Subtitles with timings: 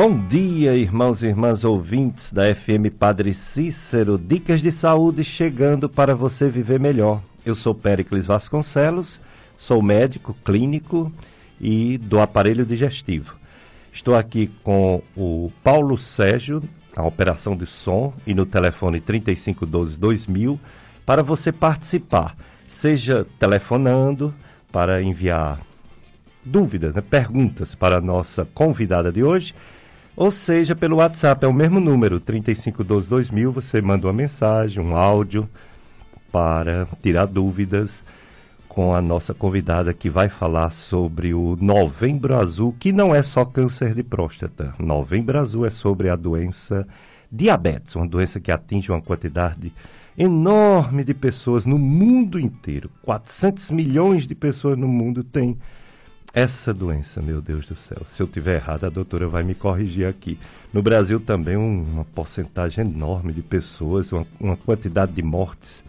[0.00, 4.16] Bom dia, irmãos e irmãs ouvintes da FM Padre Cícero.
[4.16, 7.20] Dicas de saúde chegando para você viver melhor.
[7.44, 9.20] Eu sou Péricles Vasconcelos,
[9.56, 11.12] sou médico clínico
[11.60, 13.34] e do aparelho digestivo.
[13.92, 16.62] Estou aqui com o Paulo Sérgio,
[16.94, 20.60] a operação de som, e no telefone 3512-2000,
[21.04, 22.36] para você participar,
[22.68, 24.32] seja telefonando
[24.70, 25.58] para enviar
[26.44, 29.56] dúvidas, né, perguntas para a nossa convidada de hoje,
[30.18, 35.48] ou seja, pelo WhatsApp, é o mesmo número, 3512-2000, você manda uma mensagem, um áudio
[36.32, 38.02] para tirar dúvidas
[38.68, 43.44] com a nossa convidada que vai falar sobre o Novembro Azul, que não é só
[43.44, 44.74] câncer de próstata.
[44.76, 46.84] Novembro Azul é sobre a doença
[47.30, 49.72] diabetes, uma doença que atinge uma quantidade
[50.18, 52.90] enorme de pessoas no mundo inteiro.
[53.02, 55.56] 400 milhões de pessoas no mundo têm
[56.38, 58.02] essa doença, meu Deus do céu.
[58.06, 60.38] Se eu tiver errado, a doutora vai me corrigir aqui.
[60.72, 65.82] No Brasil também um, uma porcentagem enorme de pessoas, uma, uma quantidade de mortes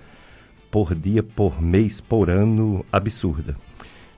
[0.71, 3.55] por dia, por mês, por ano absurda.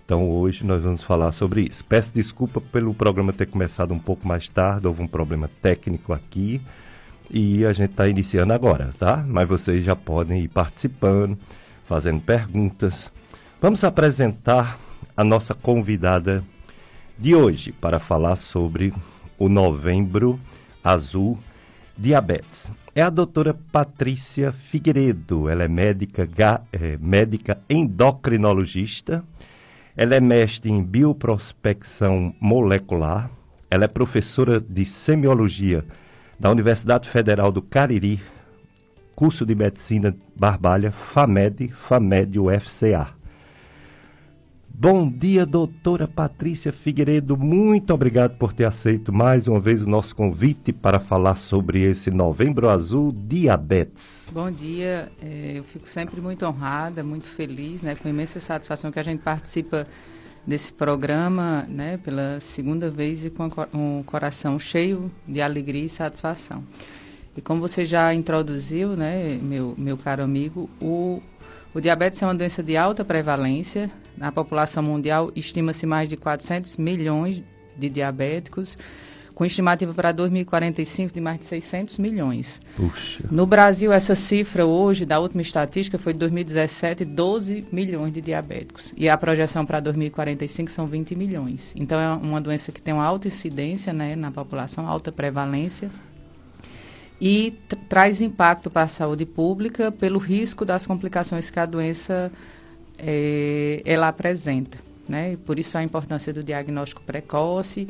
[0.05, 1.83] Então hoje nós vamos falar sobre isso.
[1.83, 6.61] Peço desculpa pelo programa ter começado um pouco mais tarde, houve um problema técnico aqui
[7.29, 9.21] e a gente está iniciando agora, tá?
[9.27, 11.37] Mas vocês já podem ir participando,
[11.85, 13.11] fazendo perguntas.
[13.59, 14.79] Vamos apresentar
[15.15, 16.43] a nossa convidada
[17.17, 18.93] de hoje para falar sobre
[19.37, 20.39] o Novembro
[20.83, 21.37] Azul
[21.97, 22.71] Diabetes.
[22.95, 25.47] É a doutora Patrícia Figueiredo.
[25.47, 26.27] Ela é médica,
[26.73, 29.23] é, médica endocrinologista.
[29.95, 33.29] Ela é mestre em bioprospecção molecular.
[33.69, 35.85] Ela é professora de semiologia
[36.39, 38.19] da Universidade Federal do Cariri,
[39.15, 43.20] curso de medicina Barbalha, FAMED, FAMED UFCA.
[44.83, 47.37] Bom dia, doutora Patrícia Figueiredo.
[47.37, 52.09] Muito obrigado por ter aceito mais uma vez o nosso convite para falar sobre esse
[52.09, 54.27] Novembro Azul Diabetes.
[54.33, 58.97] Bom dia, é, eu fico sempre muito honrada, muito feliz, né, com imensa satisfação que
[58.97, 59.85] a gente participa
[60.47, 66.63] desse programa, né, pela segunda vez e com um coração cheio de alegria e satisfação.
[67.37, 71.21] E como você já introduziu, né, meu, meu caro amigo, o,
[71.73, 76.77] o diabetes é uma doença de alta prevalência, na população mundial, estima-se mais de 400
[76.77, 77.43] milhões
[77.77, 78.77] de diabéticos,
[79.33, 82.61] com estimativa para 2045 de mais de 600 milhões.
[82.75, 83.23] Puxa.
[83.31, 88.93] No Brasil, essa cifra hoje, da última estatística, foi de 2017, 12 milhões de diabéticos.
[88.95, 91.73] E a projeção para 2045 são 20 milhões.
[91.75, 95.89] Então, é uma doença que tem uma alta incidência né, na população, alta prevalência.
[97.21, 97.51] E
[97.87, 102.31] traz impacto para a saúde pública pelo risco das complicações que a doença
[102.97, 104.77] é, ela apresenta.
[105.09, 105.37] Né?
[105.45, 107.85] por isso a importância do diagnóstico precoce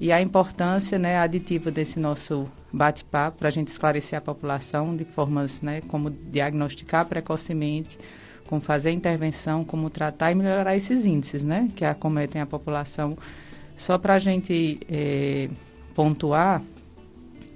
[0.00, 5.04] e a importância né, aditiva desse nosso bate-papo para a gente esclarecer a população de
[5.04, 7.98] formas né, como diagnosticar precocemente,
[8.46, 13.16] como fazer intervenção, como tratar e melhorar esses índices né, que acometem a população.
[13.76, 15.48] Só para a gente é,
[15.94, 16.60] pontuar,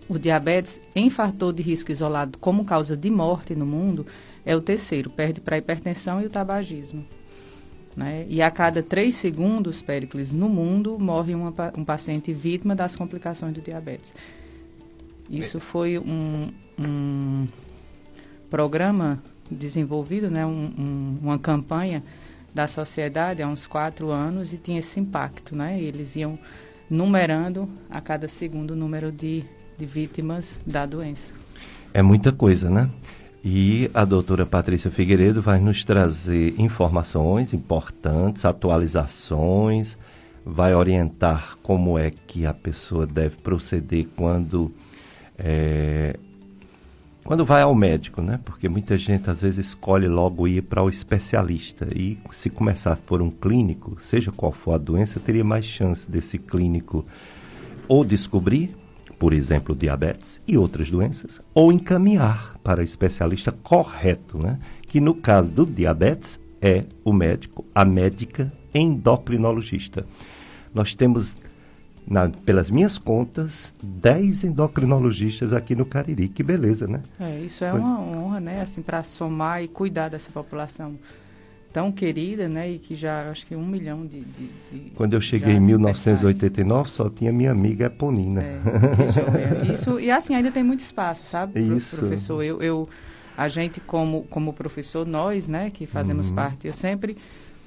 [0.09, 4.07] o diabetes em fator de risco isolado como causa de morte no mundo
[4.45, 7.05] é o terceiro, perde para a hipertensão e o tabagismo.
[7.95, 8.27] Né?
[8.29, 13.53] E a cada três segundos, Péricles, no mundo, morre uma, um paciente vítima das complicações
[13.53, 14.15] do diabetes.
[15.29, 17.47] Isso foi um, um
[18.49, 20.47] programa desenvolvido, né?
[20.47, 22.03] Um, um, uma campanha
[22.55, 25.55] da sociedade há uns quatro anos e tinha esse impacto.
[25.55, 25.81] Né?
[25.81, 26.39] Eles iam
[26.89, 29.45] numerando a cada segundo o número de,
[29.78, 31.33] de vítimas da doença.
[31.94, 32.91] É muita coisa, né?
[33.44, 39.97] E a doutora Patrícia Figueiredo vai nos trazer informações importantes, atualizações,
[40.44, 44.72] vai orientar como é que a pessoa deve proceder quando
[45.38, 46.19] é,
[47.25, 48.41] quando vai ao médico, né?
[48.43, 53.22] Porque muita gente às vezes escolhe logo ir para o especialista e se começar por
[53.22, 57.05] um clínico, seja qual for a doença, teria mais chance desse clínico
[57.87, 58.75] ou descobrir
[59.19, 64.59] por exemplo, diabetes e outras doenças, ou encaminhar para o especialista correto, né?
[64.82, 70.06] que no caso do diabetes é o médico, a médica endocrinologista.
[70.73, 71.37] Nós temos,
[72.06, 76.29] na, pelas minhas contas, 10 endocrinologistas aqui no Cariri.
[76.29, 77.03] Que beleza, né?
[77.19, 78.61] É, isso é uma honra, né?
[78.61, 80.97] Assim, para somar e cuidar dessa população
[81.79, 82.73] tão querida, né?
[82.73, 84.25] E que já acho que um milhão de.
[84.25, 88.43] de, de Quando eu cheguei em 1989, só tinha minha amiga Eponina.
[88.43, 91.97] É, Isso, e assim, ainda tem muito espaço, sabe, Isso.
[91.97, 92.43] professor?
[92.43, 92.89] Eu, eu,
[93.37, 96.35] a gente, como, como professor, nós, né, que fazemos uhum.
[96.35, 97.17] parte, eu sempre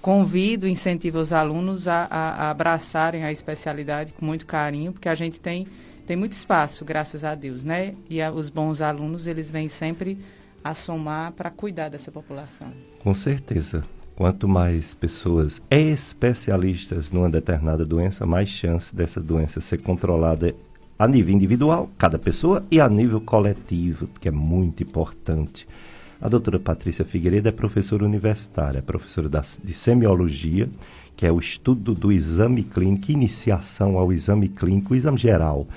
[0.01, 5.15] convido, incentivo os alunos a, a, a, abraçarem a especialidade com muito carinho, porque a
[5.15, 5.65] gente tem
[6.05, 7.93] tem muito espaço, graças a Deus, né?
[8.09, 10.17] E a, os bons alunos, eles vêm sempre
[10.61, 12.73] a somar para cuidar dessa população.
[12.99, 13.85] Com certeza.
[14.15, 20.53] Quanto mais pessoas especialistas numa determinada doença, mais chance dessa doença ser controlada
[20.99, 25.67] a nível individual, cada pessoa, e a nível coletivo, que é muito importante.
[26.21, 30.69] A doutora Patrícia Figueiredo é professora universitária, é professora da, de semiologia,
[31.15, 35.67] que é o estudo do exame clínico, iniciação ao exame clínico, exame geral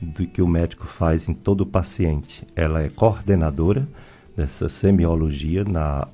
[0.00, 2.46] do que o médico faz em todo paciente.
[2.56, 3.86] Ela é coordenadora
[4.34, 6.08] dessa semiologia na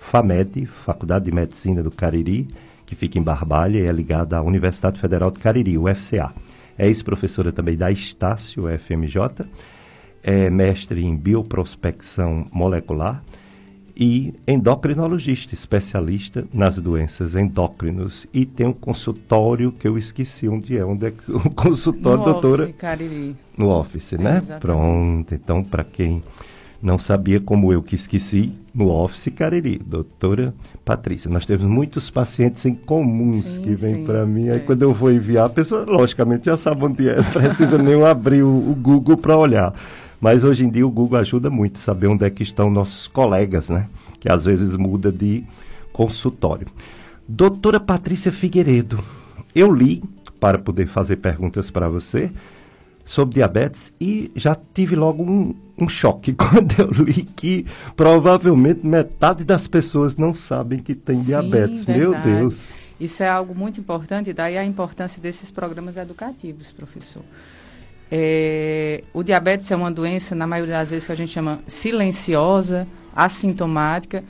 [0.00, 2.48] FAMED, Faculdade de Medicina do Cariri,
[2.84, 6.32] que fica em Barbalha e é ligada à Universidade Federal do Cariri, UFCA.
[6.76, 9.46] É ex-professora também da Estácio FMJ,
[10.22, 13.22] é mestre em bioprospecção molecular
[13.96, 18.26] e endocrinologista, especialista nas doenças endócrinos.
[18.32, 20.84] E tem um consultório que eu esqueci onde é.
[20.84, 22.64] Onde é o consultório, no doutora?
[22.64, 23.36] Office, Cariri.
[23.56, 24.38] No Office, né?
[24.38, 24.60] Exatamente.
[24.60, 25.34] Pronto.
[25.34, 26.22] Então, para quem
[26.82, 30.54] não sabia como eu que esqueci, no Office Cariri, doutora
[30.84, 31.30] Patrícia.
[31.30, 34.48] Nós temos muitos pacientes em comuns Sim, que vêm para mim.
[34.48, 34.60] Aí é.
[34.60, 37.16] quando eu vou enviar, a pessoa, logicamente, já sabe onde é.
[37.20, 39.74] Não precisa nem abrir o, o Google para olhar.
[40.20, 43.08] Mas hoje em dia o Google ajuda muito a saber onde é que estão nossos
[43.08, 43.86] colegas, né?
[44.18, 45.44] Que às vezes muda de
[45.92, 46.66] consultório.
[47.26, 49.02] Doutora Patrícia Figueiredo,
[49.54, 50.02] eu li
[50.38, 52.30] para poder fazer perguntas para você
[53.10, 57.66] sobre diabetes e já tive logo um, um choque quando eu li que
[57.96, 61.84] provavelmente metade das pessoas não sabem que tem Sim, diabetes.
[61.86, 62.36] Meu verdade.
[62.36, 62.54] Deus.
[63.00, 67.24] Isso é algo muito importante, daí a importância desses programas educativos, professor.
[68.12, 72.86] É, o diabetes é uma doença, na maioria das vezes, que a gente chama silenciosa,
[73.12, 74.22] assintomática.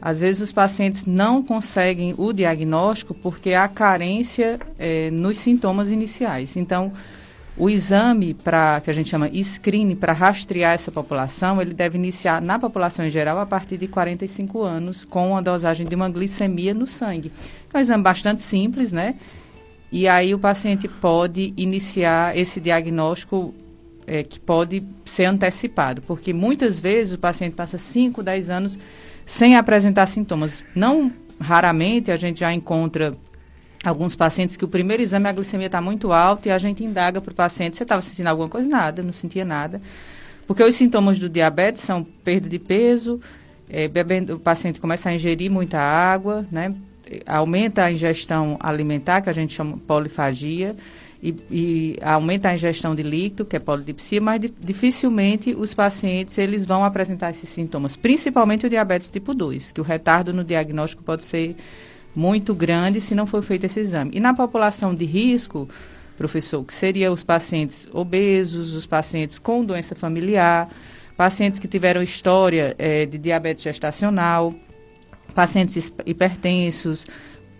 [0.00, 6.56] Às vezes os pacientes não conseguem o diagnóstico porque há carência é, nos sintomas iniciais.
[6.56, 6.92] Então,
[7.56, 12.40] o exame para que a gente chama screening para rastrear essa população, ele deve iniciar
[12.40, 16.72] na população em geral a partir de 45 anos com a dosagem de uma glicemia
[16.72, 17.32] no sangue.
[17.72, 19.16] É um exame bastante simples, né?
[19.92, 23.52] E aí o paciente pode iniciar esse diagnóstico
[24.06, 28.78] é, que pode ser antecipado, porque muitas vezes o paciente passa 5, 10 anos
[29.24, 30.64] sem apresentar sintomas.
[30.74, 33.14] Não raramente a gente já encontra
[33.82, 37.20] alguns pacientes que o primeiro exame a glicemia está muito alta e a gente indaga
[37.20, 38.68] para o paciente, você estava sentindo alguma coisa?
[38.68, 39.80] Nada, não sentia nada.
[40.46, 43.20] Porque os sintomas do diabetes são perda de peso,
[43.68, 46.74] é, bebendo, o paciente começa a ingerir muita água, né?
[47.26, 50.76] aumenta a ingestão alimentar, que a gente chama polifagia,
[51.22, 56.38] e, e aumenta a ingestão de líquido, que é polidipsia, mas di- dificilmente os pacientes
[56.38, 61.02] eles vão apresentar esses sintomas, principalmente o diabetes tipo 2, que o retardo no diagnóstico
[61.02, 61.56] pode ser
[62.14, 64.12] muito grande se não for feito esse exame.
[64.14, 65.68] E na população de risco,
[66.16, 70.68] professor, que seria os pacientes obesos, os pacientes com doença familiar,
[71.16, 74.54] pacientes que tiveram história eh, de diabetes gestacional,
[75.34, 77.06] pacientes hipertensos,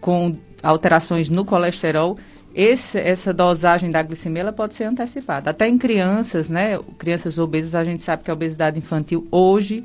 [0.00, 2.18] com alterações no colesterol,
[2.54, 5.50] esse- essa dosagem da glicemia pode ser antecipada.
[5.50, 6.78] Até em crianças, né?
[6.98, 9.84] Crianças obesas, a gente sabe que a obesidade infantil hoje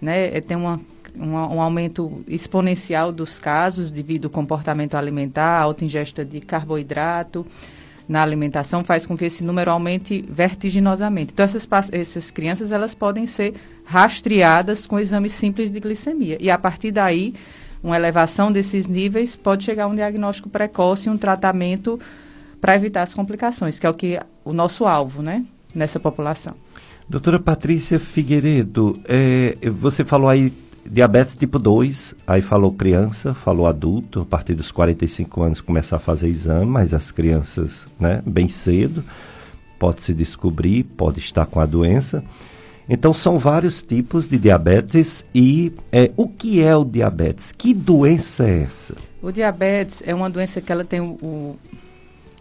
[0.00, 0.80] né, eh, tem uma,
[1.16, 7.46] uma- um aumento exponencial dos casos devido ao comportamento alimentar, alta ingesta de carboidrato
[8.08, 11.32] na alimentação faz com que esse número aumente vertiginosamente.
[11.32, 13.54] Então, essas, essas crianças elas podem ser
[13.84, 16.36] rastreadas com exames simples de glicemia.
[16.40, 17.34] E a partir daí,
[17.82, 22.00] uma elevação desses níveis pode chegar a um diagnóstico precoce e um tratamento
[22.60, 25.44] para evitar as complicações, que é o que o nosso alvo, né,
[25.74, 26.54] nessa população.
[27.08, 30.52] Doutora Patrícia Figueiredo, é, você falou aí
[30.88, 36.00] diabetes tipo 2, aí falou criança, falou adulto, a partir dos 45 anos começar a
[36.00, 39.04] fazer exame, mas as crianças, né, bem cedo,
[39.78, 42.22] pode se descobrir, pode estar com a doença.
[42.88, 47.52] Então são vários tipos de diabetes e é, o que é o diabetes?
[47.52, 48.94] Que doença é essa?
[49.22, 51.56] O diabetes é uma doença que ela tem o, o-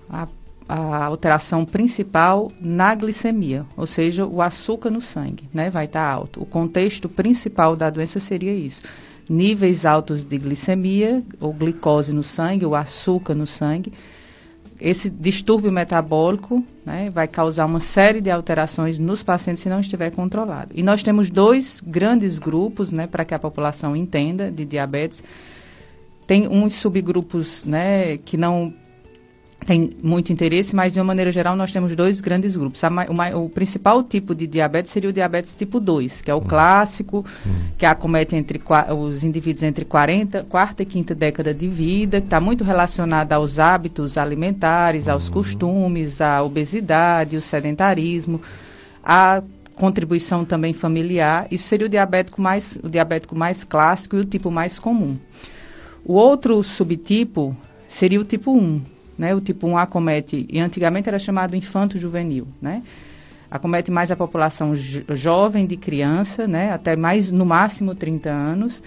[0.10, 0.28] a,
[0.70, 6.44] a alteração principal na glicemia, ou seja, o açúcar no sangue, né, vai estar alto.
[6.44, 8.84] O contexto principal da doença seria isso:
[9.28, 13.92] níveis altos de glicemia ou glicose no sangue, o açúcar no sangue.
[14.80, 20.12] Esse distúrbio metabólico né, vai causar uma série de alterações nos pacientes se não estiver
[20.12, 20.72] controlado.
[20.74, 25.22] E nós temos dois grandes grupos, né, para que a população entenda, de diabetes.
[26.26, 28.74] Tem uns subgrupos né, que não
[29.66, 32.82] tem muito interesse, mas de uma maneira geral nós temos dois grandes grupos.
[32.82, 36.46] O, o, principal tipo de diabetes seria o diabetes tipo 2, que é o hum.
[36.48, 37.52] clássico, hum.
[37.78, 38.62] que acomete entre,
[38.98, 43.60] os indivíduos entre 40, quarta e quinta década de vida, que está muito relacionado aos
[43.60, 45.34] hábitos alimentares, aos hum.
[45.34, 48.42] costumes, à obesidade, o sedentarismo,
[49.04, 49.44] a
[49.76, 51.48] contribuição também familiar.
[51.52, 55.18] Isso seria o diabético mais, o diabético mais clássico e o tipo mais comum.
[56.04, 57.56] O outro subtipo
[57.88, 58.82] seria o tipo 1,
[59.20, 59.36] né?
[59.36, 62.82] O tipo 1 acomete, e antigamente era chamado infanto-juvenil, né?
[63.52, 66.72] Acomete mais a população jo jovem de criança, né?
[66.72, 68.82] Até mais, no máximo, 30 anos.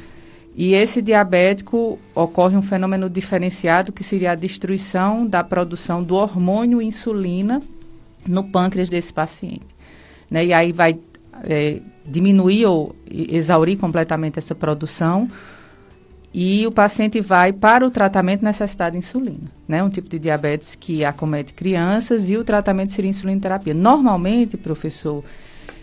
[0.57, 6.81] E esse diabético ocorre um fenômeno diferenciado que seria a destruição da produção do hormônio
[6.81, 7.61] insulina
[8.27, 9.67] no pâncreas desse paciente.
[10.31, 10.47] Né?
[10.47, 10.99] E aí vai
[11.45, 15.29] é, diminuir ou exaurir completamente essa produção,
[16.35, 19.83] e o paciente vai para o tratamento necessidade de insulina, né?
[19.83, 23.75] Um tipo de diabetes que acomete crianças e o tratamento seria insulinoterapia.
[23.75, 25.23] Normalmente, professor,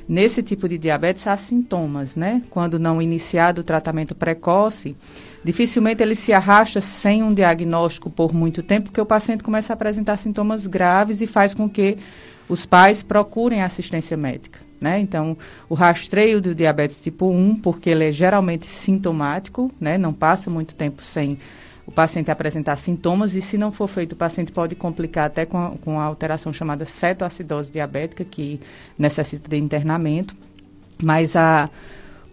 [0.07, 2.41] nesse tipo de diabetes há sintomas, né?
[2.49, 4.95] Quando não iniciado o tratamento precoce,
[5.43, 9.75] dificilmente ele se arrasta sem um diagnóstico por muito tempo, porque o paciente começa a
[9.75, 11.95] apresentar sintomas graves e faz com que
[12.47, 14.68] os pais procurem assistência médica.
[14.79, 14.99] Né?
[14.99, 19.97] Então, o rastreio do diabetes tipo 1, porque ele é geralmente sintomático, né?
[19.97, 21.37] não passa muito tempo sem
[21.85, 25.57] o paciente apresentar sintomas, e se não for feito, o paciente pode complicar até com
[25.57, 28.59] a, com a alteração chamada cetoacidose diabética, que
[28.95, 30.35] necessita de internamento.
[31.01, 31.67] Mas a,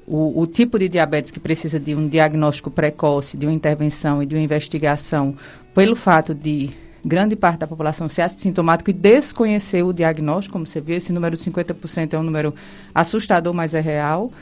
[0.06, 4.26] o, o, tipo de diabetes que precisa de um diagnóstico precoce, de uma intervenção e
[4.26, 5.34] de uma investigação,
[5.74, 6.70] pelo fato de
[7.06, 11.36] grande parte da população ser assintomático e desconhecer o diagnóstico, como você viu, esse número
[11.36, 12.52] de 50% é um número
[12.92, 14.32] assustador, mas é real.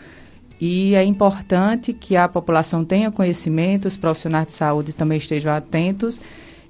[0.59, 6.18] E é importante que a população tenha conhecimento, os profissionais de saúde também estejam atentos,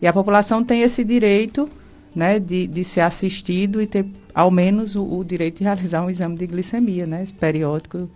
[0.02, 1.70] e a população tem esse direito
[2.12, 6.10] né, de, de ser assistido e ter, ao menos, o, o direito de realizar um
[6.10, 8.10] exame de glicemia, né, periódico,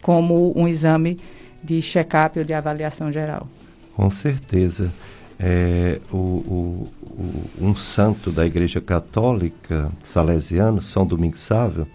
[0.00, 1.18] como um exame
[1.62, 3.48] de check-up ou de avaliação geral.
[3.96, 4.92] Com certeza
[5.42, 11.86] é, o, o, o, um santo da Igreja Católica salesiano, São Domingos Sávio,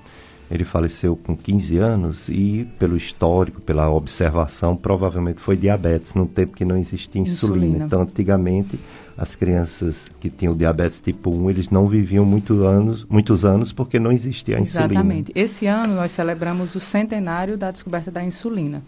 [0.50, 6.56] ele faleceu com 15 anos e, pelo histórico, pela observação, provavelmente foi diabetes, num tempo
[6.56, 7.66] que não existia insulina.
[7.66, 7.86] insulina.
[7.86, 8.80] Então, antigamente,
[9.18, 14.00] as crianças que tinham diabetes tipo 1, eles não viviam muito anos, muitos anos porque
[14.00, 14.94] não existia a insulina.
[14.94, 15.32] Exatamente.
[15.36, 18.84] Esse ano nós celebramos o centenário da descoberta da insulina.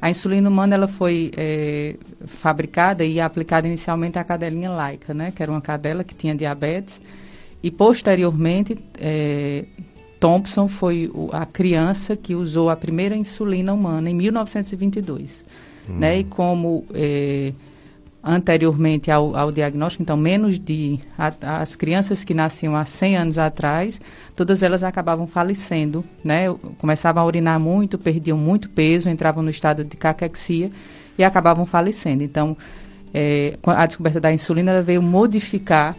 [0.00, 5.42] A insulina humana ela foi é, fabricada e aplicada inicialmente à cadelinha laica, né, que
[5.42, 7.00] era uma cadela que tinha diabetes,
[7.62, 9.64] e posteriormente é,
[10.20, 15.44] Thompson foi a criança que usou a primeira insulina humana em 1922,
[15.88, 15.98] hum.
[15.98, 17.52] né, e como é,
[18.26, 23.38] anteriormente ao, ao, diagnóstico, então menos de a, as crianças que nasciam há 100 anos
[23.38, 24.00] atrás,
[24.34, 26.52] todas elas acabavam falecendo, né?
[26.78, 30.72] Começavam a urinar muito, perdiam muito peso, entravam no estado de caquexia
[31.16, 32.24] e acabavam falecendo.
[32.24, 32.56] Então,
[33.14, 35.96] é, a descoberta da insulina veio modificar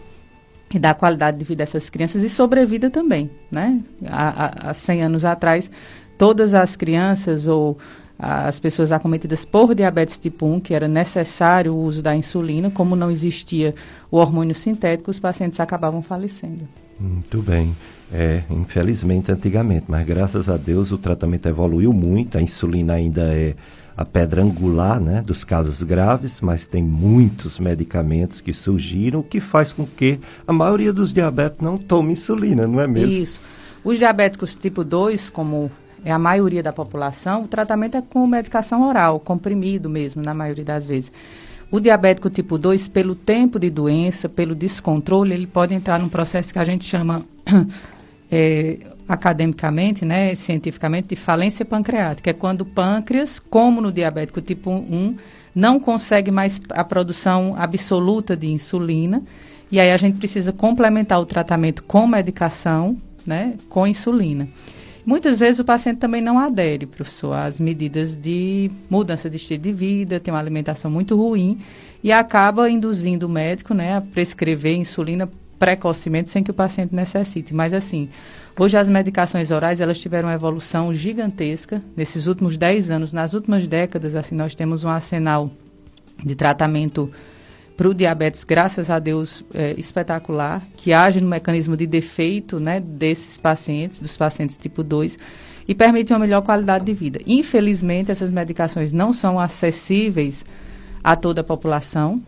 [0.72, 3.80] e dar qualidade de vida a essas crianças e sobrevida também, né?
[4.06, 5.70] Há, há 100 anos atrás,
[6.18, 7.78] todas as crianças ou
[8.18, 12.96] as pessoas acometidas por diabetes tipo 1, que era necessário o uso da insulina, como
[12.96, 13.74] não existia
[14.10, 16.66] o hormônio sintético, os pacientes acabavam falecendo.
[16.98, 17.76] Muito bem.
[18.12, 23.54] É, infelizmente, antigamente, mas graças a Deus o tratamento evoluiu muito, a insulina ainda é
[23.96, 29.40] a pedra angular né, dos casos graves, mas tem muitos medicamentos que surgiram, o que
[29.40, 33.12] faz com que a maioria dos diabéticos não tome insulina, não é mesmo?
[33.12, 33.40] Isso.
[33.84, 35.70] Os diabéticos tipo 2, como
[36.04, 40.64] é a maioria da população, o tratamento é com medicação oral, comprimido mesmo, na maioria
[40.64, 41.12] das vezes.
[41.70, 46.52] O diabético tipo 2, pelo tempo de doença, pelo descontrole, ele pode entrar num processo
[46.52, 47.22] que a gente chama
[48.32, 52.30] é, academicamente, né, cientificamente, de falência pancreática.
[52.30, 55.16] É quando o pâncreas, como no diabético tipo 1,
[55.54, 59.22] não consegue mais a produção absoluta de insulina.
[59.70, 64.48] E aí a gente precisa complementar o tratamento com medicação, né, com insulina.
[65.08, 69.72] Muitas vezes o paciente também não adere, professor, às medidas de mudança de estilo de
[69.72, 71.60] vida, tem uma alimentação muito ruim
[72.04, 75.26] e acaba induzindo o médico né, a prescrever insulina
[75.58, 77.54] precocemente sem que o paciente necessite.
[77.54, 78.10] Mas assim,
[78.60, 83.66] hoje as medicações orais elas tiveram uma evolução gigantesca nesses últimos 10 anos, nas últimas
[83.66, 85.50] décadas, assim, nós temos um arsenal
[86.22, 87.10] de tratamento
[87.78, 92.80] para o diabetes, graças a Deus, é, espetacular, que age no mecanismo de defeito né,
[92.80, 95.16] desses pacientes, dos pacientes tipo 2,
[95.68, 97.20] e permite uma melhor qualidade de vida.
[97.24, 100.44] Infelizmente, essas medicações não são acessíveis
[101.04, 102.20] a toda a população.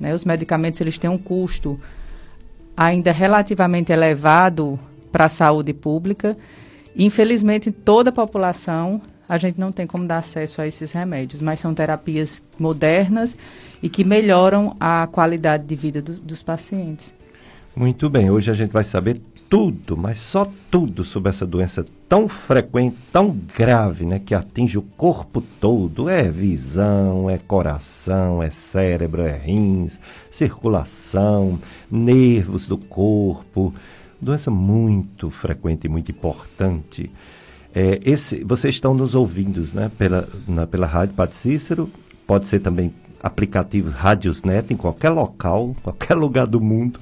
[0.00, 0.14] Né?
[0.14, 1.78] Os medicamentos eles têm um custo
[2.74, 4.80] ainda relativamente elevado
[5.12, 6.34] para a saúde pública.
[6.96, 11.60] Infelizmente, toda a população a gente não tem como dar acesso a esses remédios, mas
[11.60, 13.36] são terapias modernas
[13.82, 17.14] e que melhoram a qualidade de vida do, dos pacientes.
[17.76, 22.28] Muito bem, hoje a gente vai saber tudo, mas só tudo sobre essa doença tão
[22.28, 26.08] frequente, tão grave, né, que atinge o corpo todo.
[26.08, 30.00] É visão, é coração, é cérebro, é rins,
[30.30, 31.58] circulação,
[31.90, 33.74] nervos do corpo.
[34.20, 37.10] Doença muito frequente e muito importante.
[37.74, 41.90] É, esse, vocês estão nos ouvindo né, pela, na, pela Rádio Padre Cícero,
[42.26, 47.00] pode ser também aplicativos Radiosnet em qualquer local, qualquer lugar do mundo.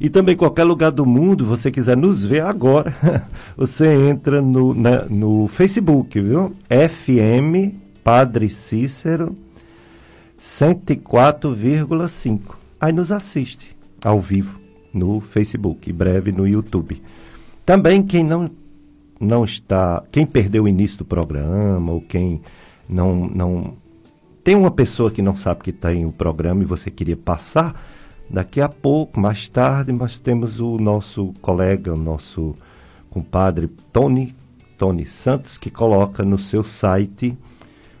[0.00, 2.92] E também qualquer lugar do mundo, você quiser nos ver agora,
[3.56, 6.52] você entra no, na, no Facebook, viu?
[6.68, 9.36] FM Padre Cícero
[10.40, 12.40] 104,5.
[12.80, 14.58] Aí nos assiste ao vivo
[14.92, 17.00] no Facebook, em breve no YouTube.
[17.66, 18.50] Também quem não
[19.20, 22.40] não está, quem perdeu o início do programa ou quem
[22.88, 23.74] não não
[24.44, 27.74] tem uma pessoa que não sabe que está em o programa e você queria passar,
[28.30, 32.54] Daqui a pouco, mais tarde, nós temos o nosso colega, o nosso
[33.08, 34.34] compadre Tony,
[34.76, 37.34] Tony Santos, que coloca no seu site,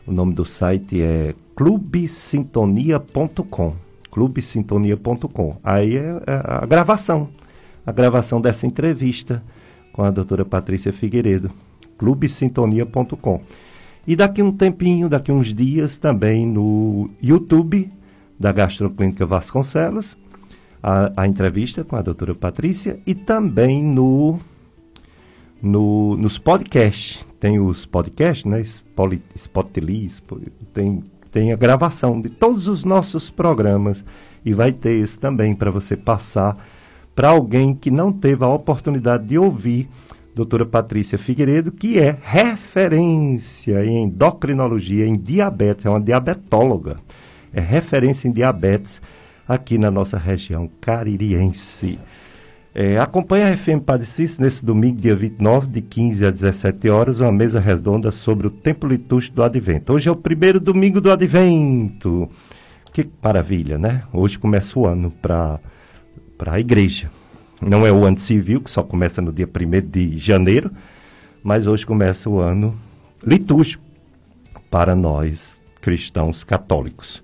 [0.06, 3.74] o nome do site é clubesintonia.com,
[4.10, 5.56] clubesintonia.com.
[5.64, 7.30] Aí é, é a gravação,
[7.86, 9.42] a gravação dessa entrevista
[9.98, 11.50] com a doutora Patrícia Figueiredo,
[11.98, 13.42] clubesintonia.com.
[14.06, 17.90] E daqui um tempinho, daqui uns dias, também no YouTube
[18.38, 20.16] da Gastroclínica Vasconcelos,
[20.80, 24.38] a, a, entrevista com a doutora Patrícia e também no,
[25.60, 27.26] no nos podcasts.
[27.40, 28.60] Tem os podcasts, né?
[29.34, 30.12] Spotly,
[30.72, 31.02] tem,
[31.32, 34.04] tem a gravação de todos os nossos programas
[34.44, 36.56] e vai ter esse também para você passar
[37.18, 39.88] para alguém que não teve a oportunidade de ouvir
[40.36, 46.98] doutora Patrícia Figueiredo, que é referência em endocrinologia, em diabetes, é uma diabetóloga
[47.52, 49.02] é referência em diabetes
[49.48, 51.98] aqui na nossa região caririense.
[52.72, 57.18] É, acompanhe a FM Padre Cícero nesse domingo, dia 29, de 15 a 17 horas,
[57.18, 59.92] uma mesa redonda sobre o tempo litúrgico do Advento.
[59.92, 62.30] Hoje é o primeiro domingo do Advento.
[62.92, 64.04] Que maravilha, né?
[64.12, 65.58] Hoje começa o ano para
[66.46, 67.10] a igreja.
[67.60, 70.70] Não é o ano civil, que só começa no dia 1 de janeiro,
[71.42, 72.78] mas hoje começa o ano
[73.24, 73.82] litúrgico
[74.70, 77.22] para nós cristãos católicos.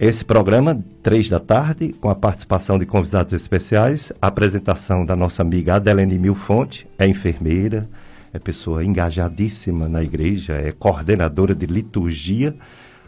[0.00, 5.42] Esse programa, três da tarde, com a participação de convidados especiais, a apresentação da nossa
[5.42, 7.88] amiga Adelene Milfonte, é enfermeira,
[8.32, 12.54] é pessoa engajadíssima na igreja, é coordenadora de liturgia,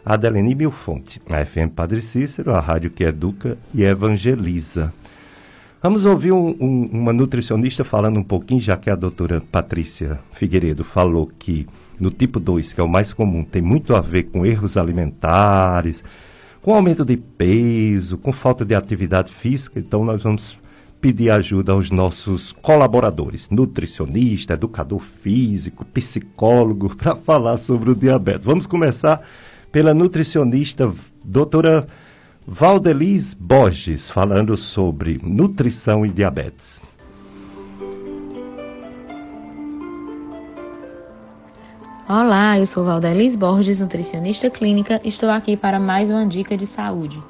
[0.05, 4.93] Adelene Milfonte, a FM Padre Cícero, a rádio que educa e evangeliza.
[5.81, 10.83] Vamos ouvir um, um, uma nutricionista falando um pouquinho, já que a doutora Patrícia Figueiredo
[10.83, 11.67] falou que
[11.99, 16.03] no tipo 2, que é o mais comum, tem muito a ver com erros alimentares,
[16.61, 20.59] com aumento de peso, com falta de atividade física, então nós vamos
[21.01, 28.45] pedir ajuda aos nossos colaboradores, nutricionista, educador físico, psicólogo, para falar sobre o diabetes.
[28.45, 29.27] Vamos começar
[29.71, 30.91] pela nutricionista
[31.23, 31.87] doutora
[32.45, 36.81] Valdeliz Borges, falando sobre nutrição e diabetes.
[42.09, 44.99] Olá, eu sou Valdelis Borges, nutricionista clínica.
[45.01, 47.23] Estou aqui para mais uma dica de saúde.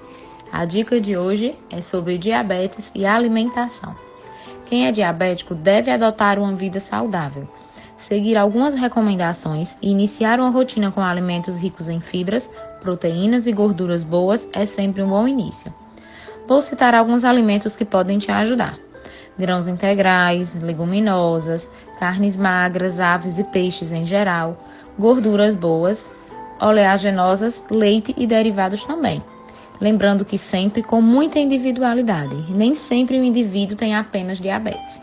[0.51, 3.95] A dica de hoje é sobre diabetes e alimentação.
[4.65, 7.47] Quem é diabético deve adotar uma vida saudável,
[8.01, 12.49] seguir algumas recomendações e iniciar uma rotina com alimentos ricos em fibras,
[12.81, 15.73] proteínas e gorduras boas é sempre um bom início.
[16.47, 18.77] Vou citar alguns alimentos que podem te ajudar:
[19.37, 24.57] grãos integrais, leguminosas, carnes magras, aves e peixes em geral
[24.99, 26.05] gorduras boas,
[26.59, 29.23] oleaginosas, leite e derivados também.
[29.79, 35.01] Lembrando que sempre com muita individualidade, nem sempre o indivíduo tem apenas diabetes.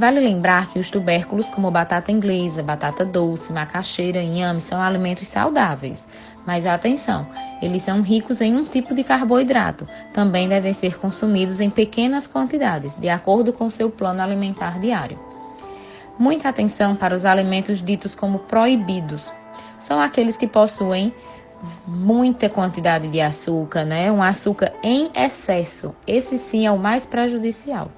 [0.00, 6.08] Vale lembrar que os tubérculos como batata inglesa, batata doce, macaxeira inhame são alimentos saudáveis.
[6.46, 7.26] Mas atenção,
[7.60, 9.86] eles são ricos em um tipo de carboidrato.
[10.14, 15.18] Também devem ser consumidos em pequenas quantidades, de acordo com seu plano alimentar diário.
[16.18, 19.30] Muita atenção para os alimentos ditos como proibidos.
[19.80, 21.12] São aqueles que possuem
[21.86, 24.10] muita quantidade de açúcar, né?
[24.10, 25.94] Um açúcar em excesso.
[26.06, 27.90] Esse sim é o mais prejudicial.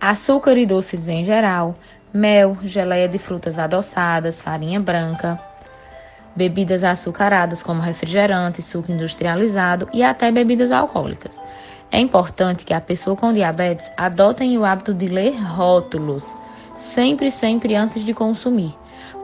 [0.00, 1.74] Açúcar e doces em geral,
[2.12, 5.40] mel, geleia de frutas adoçadas, farinha branca,
[6.34, 11.40] bebidas açucaradas como refrigerante, suco industrializado e até bebidas alcoólicas.
[11.90, 16.24] É importante que a pessoa com diabetes adotem o hábito de ler rótulos,
[16.78, 18.74] sempre, sempre antes de consumir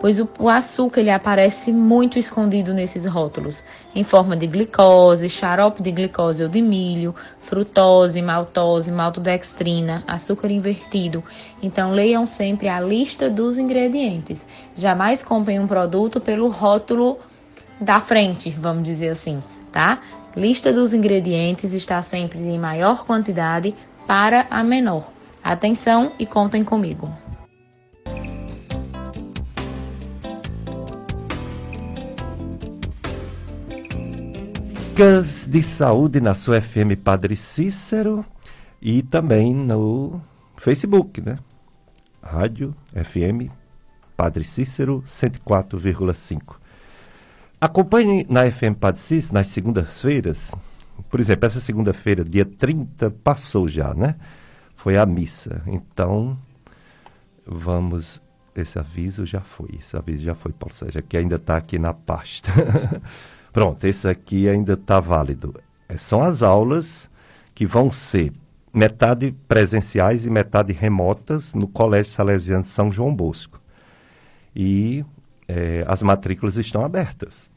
[0.02, 3.62] pois o, açúcar ele aparece muito escondido nesses rótulos,
[3.94, 11.22] em forma de glicose, xarope de glicose ou de milho, frutose, maltose, maltodextrina, açúcar invertido.
[11.62, 14.44] Então leiam sempre a lista dos ingredientes.
[14.74, 17.20] Jamais comprem um produto pelo rótulo
[17.80, 20.00] da frente, vamos dizer assim, tá?
[20.36, 23.72] Lista dos ingredientes está sempre em maior quantidade
[24.04, 25.06] para a menor.
[25.44, 27.08] Atenção e contem comigo.
[34.92, 38.22] Dicas de saúde na sua FM Padre Cícero
[38.78, 40.20] e também no
[40.58, 41.38] Facebook, né?
[42.22, 43.50] Rádio FM
[44.14, 46.56] Padre Cícero 104,5.
[47.58, 50.52] Acompanhe na FM Padre Cícero nas segundas-feiras.
[51.08, 54.16] Por exemplo, essa segunda-feira, dia 30, passou já, né?
[54.76, 55.62] Foi a missa.
[55.66, 56.38] Então,
[57.46, 58.20] vamos.
[58.54, 59.70] Esse aviso já foi.
[59.80, 62.52] Esse aviso já foi, Paulo Sérgio, que ainda está aqui na pasta.
[63.52, 65.54] Pronto, esse aqui ainda está válido.
[65.88, 67.10] É, são as aulas
[67.54, 68.32] que vão ser
[68.72, 73.60] metade presenciais e metade remotas no Colégio Salesiano de São João Bosco.
[74.56, 75.04] E
[75.46, 77.50] é, as matrículas estão abertas.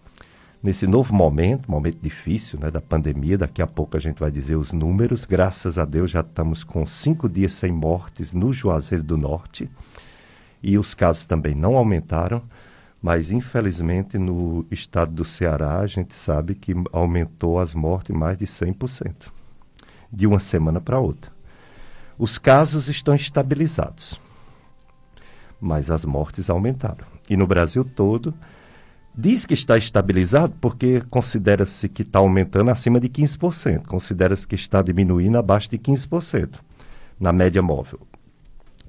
[0.62, 4.56] Nesse novo momento, momento difícil né, da pandemia, daqui a pouco a gente vai dizer
[4.56, 5.24] os números.
[5.24, 9.70] Graças a Deus já estamos com cinco dias sem mortes no Juazeiro do Norte.
[10.64, 12.42] E os casos também não aumentaram.
[13.06, 18.48] Mas, infelizmente, no estado do Ceará, a gente sabe que aumentou as mortes mais de
[18.48, 19.14] 100%,
[20.12, 21.32] de uma semana para outra.
[22.18, 24.20] Os casos estão estabilizados,
[25.62, 27.06] mas as mortes aumentaram.
[27.30, 28.34] E no Brasil todo,
[29.16, 34.82] diz que está estabilizado porque considera-se que está aumentando acima de 15%, considera-se que está
[34.82, 36.56] diminuindo abaixo de 15%
[37.20, 38.00] na média móvel.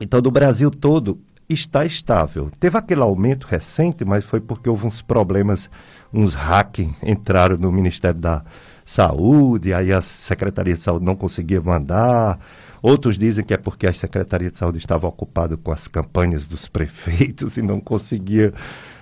[0.01, 2.51] Então, do Brasil todo, está estável.
[2.59, 5.71] Teve aquele aumento recente, mas foi porque houve uns problemas,
[6.13, 8.43] uns hacking entraram no Ministério da
[8.85, 12.39] Saúde, aí a Secretaria de Saúde não conseguia mandar.
[12.83, 16.69] Outros dizem que é porque a Secretaria de Saúde estava ocupada com as campanhas dos
[16.71, 18.53] prefeitos e não conseguia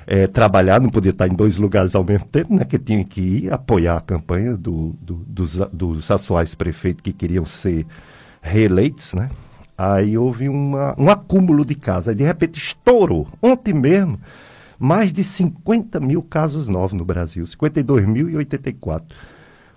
[0.07, 2.64] é, trabalhar, não podia estar em dois lugares ao mesmo tempo, né?
[2.64, 7.44] Que tinha que ir apoiar a campanha do, do, dos, dos atuais prefeitos que queriam
[7.44, 7.87] ser
[8.40, 9.28] reeleitos, né?
[9.77, 12.09] Aí houve uma, um acúmulo de casos.
[12.09, 13.29] Aí de repente estourou.
[13.43, 14.21] Ontem mesmo,
[14.79, 17.45] mais de 50 mil casos novos no Brasil.
[17.45, 19.03] 52.084.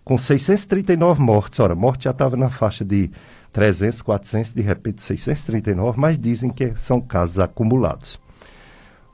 [0.03, 1.59] Com 639 mortes.
[1.59, 3.11] Ora, morte já estava na faixa de
[3.51, 8.19] 300, 400, de repente 639, mas dizem que são casos acumulados.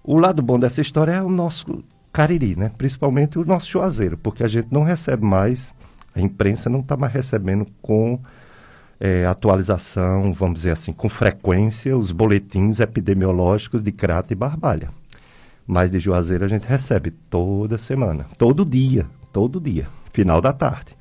[0.04, 2.70] O lado bom dessa história é o nosso Cariri, né?
[2.78, 5.74] principalmente o nosso Juazeiro, porque a gente não recebe mais,
[6.14, 8.20] a imprensa não está mais recebendo com
[9.04, 14.92] é, atualização, vamos dizer assim, com frequência, os boletins epidemiológicos de Crata e Barbalha.
[15.68, 20.96] Mas de Juazeiro a gente recebe toda semana, todo dia, todo dia, final da tarde.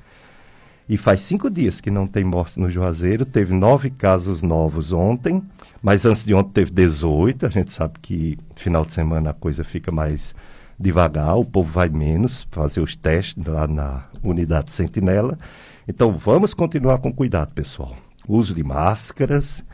[0.89, 5.41] E faz cinco dias que não tem morte no Juazeiro, teve nove casos novos ontem,
[5.81, 7.45] mas antes de ontem teve 18.
[7.45, 10.35] A gente sabe que final de semana a coisa fica mais
[10.77, 15.39] devagar, o povo vai menos fazer os testes lá na unidade sentinela.
[15.87, 17.95] Então vamos continuar com cuidado, pessoal.
[18.27, 19.65] Uso de máscaras,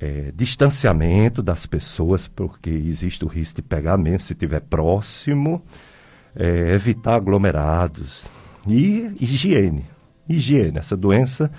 [0.00, 5.62] é, distanciamento das pessoas, porque existe o risco de pegar mesmo se estiver próximo,
[6.34, 8.24] é, evitar aglomerados
[8.66, 9.84] e higiene.
[10.28, 10.78] Higiene.
[10.78, 11.50] Essa doença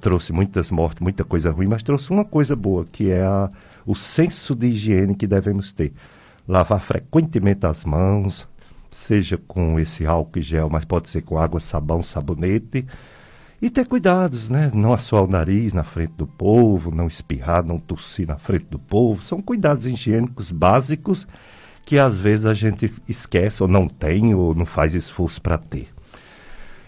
[0.00, 3.50] trouxe muitas mortes, muita coisa ruim, mas trouxe uma coisa boa, que é a,
[3.84, 5.92] o senso de higiene que devemos ter.
[6.46, 8.46] Lavar frequentemente as mãos,
[8.98, 12.84] seja com esse álcool e gel, mas pode ser com água, sabão, sabonete.
[13.62, 14.70] E ter cuidados, né?
[14.74, 18.78] Não assoar o nariz na frente do povo, não espirrar, não tossir na frente do
[18.78, 19.24] povo.
[19.24, 21.26] São cuidados higiênicos básicos
[21.84, 25.88] que às vezes a gente esquece ou não tem ou não faz esforço para ter.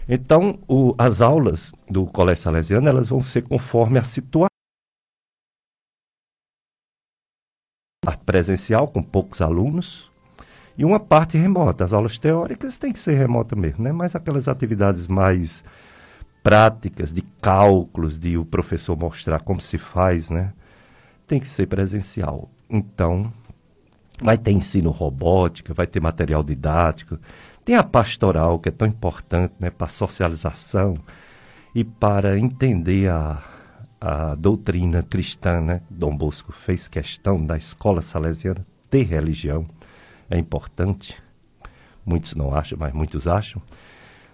[0.07, 4.47] Então, o, as aulas do Colégio Salesiano, elas vão ser conforme a situação.
[8.25, 10.10] Presencial, com poucos alunos,
[10.81, 11.85] e uma parte remota.
[11.85, 13.91] As aulas teóricas têm que ser remota mesmo, né?
[13.91, 15.63] mas aquelas atividades mais
[16.41, 20.53] práticas, de cálculos, de o professor mostrar como se faz, né?
[21.27, 22.49] tem que ser presencial.
[22.67, 23.31] Então,
[24.19, 27.19] vai ter ensino robótica, vai ter material didático,
[27.63, 30.95] tem a pastoral, que é tão importante né, para a socialização
[31.75, 33.39] e para entender a,
[34.01, 35.61] a doutrina cristã.
[35.61, 35.81] Né?
[35.91, 39.67] Dom Bosco fez questão da escola salesiana ter religião
[40.31, 41.21] é importante.
[42.05, 43.61] Muitos não acham, mas muitos acham.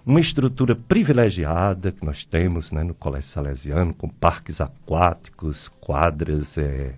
[0.06, 6.94] uma estrutura privilegiada que nós temos né, no Colégio Salesiano, com parques aquáticos, quadras, é,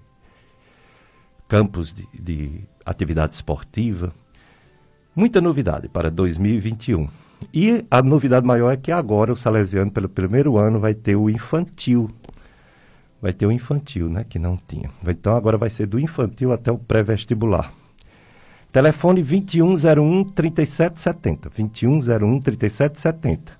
[1.48, 4.14] campos de, de atividade esportiva.
[5.16, 7.10] Muita novidade para 2021.
[7.54, 11.30] E a novidade maior é que agora o Salesiano, pelo primeiro ano, vai ter o
[11.30, 12.12] infantil.
[13.22, 14.24] Vai ter o infantil, né?
[14.28, 14.90] Que não tinha.
[15.08, 17.74] Então agora vai ser do infantil até o pré-vestibular.
[18.72, 21.50] Telefone 2101 3770.
[21.50, 23.60] 2101 3770.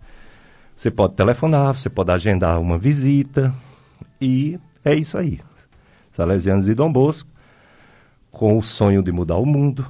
[0.76, 3.54] Você pode telefonar, você pode agendar uma visita.
[4.22, 5.42] E é isso aí.
[6.12, 7.30] Salesianos de Dom Bosco,
[8.32, 9.86] com o sonho de mudar o mundo,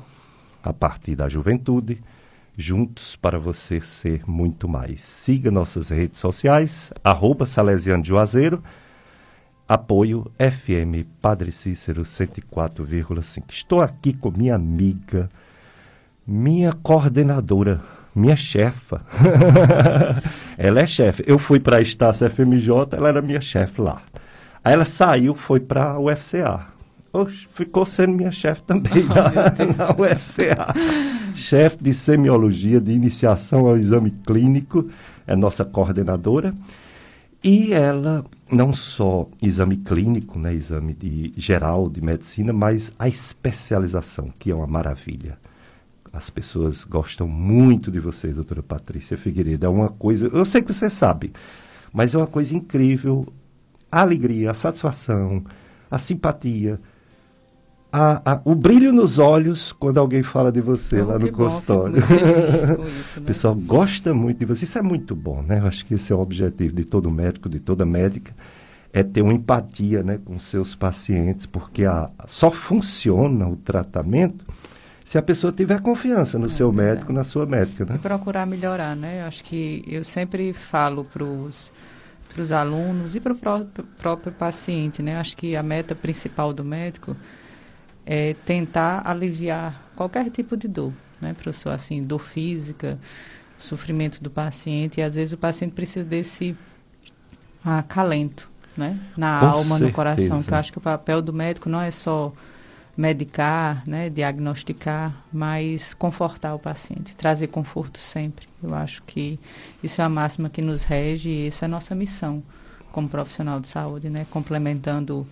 [0.64, 2.02] a partir da juventude,
[2.58, 5.02] juntos para você ser muito mais.
[5.02, 8.64] Siga nossas redes sociais, arroba Salesiano de Juazeiro,
[9.70, 13.44] Apoio FM Padre Cícero 104,5.
[13.52, 15.30] Estou aqui com minha amiga,
[16.26, 17.80] minha coordenadora,
[18.16, 19.06] minha chefa.
[20.58, 21.24] ela é chefe.
[21.28, 24.02] Eu fui para a Estácia FMJ, ela era minha chefe lá.
[24.64, 26.66] Aí ela saiu, foi para a UFCA.
[27.14, 30.74] Oxe, ficou sendo minha chefe também oh, na, na UFCA.
[31.36, 34.90] chefe de semiologia, de iniciação ao exame clínico,
[35.28, 36.56] é nossa coordenadora.
[37.44, 44.34] E ela, não só exame clínico, né, exame de, geral de medicina, mas a especialização,
[44.38, 45.38] que é uma maravilha.
[46.12, 49.66] As pessoas gostam muito de você, doutora Patrícia Figueiredo.
[49.66, 51.32] É uma coisa, eu sei que você sabe,
[51.94, 53.32] mas é uma coisa incrível.
[53.92, 55.44] A alegria, a satisfação,
[55.90, 56.80] a simpatia,
[57.92, 61.98] a, a, o brilho nos olhos quando alguém fala de você oh, lá no consultório.
[63.00, 63.24] Isso, né?
[63.24, 64.64] O pessoal gosta muito de você.
[64.64, 65.60] Isso é muito bom, né?
[65.60, 68.34] Eu acho que esse é o objetivo de todo médico, de toda médica,
[68.94, 74.46] é ter uma empatia né, com seus pacientes, porque a, só funciona o tratamento
[75.04, 77.86] se a pessoa tiver confiança no é, seu médico, na sua médica.
[77.86, 77.96] Né?
[77.96, 79.22] E procurar melhorar, né?
[79.22, 81.74] Eu acho que eu sempre falo para os
[82.32, 85.18] para os alunos e para o próprio, próprio paciente, né?
[85.18, 87.18] Acho que a meta principal do médico
[88.12, 90.92] é tentar aliviar qualquer tipo de dor,
[91.22, 91.70] né, professor?
[91.70, 92.98] Assim, dor física,
[93.60, 96.58] sofrimento do paciente, e às vezes o paciente precisa desse
[97.64, 99.00] acalento, né?
[99.16, 99.86] Na Com alma, certeza.
[99.86, 102.34] no coração, que eu acho que o papel do médico não é só
[102.98, 108.48] medicar, né, diagnosticar, mas confortar o paciente, trazer conforto sempre.
[108.62, 109.40] Eu acho que
[109.84, 112.42] isso é a máxima que nos rege e essa é a nossa missão
[112.92, 115.28] como profissional de saúde, né, complementando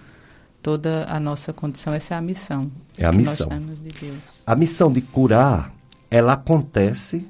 [0.61, 2.71] toda a nossa condição, essa é a missão.
[2.97, 3.47] É a missão.
[3.49, 4.43] De Deus.
[4.45, 5.71] A missão de curar,
[6.09, 7.27] ela acontece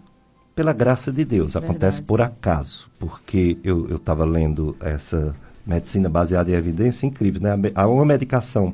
[0.56, 1.72] pela graça de Deus, Verdade.
[1.72, 5.36] acontece por acaso, porque eu estava lendo essa
[5.66, 7.72] medicina baseada em evidência incrível, né?
[7.76, 8.74] Há uma medicação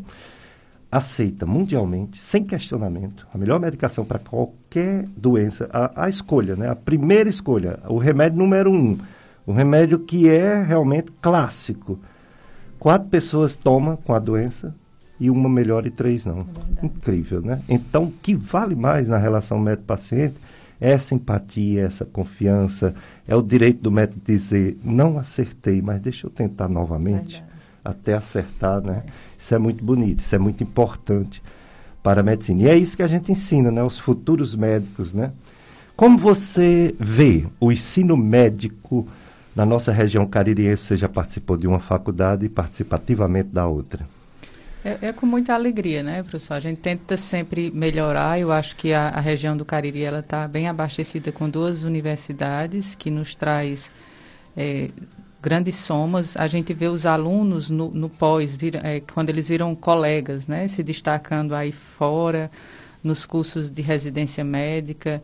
[0.93, 6.69] aceita mundialmente, sem questionamento, a melhor medicação para qualquer doença, a, a, escolha, né?
[6.69, 8.99] A primeira escolha, o remédio número um,
[9.45, 11.99] o remédio que é realmente clássico,
[12.83, 14.75] Quatro pessoas tomam com a doença
[15.17, 16.45] e uma melhora e três não.
[16.81, 17.61] É Incrível, né?
[17.69, 20.35] Então, o que vale mais na relação médico-paciente
[20.81, 22.93] é essa empatia, essa confiança,
[23.25, 27.43] é o direito do médico dizer, não acertei, mas deixa eu tentar novamente, Verdade.
[27.85, 29.03] até acertar, né?
[29.39, 31.41] Isso é muito bonito, isso é muito importante
[32.03, 32.63] para a medicina.
[32.63, 33.81] E é isso que a gente ensina, né?
[33.81, 35.31] Os futuros médicos, né?
[35.95, 39.07] Como você vê o ensino médico
[39.55, 44.07] na nossa região caririense você já participou de uma faculdade e participativamente da outra.
[44.85, 46.55] É, é, com muita alegria, né, professor?
[46.55, 48.37] A gente tenta sempre melhorar.
[48.37, 52.93] Eu acho que a, a região do Cariri ela está bem abastecida com duas universidades
[52.93, 53.89] que nos traz
[54.57, 54.89] é,
[55.41, 56.35] grandes somas.
[56.35, 60.67] A gente vê os alunos no, no pós, vir, é, quando eles viram colegas, né,
[60.67, 62.51] se destacando aí fora
[63.01, 65.23] nos cursos de residência médica.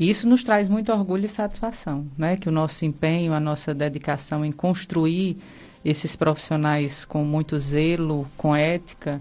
[0.00, 2.34] E isso nos traz muito orgulho e satisfação, né?
[2.34, 5.36] Que o nosso empenho, a nossa dedicação em construir
[5.84, 9.20] esses profissionais com muito zelo, com ética,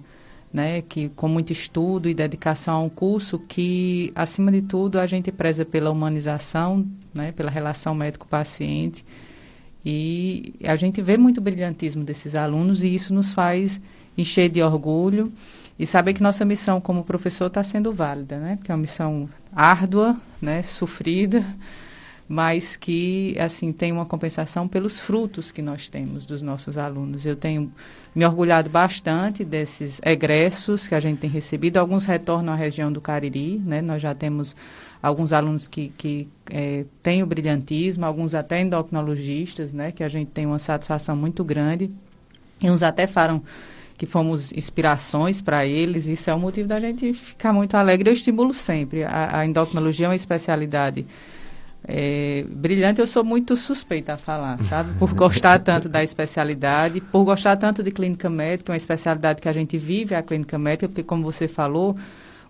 [0.53, 0.81] né?
[0.81, 5.33] Que com muito estudo e dedicação a um curso que, acima de tudo, a gente
[5.33, 7.33] preza pela humanização, né?
[7.33, 9.05] Pela relação médico-paciente.
[9.85, 13.81] E a gente vê muito brilhantismo desses alunos e isso nos faz
[14.17, 15.29] encher de orgulho
[15.79, 18.57] e saber que nossa missão como professor está sendo válida, né?
[18.57, 20.61] Porque é uma missão árdua, né?
[20.61, 21.45] Sofrida,
[22.27, 27.25] mas que assim tem uma compensação pelos frutos que nós temos dos nossos alunos.
[27.25, 27.71] Eu tenho
[28.13, 31.77] me orgulhado bastante desses egressos que a gente tem recebido.
[31.77, 33.81] Alguns retornam à região do Cariri, né?
[33.81, 34.57] Nós já temos
[35.01, 39.93] alguns alunos que, que é, têm o brilhantismo, alguns até endocrinologistas, né?
[39.93, 41.89] Que a gente tem uma satisfação muito grande.
[42.61, 43.41] E uns até falam
[43.99, 46.07] que fomos inspirações para eles.
[46.07, 48.09] Isso é o motivo da gente ficar muito alegre.
[48.09, 49.03] Eu estimulo sempre.
[49.03, 51.05] A, a endocrinologia é uma especialidade
[51.85, 54.97] É, brilhante, eu sou muito suspeita a falar, sabe?
[54.97, 59.53] Por gostar tanto da especialidade, por gostar tanto de clínica médica, uma especialidade que a
[59.53, 61.95] gente vive, a clínica médica, porque, como você falou,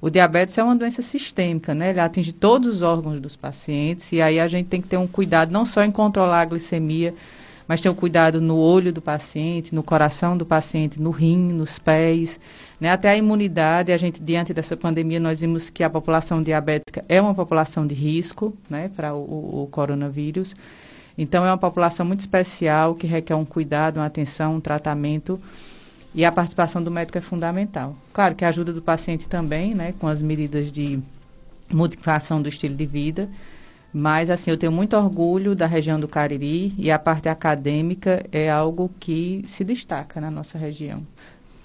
[0.02, 1.92] o diabetes é uma doença sistêmica, né?
[1.92, 5.08] Ele atinge todos os órgãos dos pacientes, e aí a gente tem que ter um
[5.08, 7.14] cuidado não só em controlar a glicemia,
[7.70, 11.78] mas ter um cuidado no olho do paciente, no coração do paciente, no rim, nos
[11.78, 12.40] pés,
[12.82, 12.90] né?
[12.90, 13.92] até a imunidade.
[13.92, 17.94] A gente, diante dessa pandemia, nós vimos que a população diabética é uma população de
[17.94, 20.56] risco né, para o, o, o coronavírus.
[21.16, 25.40] Então, é uma população muito especial que requer um cuidado, uma atenção, um tratamento.
[26.16, 27.96] E a participação do médico é fundamental.
[28.12, 31.00] Claro que a ajuda do paciente também, né, com as medidas de
[31.72, 33.30] modificação do estilo de vida,
[33.94, 38.50] mas, assim, eu tenho muito orgulho da região do Cariri e a parte acadêmica é
[38.50, 41.02] algo que se destaca na nossa região.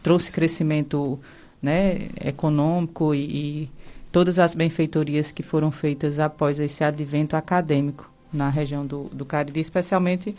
[0.03, 1.21] Trouxe crescimento
[1.61, 3.71] né, econômico e, e
[4.11, 9.61] todas as benfeitorias que foram feitas após esse advento acadêmico na região do, do Cariri,
[9.61, 10.35] especialmente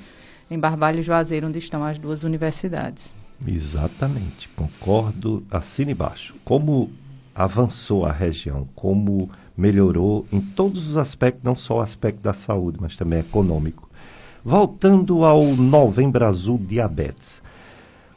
[0.50, 3.14] em Barbalho e Juazeiro, onde estão as duas universidades.
[3.46, 6.36] Exatamente, concordo, assine embaixo.
[6.44, 6.92] Como
[7.34, 12.78] avançou a região, como melhorou em todos os aspectos, não só o aspecto da saúde,
[12.82, 13.90] mas também econômico.
[14.44, 17.42] Voltando ao Novembro Azul Diabetes.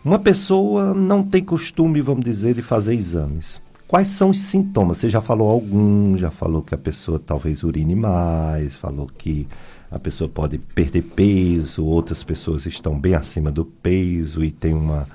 [0.05, 3.61] Uma pessoa não tem costume, vamos dizer, de fazer exames.
[3.87, 4.98] Quais são os sintomas?
[4.98, 9.48] Você já falou alguns, já falou que a pessoa talvez urine mais, falou que
[9.90, 15.09] a pessoa pode perder peso, outras pessoas estão bem acima do peso e tem uma,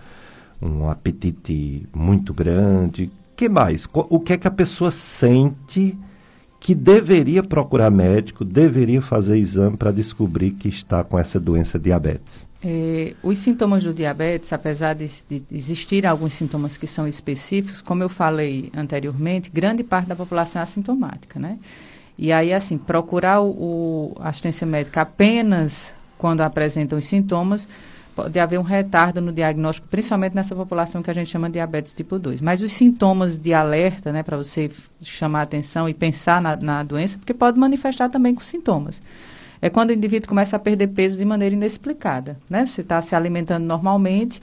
[0.59, 3.11] um apetite muito grande.
[3.35, 3.87] que mais?
[3.93, 5.95] O que é que a pessoa sente
[6.63, 12.47] que deveria procurar médico, deveria fazer exame para descobrir que está com essa doença diabetes?
[12.63, 18.01] É, os sintomas do diabetes, apesar de, de existir alguns sintomas que são específicos, como
[18.01, 21.59] eu falei anteriormente, grande parte da população é assintomática, né?
[22.17, 27.67] E aí, assim, procurar o, o assistência médica apenas quando apresentam os sintomas
[28.15, 31.93] pode haver um retardo no diagnóstico, principalmente nessa população que a gente chama de diabetes
[31.93, 32.41] tipo 2.
[32.41, 34.69] Mas os sintomas de alerta, né, para você
[35.01, 39.01] chamar a atenção e pensar na, na, doença, porque pode manifestar também com sintomas.
[39.61, 42.65] É quando o indivíduo começa a perder peso de maneira inexplicada, né?
[42.65, 44.41] Você está se alimentando normalmente,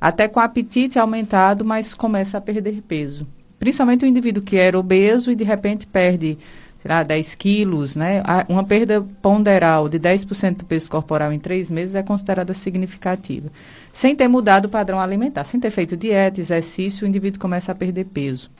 [0.00, 3.26] até com apetite aumentado, mas começa a perder peso.
[3.58, 6.38] Principalmente o indivíduo que era obeso e de repente perde
[6.82, 8.22] sei lá, 10 quilos, né?
[8.48, 13.50] Uma perda ponderal de 10% do peso corporal em três meses é considerada significativa.
[13.92, 17.74] Sem ter mudado o padrão alimentar, sem ter feito dieta, exercício, o indivíduo começa a
[17.74, 18.50] perder peso.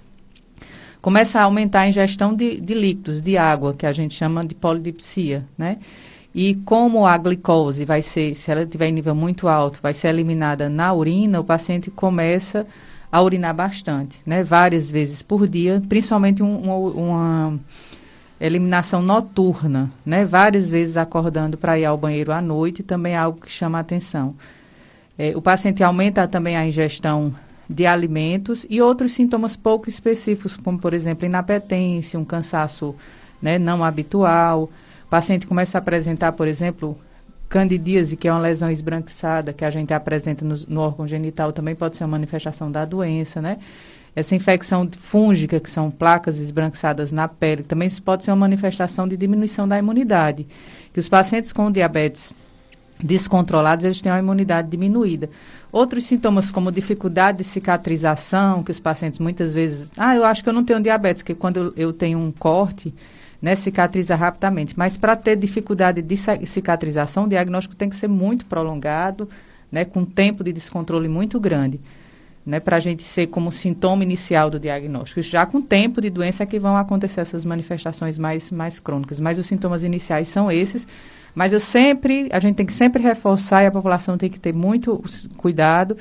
[1.00, 4.54] Começa a aumentar a ingestão de, de líquidos, de água, que a gente chama de
[4.54, 5.78] polidipsia, né?
[6.32, 10.08] E como a glicose vai ser, se ela tiver em nível muito alto, vai ser
[10.08, 12.64] eliminada na urina, o paciente começa
[13.10, 14.44] a urinar bastante, né?
[14.44, 17.60] Várias vezes por dia, principalmente um, uma, uma
[18.46, 20.24] eliminação noturna, né?
[20.24, 23.80] Várias vezes acordando para ir ao banheiro à noite, também é algo que chama a
[23.80, 24.34] atenção.
[25.16, 27.32] É, o paciente aumenta também a ingestão
[27.70, 32.96] de alimentos e outros sintomas pouco específicos, como, por exemplo, inapetência, um cansaço
[33.40, 34.64] né, não habitual.
[35.06, 36.98] O paciente começa a apresentar, por exemplo,
[37.48, 41.76] candidíase, que é uma lesão esbranquiçada que a gente apresenta no, no órgão genital, também
[41.76, 43.58] pode ser uma manifestação da doença, né?
[44.14, 49.16] Essa infecção fúngica, que são placas esbranquiçadas na pele, também pode ser uma manifestação de
[49.16, 50.46] diminuição da imunidade.
[50.92, 52.34] Que os pacientes com diabetes
[53.02, 55.30] descontrolados, eles têm uma imunidade diminuída.
[55.72, 59.90] Outros sintomas, como dificuldade de cicatrização, que os pacientes muitas vezes...
[59.96, 62.94] Ah, eu acho que eu não tenho diabetes, que quando eu, tenho um corte,
[63.40, 64.74] né, cicatriza rapidamente.
[64.78, 69.26] Mas para ter dificuldade de cicatrização, o diagnóstico tem que ser muito prolongado,
[69.70, 71.80] né, com tempo de descontrole muito grande
[72.44, 75.22] né, para a gente ser como sintoma inicial do diagnóstico.
[75.22, 79.20] Já com tempo de doença é que vão acontecer essas manifestações mais, mais crônicas.
[79.20, 80.86] Mas os sintomas iniciais são esses.
[81.34, 84.52] Mas eu sempre, a gente tem que sempre reforçar e a população tem que ter
[84.52, 85.02] muito
[85.36, 85.96] cuidado,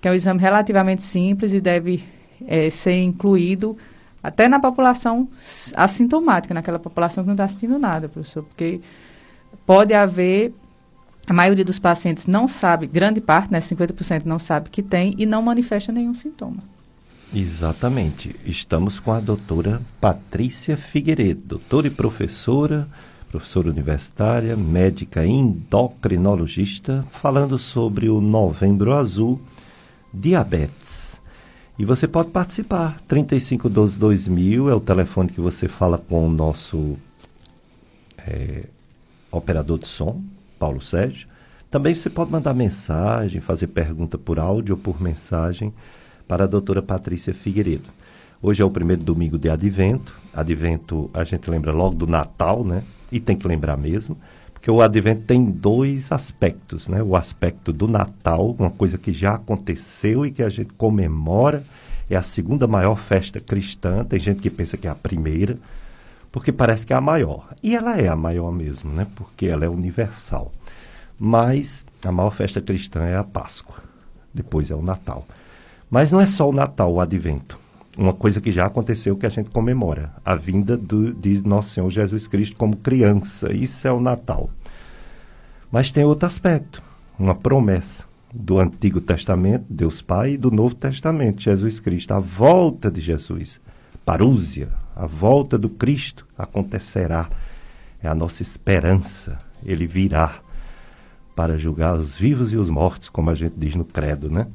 [0.00, 2.02] que é um exame relativamente simples e deve
[2.46, 3.76] é, ser incluído
[4.22, 5.28] até na população
[5.74, 8.80] assintomática, naquela população que não está sentindo nada, professor, porque
[9.66, 10.54] pode haver
[11.26, 15.24] a maioria dos pacientes não sabe, grande parte, né, 50% não sabe que tem e
[15.24, 16.62] não manifesta nenhum sintoma.
[17.34, 18.36] Exatamente.
[18.44, 22.86] Estamos com a doutora Patrícia Figueiredo, doutora e professora,
[23.30, 29.40] professora universitária, médica endocrinologista, falando sobre o Novembro Azul,
[30.12, 31.18] diabetes.
[31.78, 33.00] E você pode participar.
[33.08, 36.98] 3512 2000 é o telefone que você fala com o nosso
[38.18, 38.64] é,
[39.30, 40.22] operador de som,
[40.62, 41.26] Paulo Sérgio.
[41.68, 45.74] Também você pode mandar mensagem, fazer pergunta por áudio ou por mensagem
[46.28, 47.88] para a doutora Patrícia Figueiredo.
[48.40, 50.14] Hoje é o primeiro domingo de Advento.
[50.32, 52.84] Advento a gente lembra logo do Natal, né?
[53.10, 54.16] E tem que lembrar mesmo,
[54.52, 57.02] porque o Advento tem dois aspectos, né?
[57.02, 61.64] O aspecto do Natal, uma coisa que já aconteceu e que a gente comemora,
[62.08, 64.04] é a segunda maior festa cristã.
[64.04, 65.58] Tem gente que pensa que é a primeira,
[66.32, 67.54] porque parece que é a maior.
[67.62, 69.06] E ela é a maior mesmo, né?
[69.14, 70.50] Porque ela é universal.
[71.18, 73.76] Mas a maior festa cristã é a Páscoa.
[74.32, 75.26] Depois é o Natal.
[75.90, 77.58] Mas não é só o Natal, o Advento.
[77.96, 81.90] Uma coisa que já aconteceu que a gente comemora, a vinda do, de Nosso Senhor
[81.90, 83.52] Jesus Cristo como criança.
[83.52, 84.48] Isso é o Natal.
[85.70, 86.82] Mas tem outro aspecto,
[87.18, 92.90] uma promessa do Antigo Testamento, Deus Pai, e do Novo Testamento, Jesus Cristo, a volta
[92.90, 93.60] de Jesus,
[94.06, 97.28] parúzia, a volta do Cristo acontecerá.
[98.02, 100.40] É a nossa esperança, ele virá
[101.34, 104.46] para julgar os vivos e os mortos, como a gente diz no credo, né?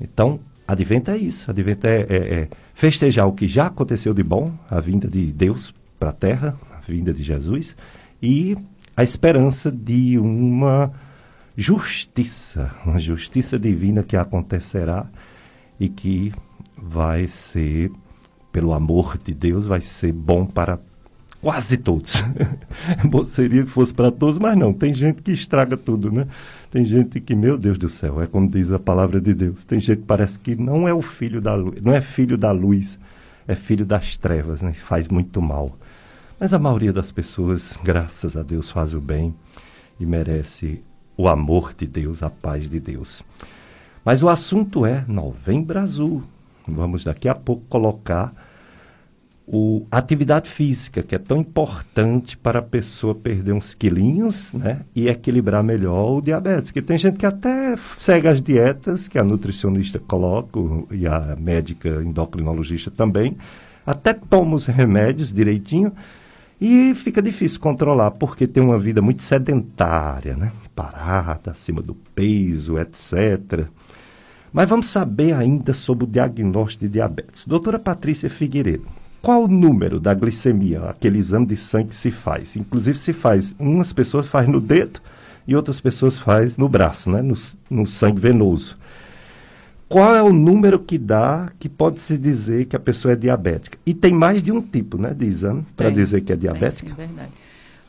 [0.00, 1.50] Então, Advento é isso.
[1.50, 5.72] Advento é, é, é festejar o que já aconteceu de bom, a vinda de Deus
[5.98, 7.76] para a Terra, a vinda de Jesus,
[8.20, 8.56] e
[8.96, 10.92] a esperança de uma
[11.56, 15.06] justiça, uma justiça divina que acontecerá
[15.78, 16.32] e que
[16.76, 17.90] vai ser,
[18.56, 20.78] pelo amor de Deus, vai ser bom para
[21.42, 22.24] quase todos.
[23.04, 26.26] Bom seria que fosse para todos, mas não, tem gente que estraga tudo, né?
[26.70, 29.62] Tem gente que, meu Deus do céu, é como diz a palavra de Deus.
[29.66, 32.50] Tem gente que parece que não é o filho da luz, não é filho da
[32.50, 32.98] luz,
[33.46, 34.72] é filho das trevas, né?
[34.72, 35.76] Faz muito mal.
[36.40, 39.34] Mas a maioria das pessoas, graças a Deus, faz o bem
[40.00, 40.82] e merece
[41.14, 43.22] o amor de Deus, a paz de Deus.
[44.02, 46.24] Mas o assunto é Novembro Azul.
[46.66, 48.45] Vamos daqui a pouco colocar
[49.46, 54.80] o, a atividade física, que é tão importante para a pessoa perder uns quilinhos né,
[54.94, 56.72] e equilibrar melhor o diabetes.
[56.72, 60.58] Que tem gente que até segue as dietas que a nutricionista coloca
[60.90, 63.36] e a médica endocrinologista também,
[63.86, 65.92] até toma os remédios direitinho
[66.60, 70.50] e fica difícil controlar, porque tem uma vida muito sedentária, né?
[70.74, 73.66] parada, acima do peso, etc.
[74.52, 77.46] Mas vamos saber ainda sobre o diagnóstico de diabetes.
[77.46, 78.86] Doutora Patrícia Figueiredo,
[79.26, 82.54] qual o número da glicemia, aquele exame de sangue que se faz?
[82.54, 85.00] Inclusive se faz, umas pessoas faz no dedo
[85.48, 87.22] e outras pessoas faz no braço, né?
[87.22, 87.34] no,
[87.68, 88.78] no sangue venoso.
[89.88, 93.76] Qual é o número que dá que pode se dizer que a pessoa é diabética?
[93.84, 96.94] E tem mais de um tipo né, de exame para dizer que é diabética?
[96.94, 97.32] Tem, sim, verdade.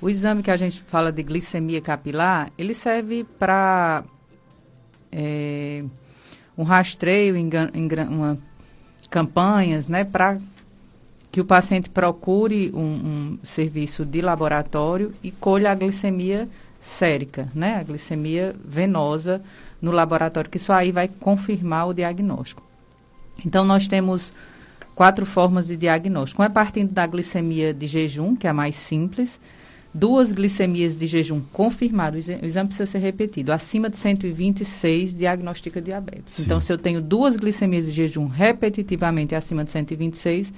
[0.02, 4.04] O exame que a gente fala de glicemia capilar, ele serve para
[5.12, 5.84] é,
[6.58, 7.48] um rastreio em
[8.10, 8.40] uma,
[9.08, 10.40] campanhas, né, para
[11.38, 17.76] que o paciente procure um, um, serviço de laboratório e colha a glicemia sérica, né?
[17.76, 19.44] A glicemia venosa
[19.80, 22.64] no laboratório, que só aí vai confirmar o diagnóstico.
[23.46, 24.34] Então, nós temos
[24.96, 26.42] quatro formas de diagnóstico.
[26.42, 29.40] Uma é partindo da glicemia de jejum, que é a mais simples,
[29.94, 33.54] duas glicemias de jejum confirmadas, o exame precisa ser repetido.
[33.54, 36.34] Acima de 126 diagnostica diabetes.
[36.34, 36.44] Sim.
[36.46, 40.52] Então, se eu tenho duas glicemias de jejum repetitivamente acima de 126,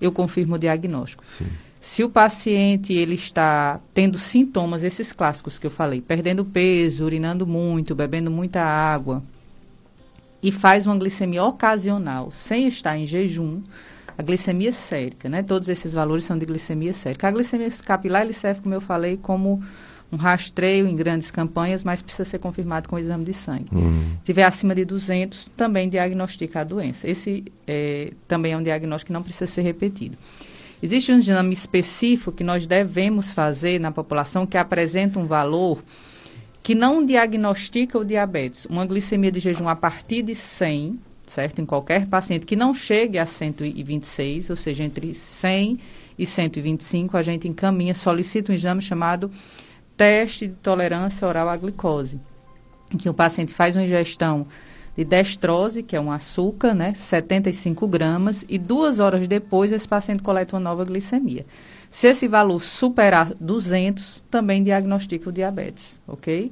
[0.00, 1.22] eu confirmo o diagnóstico.
[1.38, 1.46] Sim.
[1.80, 7.46] Se o paciente ele está tendo sintomas, esses clássicos que eu falei, perdendo peso, urinando
[7.46, 9.22] muito, bebendo muita água,
[10.42, 13.62] e faz uma glicemia ocasional, sem estar em jejum,
[14.16, 15.42] a glicemia sérica, né?
[15.42, 17.28] Todos esses valores são de glicemia sérica.
[17.28, 19.62] A glicemia capilar, ele serve, como eu falei, como
[20.12, 23.68] um rastreio em grandes campanhas, mas precisa ser confirmado com o exame de sangue.
[23.72, 24.16] Uhum.
[24.20, 27.08] Se tiver acima de 200, também diagnostica a doença.
[27.08, 30.16] Esse é, também é um diagnóstico que não precisa ser repetido.
[30.82, 35.82] Existe um exame específico que nós devemos fazer na população que apresenta um valor
[36.62, 38.66] que não diagnostica o diabetes.
[38.66, 41.60] Uma glicemia de jejum a partir de 100, certo?
[41.60, 45.78] Em qualquer paciente que não chegue a 126, ou seja, entre 100
[46.18, 49.30] e 125, a gente encaminha, solicita um exame chamado
[50.00, 52.18] teste de tolerância oral à glicose,
[52.90, 54.46] em que o paciente faz uma ingestão
[54.96, 60.22] de destrose, que é um açúcar, né, 75 gramas, e duas horas depois esse paciente
[60.22, 61.44] coleta uma nova glicemia.
[61.90, 66.50] Se esse valor superar 200, também diagnostica o diabetes, ok?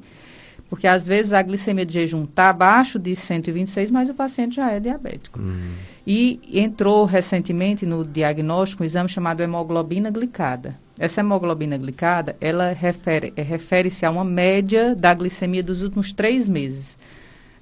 [0.68, 4.70] Porque às vezes a glicemia de jejum está abaixo de 126, mas o paciente já
[4.70, 5.40] é diabético.
[5.40, 5.72] Uhum.
[6.06, 10.76] E entrou recentemente no diagnóstico um exame chamado hemoglobina glicada.
[10.98, 16.48] Essa hemoglobina glicada, ela refere, é, refere-se a uma média da glicemia dos últimos três
[16.48, 16.98] meses.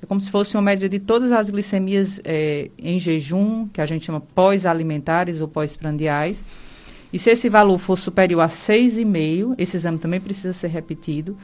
[0.02, 3.86] É como se fosse uma média de todas as glicemias é, em jejum, que a
[3.86, 6.44] gente chama pós-alimentares ou pós-prandiais.
[7.12, 11.36] E se esse valor for superior a 6,5, esse exame também precisa ser repetido,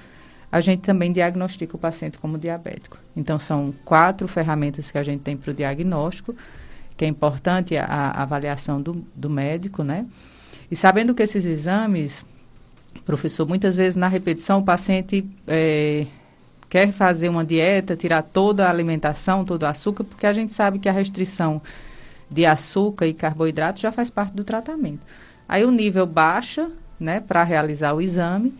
[0.51, 2.99] a gente também diagnostica o paciente como diabético.
[3.17, 6.35] Então, são quatro ferramentas que a gente tem para o diagnóstico
[6.97, 10.07] que é importante a, a avaliação do, do médico, né?
[10.73, 12.25] E sabendo que esses exames,
[13.05, 16.07] professor, muitas vezes na repetição o paciente é,
[16.67, 20.79] quer fazer uma dieta, tirar toda a alimentação, todo o açúcar, porque a gente sabe
[20.79, 21.61] que a restrição
[22.31, 25.01] de açúcar e carboidrato já faz parte do tratamento.
[25.47, 28.55] Aí o nível baixa, né, para realizar o exame,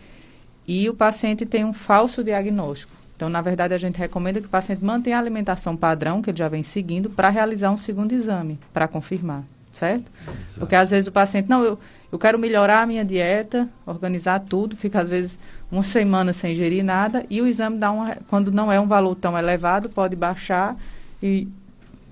[0.69, 2.93] e o paciente tem um falso diagnóstico.
[3.17, 6.37] Então, na verdade, a gente recomenda que o paciente mantenha a alimentação padrão que ele
[6.37, 10.13] já vem seguindo para realizar um segundo exame, para confirmar, certo?
[10.23, 10.59] Exato.
[10.59, 11.79] Porque às vezes o paciente, não, eu,
[12.13, 15.41] eu quero melhorar a minha dieta, organizar tudo, fica às vezes
[15.71, 19.15] uma semana sem ingerir nada e o exame dá uma, quando não é um valor
[19.15, 20.77] tão elevado, pode baixar
[21.23, 21.49] e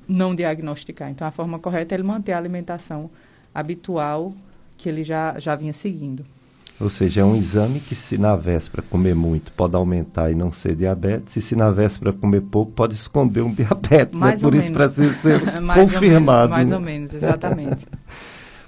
[0.08, 1.10] não diagnosticar.
[1.10, 3.10] Então, a forma correta é ele manter a alimentação
[3.54, 4.32] habitual
[4.74, 6.24] que ele já, já vinha seguindo.
[6.80, 10.50] Ou seja, é um exame que se na véspera comer muito pode aumentar e não
[10.50, 14.14] ser diabetes, e se na véspera comer pouco pode esconder um diabetes.
[14.14, 14.18] Né?
[14.18, 14.48] Mais né?
[14.48, 16.50] Por isso precisa ser mais confirmado.
[16.52, 16.76] Ou menos, mais né?
[16.76, 17.86] ou menos, exatamente.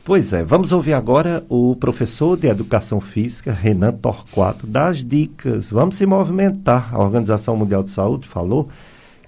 [0.05, 5.71] Pois é, vamos ouvir agora o professor de Educação Física, Renan Torquato, das dicas.
[5.71, 6.93] Vamos se movimentar.
[6.93, 8.69] A Organização Mundial de Saúde falou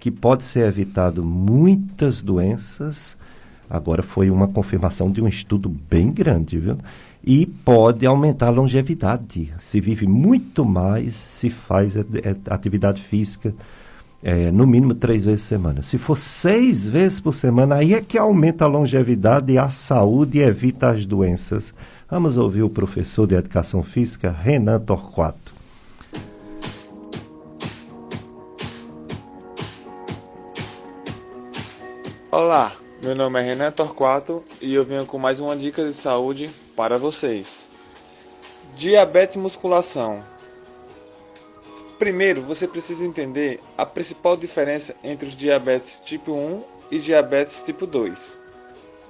[0.01, 3.17] que pode ser evitado muitas doenças.
[3.71, 6.77] Agora foi uma confirmação de um estudo bem grande, viu?
[7.27, 9.53] e pode aumentar a longevidade.
[9.61, 11.95] Se vive muito mais, se faz
[12.51, 13.55] atividade física
[14.27, 15.83] é, no mínimo três vezes por semana.
[15.83, 20.43] Se for seis vezes por semana, aí é que aumenta a longevidade a saúde e
[20.43, 21.75] evita as doenças.
[22.11, 25.53] Vamos ouvir o professor de Educação Física, Renan Torquato.
[32.33, 32.73] Olá,
[33.03, 36.97] meu nome é Renan Torquato e eu venho com mais uma dica de saúde para
[36.97, 37.69] vocês.
[38.79, 40.34] Diabetes musculação.
[42.05, 47.87] Primeiro, você precisa entender a principal diferença entre os diabetes tipo 1 e diabetes tipo
[47.87, 48.37] 2.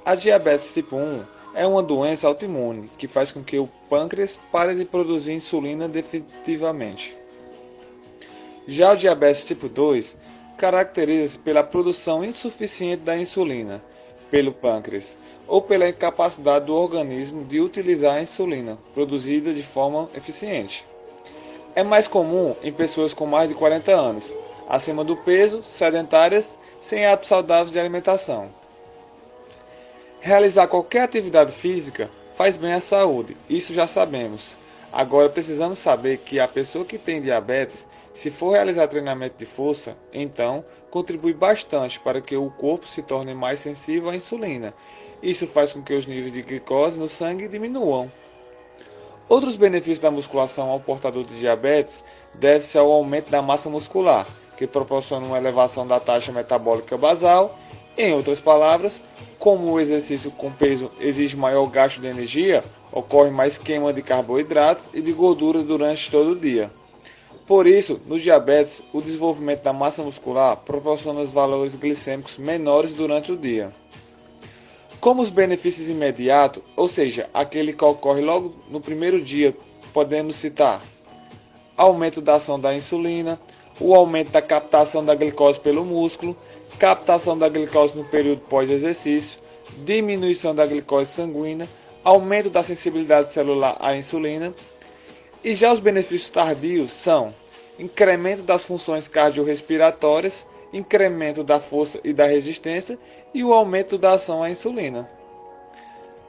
[0.05, 1.25] A diabetes tipo 1
[1.57, 7.17] é uma doença autoimune que faz com que o pâncreas pare de produzir insulina definitivamente.
[8.65, 10.17] Já o diabetes tipo 2
[10.57, 13.83] caracteriza-se pela produção insuficiente da insulina
[14.31, 15.19] pelo pâncreas,
[15.49, 20.87] ou pela incapacidade do organismo de utilizar a insulina produzida de forma eficiente.
[21.75, 24.35] É mais comum em pessoas com mais de 40 anos,
[24.69, 28.49] acima do peso, sedentárias, sem hábitos saudáveis de alimentação.
[30.21, 34.57] Realizar qualquer atividade física faz bem à saúde, isso já sabemos.
[34.93, 39.97] Agora precisamos saber que a pessoa que tem diabetes, se for realizar treinamento de força,
[40.13, 44.73] então contribui bastante para que o corpo se torne mais sensível à insulina
[45.25, 48.13] isso faz com que os níveis de glicose no sangue diminuam.
[49.29, 52.05] Outros benefícios da musculação ao portador de diabetes
[52.35, 54.27] deve-se ao aumento da massa muscular,
[54.59, 57.59] que proporciona uma elevação da taxa metabólica basal.
[57.97, 59.03] Em outras palavras,
[59.39, 62.63] como o exercício com peso exige maior gasto de energia,
[62.93, 66.71] ocorre mais queima de carboidratos e de gordura durante todo o dia.
[67.47, 73.33] Por isso, no diabetes, o desenvolvimento da massa muscular proporciona os valores glicêmicos menores durante
[73.33, 73.73] o dia.
[75.05, 79.55] Como os benefícios imediatos, ou seja, aquele que ocorre logo no primeiro dia,
[79.93, 80.81] podemos citar
[81.77, 83.39] aumento da ação da insulina,
[83.79, 86.35] o aumento da captação da glicose pelo músculo,
[86.79, 89.41] captação da glicose no período pós-exercício,
[89.85, 91.69] diminuição da glicose sanguínea,
[92.03, 94.55] aumento da sensibilidade celular à insulina.
[95.45, 97.35] E já os benefícios tardios são
[97.79, 102.99] incremento das funções cardiorrespiratórias, incremento da força e da resistência
[103.35, 105.11] e o aumento da ação à insulina.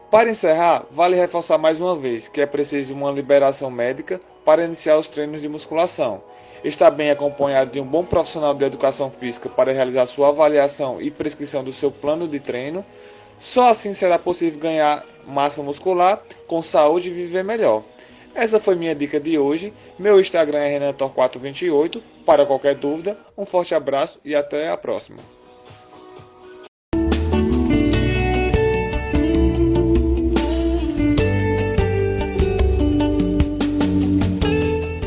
[0.10, 4.98] Para encerrar, vale reforçar mais uma vez que é preciso uma liberação médica para iniciar
[4.98, 6.24] os treinos de musculação.
[6.64, 11.12] Está bem acompanhado de um bom profissional de educação física para realizar sua avaliação e
[11.12, 12.84] prescrição do seu plano de treino.
[13.38, 17.84] Só assim será possível ganhar massa muscular com saúde e viver melhor.
[18.34, 19.74] Essa foi minha dica de hoje.
[20.00, 22.02] Meu Instagram é renator428.
[22.26, 25.45] Para qualquer dúvida, um forte abraço e até a próxima.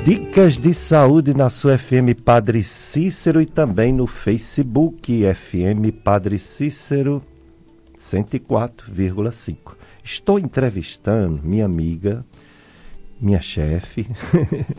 [0.09, 7.23] Dicas de saúde na sua FM Padre Cícero e também no Facebook FM Padre Cícero
[8.01, 9.77] 104,5.
[10.03, 12.25] Estou entrevistando minha amiga
[13.21, 14.07] minha chefe,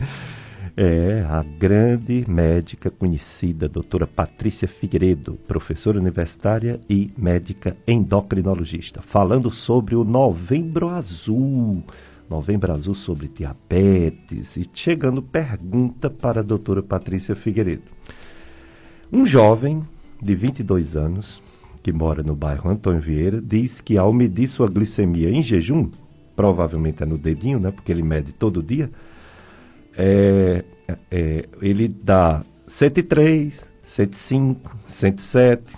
[0.76, 9.94] é a grande médica conhecida, doutora Patrícia Figueiredo, professora universitária e médica endocrinologista, falando sobre
[9.94, 11.84] o Novembro Azul.
[12.30, 17.82] Novembro Azul sobre diabetes e chegando pergunta para a doutora Patrícia Figueiredo.
[19.12, 19.82] Um jovem
[20.22, 21.42] de 22 anos
[21.82, 25.90] que mora no bairro Antônio Vieira, diz que ao medir sua glicemia em jejum,
[26.36, 28.90] provavelmente é no dedinho, né, porque ele mede todo dia,
[29.96, 30.64] é,
[31.10, 35.76] é, ele dá 103, 105, 107,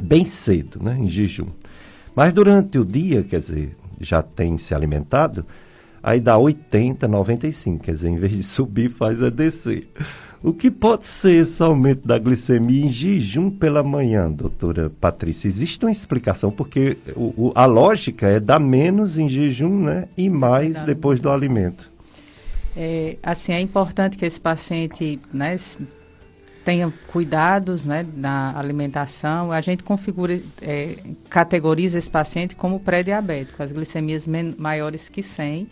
[0.00, 1.48] bem cedo, né, em jejum.
[2.14, 5.44] Mas durante o dia, quer dizer, já tem se alimentado,
[6.02, 9.88] aí dá 80, 95, quer dizer, em vez de subir, faz a descer.
[10.42, 15.48] O que pode ser esse aumento da glicemia em jejum pela manhã, doutora Patrícia?
[15.48, 20.30] Existe uma explicação, porque o, o, a lógica é dar menos em jejum né, e
[20.30, 21.90] mais depois do alimento.
[22.76, 25.56] É, assim, é importante que esse paciente né,
[26.68, 29.50] tenha cuidados né, na alimentação.
[29.50, 30.96] A gente configura, é,
[31.30, 35.66] categoriza esse paciente como pré-diabético, as glicemias maiores que 100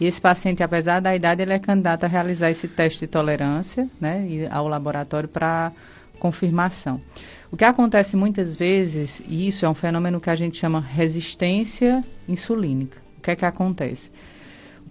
[0.00, 3.88] e esse paciente, apesar da idade, ele é candidato a realizar esse teste de tolerância,
[4.00, 5.70] né, ao laboratório para
[6.18, 7.00] confirmação.
[7.48, 12.02] O que acontece muitas vezes, e isso é um fenômeno que a gente chama resistência
[12.28, 12.98] insulínica.
[13.16, 14.10] O que é que acontece?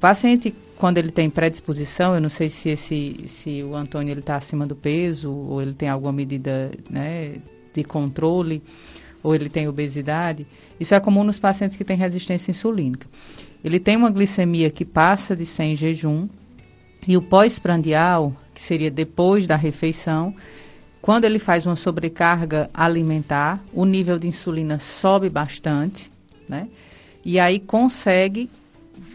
[0.02, 4.66] Paciente, quando ele tem predisposição, eu não sei se, esse, se o Antônio está acima
[4.66, 7.36] do peso, ou ele tem alguma medida né,
[7.72, 8.64] de controle,
[9.22, 10.48] ou ele tem obesidade,
[10.80, 13.06] isso é comum nos pacientes que têm resistência insulínica.
[13.64, 16.28] Ele tem uma glicemia que passa de 100 em jejum
[17.08, 20.34] e o pós-prandial, que seria depois da refeição,
[21.00, 26.12] quando ele faz uma sobrecarga alimentar, o nível de insulina sobe bastante,
[26.50, 26.68] né?
[27.24, 28.50] E aí consegue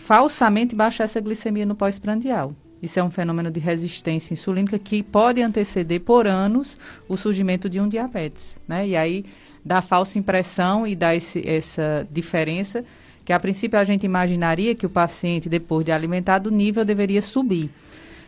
[0.07, 2.55] falsamente baixar essa glicemia no pós-prandial.
[2.81, 6.79] Isso é um fenômeno de resistência insulínica que pode anteceder por anos
[7.09, 8.87] o surgimento de um diabetes, né?
[8.87, 9.25] E aí
[9.65, 12.85] dá falsa impressão e dá esse, essa diferença
[13.25, 17.21] que a princípio a gente imaginaria que o paciente, depois de alimentado, o nível deveria
[17.21, 17.69] subir.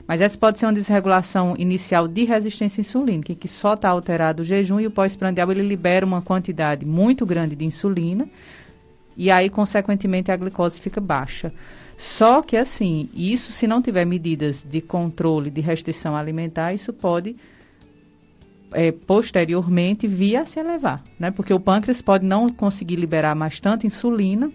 [0.04, 4.42] Mas essa pode ser uma desregulação inicial de resistência insulínica, em que só está alterado
[4.42, 8.28] o jejum e o pós-prandial ele libera uma quantidade muito grande de insulina
[9.18, 11.52] e aí, consequentemente, a glicose fica baixa.
[11.96, 17.34] Só que, assim, isso se não tiver medidas de controle de restrição alimentar, isso pode
[18.72, 21.32] é, posteriormente vir a se elevar, né?
[21.32, 24.52] Porque o pâncreas pode não conseguir liberar mais tanta insulina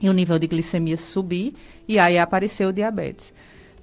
[0.00, 1.52] e o nível de glicemia subir,
[1.86, 3.34] e aí apareceu o diabetes.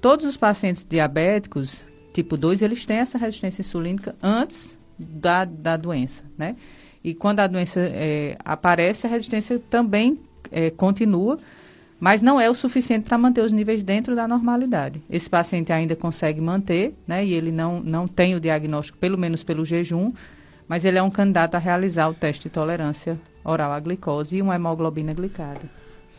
[0.01, 6.24] Todos os pacientes diabéticos, tipo 2, eles têm essa resistência insulínica antes da, da doença,
[6.36, 6.55] né?
[7.04, 10.20] E quando a doença é, aparece, a resistência também
[10.52, 11.38] é, continua,
[12.00, 15.02] mas não é o suficiente para manter os níveis dentro da normalidade.
[15.10, 17.26] Esse paciente ainda consegue manter, né?
[17.26, 20.14] E ele não, não tem o diagnóstico, pelo menos pelo jejum,
[20.68, 24.41] mas ele é um candidato a realizar o teste de tolerância oral à glicose e
[24.41, 25.62] uma hemoglobina glicada.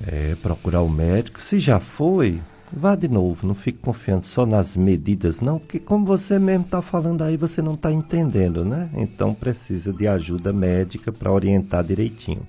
[0.07, 1.41] É, procurar o médico.
[1.41, 2.41] Se já foi,
[2.73, 3.47] vá de novo.
[3.47, 7.63] Não fique confiando só nas medidas, não, porque como você mesmo está falando aí, você
[7.63, 8.91] não está entendendo, né?
[8.95, 12.43] Então precisa de ajuda médica para orientar direitinho.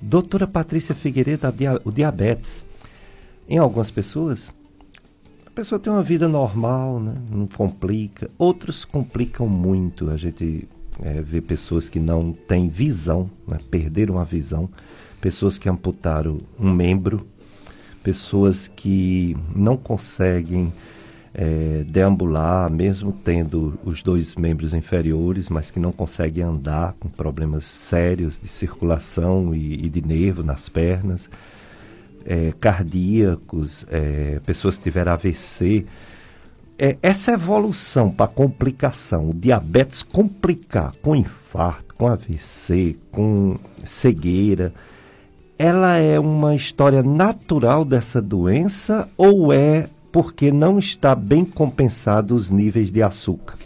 [0.00, 1.46] Doutora Patrícia Figueiredo,
[1.84, 2.64] o diabetes.
[3.48, 4.52] Em algumas pessoas,
[5.46, 7.14] a pessoa tem uma vida normal, né?
[7.30, 8.30] não complica.
[8.38, 10.10] Outros complicam muito.
[10.10, 10.68] A gente
[11.02, 13.58] é, vê pessoas que não têm visão, né?
[13.70, 14.68] perderam a visão
[15.20, 17.26] pessoas que amputaram um membro,
[18.02, 20.72] pessoas que não conseguem
[21.34, 27.64] é, deambular, mesmo tendo os dois membros inferiores, mas que não conseguem andar com problemas
[27.64, 31.30] sérios de circulação e, e de nervo nas pernas,
[32.24, 35.86] é, cardíacos, é, pessoas que tiveram AVC.
[36.78, 44.72] É, essa evolução para complicação, o diabetes complicar com infarto, com AVC, com cegueira,
[45.58, 52.48] ela é uma história natural dessa doença ou é porque não está bem compensado os
[52.48, 53.56] níveis de açúcar?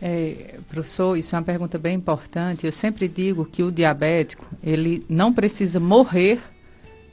[0.00, 2.66] É, professor, isso é uma pergunta bem importante.
[2.66, 6.40] Eu sempre digo que o diabético, ele não precisa morrer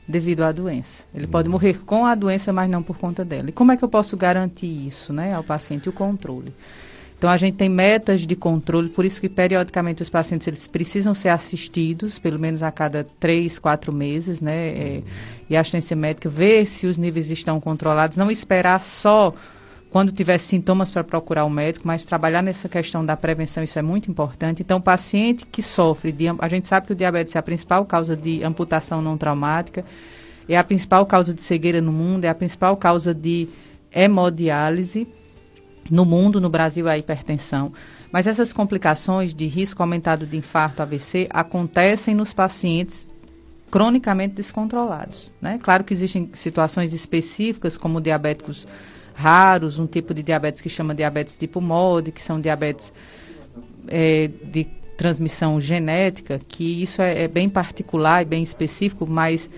[0.08, 1.04] devido à doença.
[1.14, 3.50] Ele pode morrer com a doença, mas não por conta dela.
[3.50, 6.54] E como é que eu posso garantir isso, né, ao paciente, o controle?
[7.20, 11.14] Então a gente tem metas de controle, por isso que periodicamente os pacientes eles precisam
[11.14, 14.70] ser assistidos, pelo menos a cada três, quatro meses, né?
[14.70, 15.02] É,
[15.50, 19.34] e a assistência médica ver se os níveis estão controlados, não esperar só
[19.90, 23.82] quando tiver sintomas para procurar o médico, mas trabalhar nessa questão da prevenção, isso é
[23.82, 24.62] muito importante.
[24.62, 26.28] Então, o paciente que sofre de.
[26.40, 29.84] A gente sabe que o diabetes é a principal causa de amputação não traumática,
[30.48, 33.50] é a principal causa de cegueira no mundo, é a principal causa de
[33.92, 35.06] hemodiálise
[35.90, 37.72] no mundo, no Brasil, a hipertensão.
[38.12, 43.12] Mas essas complicações de risco aumentado de infarto, AVC, acontecem nos pacientes
[43.70, 45.32] cronicamente descontrolados.
[45.42, 45.60] Né?
[45.62, 48.68] Claro que existem situações específicas, como diabéticos
[49.14, 52.92] raros, um tipo de diabetes que chama diabetes tipo MOD, que são diabetes
[53.88, 54.66] é, de
[54.98, 59.50] transmissão genética, que isso é, é bem particular e bem específico, mas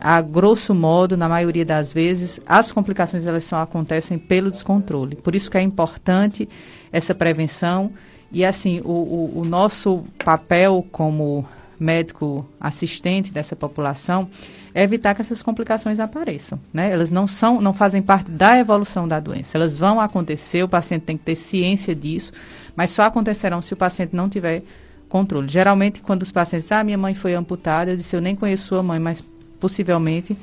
[0.00, 5.16] a grosso modo, na maioria das vezes, as complicações elas só acontecem pelo descontrole.
[5.16, 6.48] Por isso que é importante
[6.90, 7.92] essa prevenção
[8.32, 11.44] e assim o, o, o nosso papel como
[11.78, 14.28] médico assistente dessa população
[14.74, 16.92] é evitar que essas complicações apareçam, né?
[16.92, 19.58] Elas não são, não fazem parte da evolução da doença.
[19.58, 22.32] Elas vão acontecer, o paciente tem que ter ciência disso,
[22.76, 24.62] mas só acontecerão se o paciente não tiver
[25.08, 25.48] controle.
[25.48, 28.82] Geralmente, quando os pacientes, ah, minha mãe foi amputada, eu disse, eu nem conheço sua
[28.82, 29.24] mãe, mas
[29.60, 30.36] possivelmente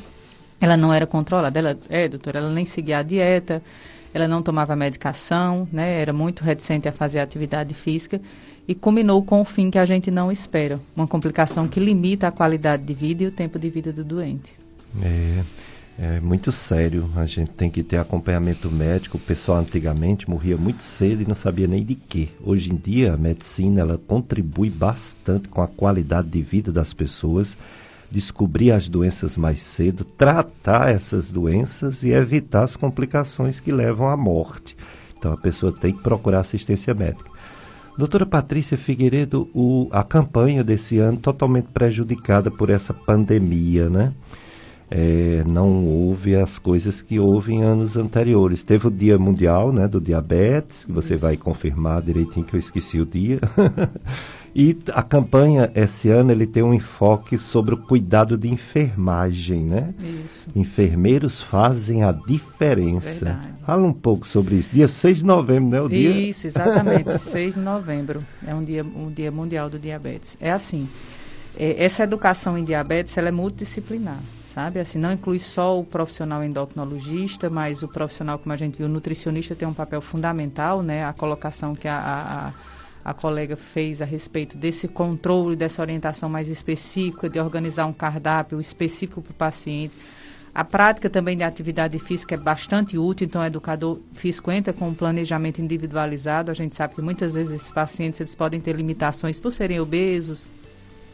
[0.59, 1.57] ela não era controlada.
[1.59, 3.61] Ela, é, doutora, ela nem seguia a dieta,
[4.13, 6.01] ela não tomava medicação, né?
[6.01, 8.19] Era muito reticente a fazer atividade física
[8.67, 12.31] e culminou com o fim que a gente não espera, uma complicação que limita a
[12.31, 14.55] qualidade de vida e o tempo de vida do doente.
[15.01, 15.43] É,
[15.99, 19.17] é muito sério, a gente tem que ter acompanhamento médico.
[19.17, 22.27] O pessoal antigamente morria muito cedo e não sabia nem de quê.
[22.43, 27.55] Hoje em dia a medicina ela contribui bastante com a qualidade de vida das pessoas,
[28.09, 34.15] descobrir as doenças mais cedo, tratar essas doenças e evitar as complicações que levam à
[34.15, 34.75] morte.
[35.17, 37.29] Então a pessoa tem que procurar assistência médica.
[37.97, 44.13] Doutora Patrícia Figueiredo, o, a campanha desse ano totalmente prejudicada por essa pandemia, né?
[44.89, 48.63] É, não houve as coisas que houve em anos anteriores.
[48.63, 51.25] Teve o Dia Mundial né, do Diabetes, que você Isso.
[51.25, 53.39] vai confirmar direitinho que eu esqueci o dia.
[54.59, 59.93] E a campanha esse ano ele tem um enfoque sobre o cuidado de enfermagem, né?
[60.25, 60.49] Isso.
[60.55, 63.25] Enfermeiros fazem a diferença.
[63.25, 63.53] Verdade.
[63.63, 64.69] Fala um pouco sobre isso.
[64.73, 65.79] Dia 6 de novembro, né?
[65.79, 66.09] O dia...
[66.09, 67.15] Isso, exatamente.
[67.21, 70.35] 6 de novembro é um dia, um dia mundial do diabetes.
[70.41, 70.89] É assim,
[71.55, 74.79] é, essa educação em diabetes ela é multidisciplinar sabe?
[74.79, 78.89] Assim, não inclui só o profissional endocrinologista, mas o profissional, como a gente viu, o
[78.89, 81.05] nutricionista tem um papel fundamental, né?
[81.05, 82.53] A colocação que a, a,
[83.07, 88.59] a colega fez a respeito desse controle, dessa orientação mais específica, de organizar um cardápio
[88.59, 89.95] específico para o paciente.
[90.53, 94.89] A prática também de atividade física é bastante útil, então o educador físico entra com
[94.89, 96.51] um planejamento individualizado.
[96.51, 100.45] A gente sabe que muitas vezes esses pacientes eles podem ter limitações por serem obesos,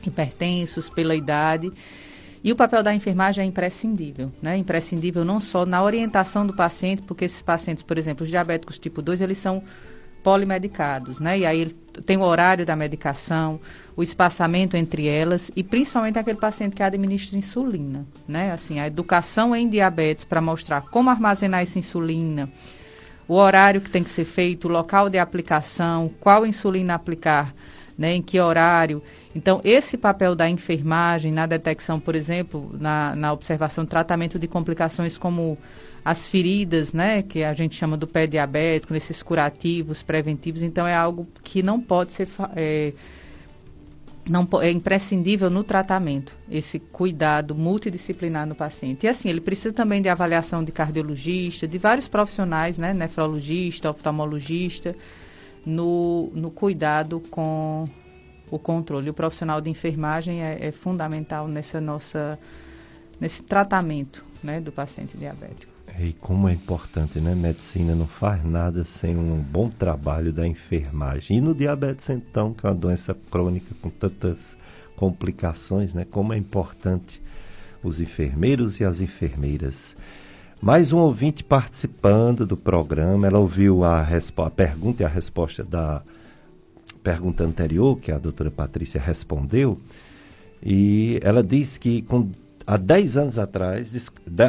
[0.04, 1.72] hipertensos, pela idade.
[2.44, 4.58] E o papel da enfermagem é imprescindível, né?
[4.58, 9.00] Imprescindível não só na orientação do paciente, porque esses pacientes, por exemplo, os diabéticos tipo
[9.00, 9.62] 2, eles são
[10.24, 11.38] polimedicados, né?
[11.38, 13.60] E aí ele tem o horário da medicação,
[13.96, 18.52] o espaçamento entre elas e principalmente aquele paciente que administra insulina, né?
[18.52, 22.50] Assim, a educação em diabetes para mostrar como armazenar essa insulina,
[23.28, 27.54] o horário que tem que ser feito, o local de aplicação, qual insulina aplicar,
[27.98, 28.14] né?
[28.14, 29.02] Em que horário.
[29.36, 35.18] Então, esse papel da enfermagem na detecção, por exemplo, na, na observação, tratamento de complicações
[35.18, 35.58] como
[36.04, 40.62] as feridas, né, que a gente chama do pé diabético, nesses curativos, preventivos.
[40.62, 42.28] Então, é algo que não pode ser.
[42.56, 42.94] É,
[44.30, 49.06] não, é imprescindível no tratamento, esse cuidado multidisciplinar no paciente.
[49.06, 54.96] E assim, ele precisa também de avaliação de cardiologista, de vários profissionais, né, nefrologista, oftalmologista,
[55.66, 57.86] no, no cuidado com
[58.50, 59.10] o controle.
[59.10, 62.40] O profissional de enfermagem é, é fundamental nessa nossa,
[63.20, 65.73] nesse tratamento né, do paciente diabético.
[66.00, 67.36] E como é importante, né?
[67.36, 71.38] Medicina não faz nada sem um bom trabalho da enfermagem.
[71.38, 74.58] E no diabetes, então, que é uma doença crônica com tantas
[74.96, 76.06] complicações, né?
[76.10, 77.22] Como é importante
[77.84, 79.96] os enfermeiros e as enfermeiras.
[80.62, 83.28] Mais um ouvinte participando do programa.
[83.28, 86.02] Ela ouviu a, a pergunta e a resposta da
[87.04, 89.80] pergunta anterior, que a doutora Patrícia respondeu.
[90.66, 92.32] E ela diz que com
[92.66, 93.92] há 10 anos atrás,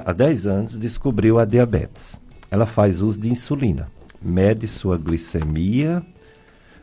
[0.05, 2.21] há 10 anos, descobriu a diabetes.
[2.51, 3.89] Ela faz uso de insulina,
[4.23, 6.03] mede sua glicemia,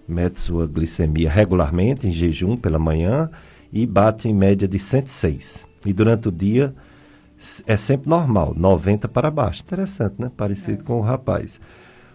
[0.08, 3.30] mede sua glicemia regularmente, em jejum pela manhã,
[3.72, 5.68] e bate em média de 106.
[5.86, 6.76] E durante o dia
[7.66, 9.62] é sempre normal, 90 para baixo.
[9.62, 10.32] Interessante, né?
[10.36, 10.86] Parecido é.
[10.86, 11.60] com o rapaz.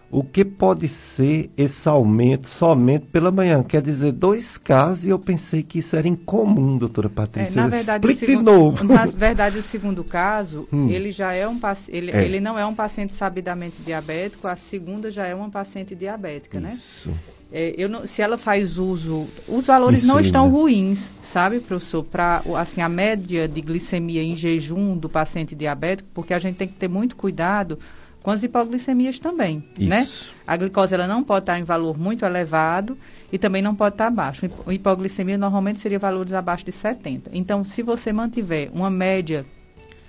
[0.09, 3.61] O que pode ser esse aumento somente pela manhã?
[3.61, 7.59] Quer dizer, dois casos e eu pensei que isso era incomum, doutora Patrícia.
[7.59, 8.83] É, na verdade, Explique segundo, de novo.
[8.85, 10.87] Na verdade, o segundo caso, hum.
[10.89, 12.23] ele já é um ele, é.
[12.23, 16.73] ele não é um paciente sabidamente diabético, a segunda já é uma paciente diabética, né?
[16.73, 17.09] isso.
[17.09, 17.15] né?
[17.51, 20.13] É, eu não, se ela faz uso, os valores Insulina.
[20.13, 22.03] não estão ruins, sabe, professor?
[22.03, 26.67] Para assim a média de glicemia em jejum do paciente diabético, porque a gente tem
[26.67, 27.79] que ter muito cuidado
[28.21, 30.01] com as hipoglicemias também, né?
[30.01, 30.25] Isso.
[30.25, 30.33] né?
[30.45, 32.97] A glicose ela não pode estar em valor muito elevado
[33.31, 34.49] e também não pode estar abaixo.
[34.65, 37.31] A hipoglicemia normalmente seria valores abaixo de 70.
[37.33, 39.45] Então, se você mantiver uma média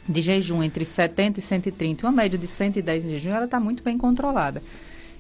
[0.09, 3.83] de jejum entre 70 e 130, uma média de 110 em jejum, ela está muito
[3.83, 4.63] bem controlada.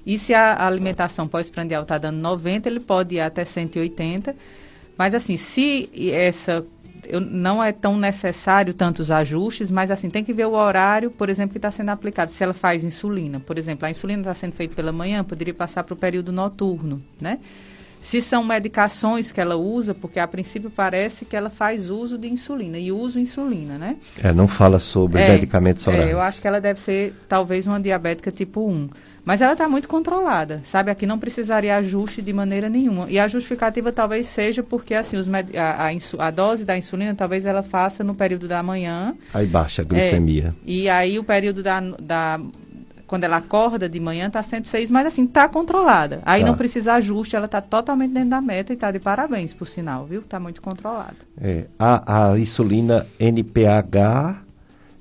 [0.07, 4.35] E se a alimentação pós-prandial está dando 90, ele pode ir até 180.
[4.97, 6.65] Mas assim, se essa
[7.09, 11.29] eu, não é tão necessário tantos ajustes, mas assim, tem que ver o horário, por
[11.29, 12.31] exemplo, que está sendo aplicado.
[12.31, 15.85] Se ela faz insulina, por exemplo, a insulina está sendo feita pela manhã, poderia passar
[15.85, 17.39] para o período noturno, né?
[18.01, 22.29] Se são medicações que ela usa, porque a princípio parece que ela faz uso de
[22.29, 23.97] insulina e usa insulina, né?
[24.23, 26.09] É, não fala sobre é, medicamentos orais.
[26.09, 28.89] É, eu acho que ela deve ser talvez uma diabética tipo 1.
[29.29, 30.91] Mas ela está muito controlada, sabe?
[30.91, 33.05] Aqui não precisaria ajuste de maneira nenhuma.
[33.11, 37.45] E a justificativa talvez seja porque assim os a, a, a, dose da insulina talvez
[37.45, 39.15] ela faça no período da manhã.
[39.35, 40.55] Aí baixa a glicemia.
[40.67, 42.41] É, e aí o período da, da
[43.07, 46.23] quando ela acorda de manhã está 106, mas assim, está controlada.
[46.25, 46.47] Aí tá.
[46.47, 50.07] não precisa ajuste, ela está totalmente dentro da meta e está de parabéns, por sinal,
[50.07, 50.23] viu?
[50.23, 51.17] Está muito controlada.
[51.39, 54.48] É, a, a insulina NPH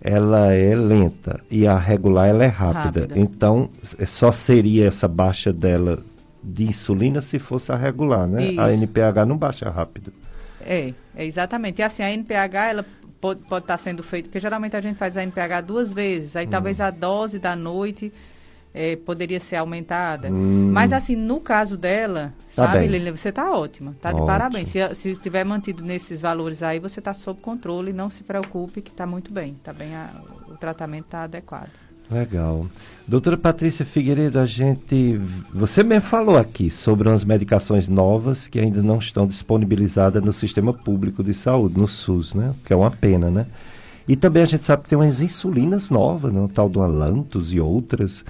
[0.01, 3.01] ela é lenta e a regular ela é rápida.
[3.01, 3.19] rápida.
[3.19, 5.99] Então, é, só seria essa baixa dela
[6.43, 8.51] de insulina se fosse a regular, né?
[8.51, 8.61] Isso.
[8.61, 10.13] A NPH não baixa rápido.
[10.61, 11.79] É, é exatamente.
[11.79, 12.85] E assim, a NPH, ela
[13.19, 16.45] pode, pode estar sendo feita, porque geralmente a gente faz a NPH duas vezes, aí
[16.45, 16.49] hum.
[16.49, 18.11] talvez a dose da noite
[18.77, 20.29] é, poderia ser aumentada.
[20.29, 20.69] Hum.
[20.71, 24.69] Mas assim, no caso dela, tá sabe, Lilian, você está ótima, está de parabéns.
[24.69, 28.91] Se, se estiver mantido nesses valores aí, você está sob controle, não se preocupe que
[28.91, 30.11] está muito bem, tá bem a,
[30.47, 31.71] o tratamento está adequado.
[32.09, 32.67] Legal.
[33.05, 35.19] Doutora Patrícia Figueiredo, a gente.
[35.53, 40.71] Você mesmo falou aqui sobre umas medicações novas que ainda não estão disponibilizadas no sistema
[40.71, 42.53] público de saúde, no SUS, né?
[42.63, 43.45] Que é uma pena, né?
[44.07, 46.47] E também a gente sabe que tem umas insulinas novas, né?
[46.53, 48.23] tal do Alantos e outras.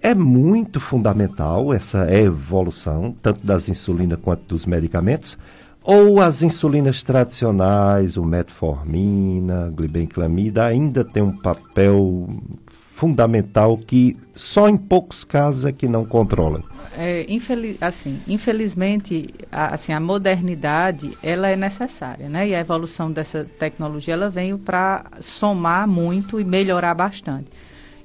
[0.00, 5.36] É muito fundamental essa evolução, tanto das insulinas quanto dos medicamentos,
[5.82, 12.28] ou as insulinas tradicionais, o metformina, glibenclamida, ainda tem um papel
[12.66, 16.62] fundamental que só em poucos casos é que não controla.
[16.96, 22.48] É, infeliz, assim, infelizmente, a, assim, a modernidade ela é necessária, né?
[22.48, 27.46] E a evolução dessa tecnologia ela veio para somar muito e melhorar bastante.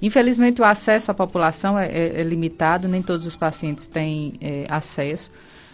[0.04, 4.66] Infelizmente, o acesso à população é, é, é limitado, nem todos os pacientes têm é,
[4.68, 5.32] acesso.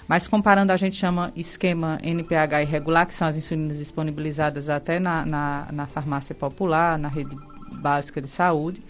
[0.07, 5.25] Mas comparando, a gente chama esquema NPH irregular, que são as insulinas disponibilizadas até na,
[5.25, 7.35] na, na farmácia popular, na rede
[7.81, 8.83] básica de saúde.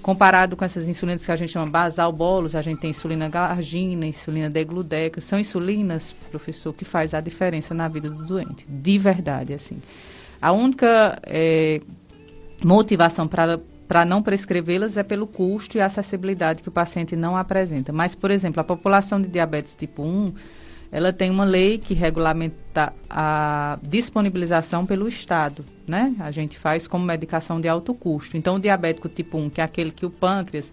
[0.00, 4.06] Comparado com essas insulinas que a gente chama basal bolos, a gente tem insulina galargina,
[4.06, 5.20] insulina degludeca.
[5.20, 8.64] São insulinas, professor, que faz a diferença na vida do doente.
[8.66, 9.82] De verdade, assim.
[10.40, 11.82] A única é,
[12.64, 17.90] motivação para para não prescrevê-las é pelo custo e acessibilidade que o paciente não apresenta.
[17.90, 20.34] Mas, por exemplo, a população de diabetes tipo 1,
[20.92, 26.14] ela tem uma lei que regulamenta a disponibilização pelo Estado, né?
[26.20, 28.36] A gente faz como medicação de alto custo.
[28.36, 30.70] Então, o diabético tipo 1, que é aquele que o pâncreas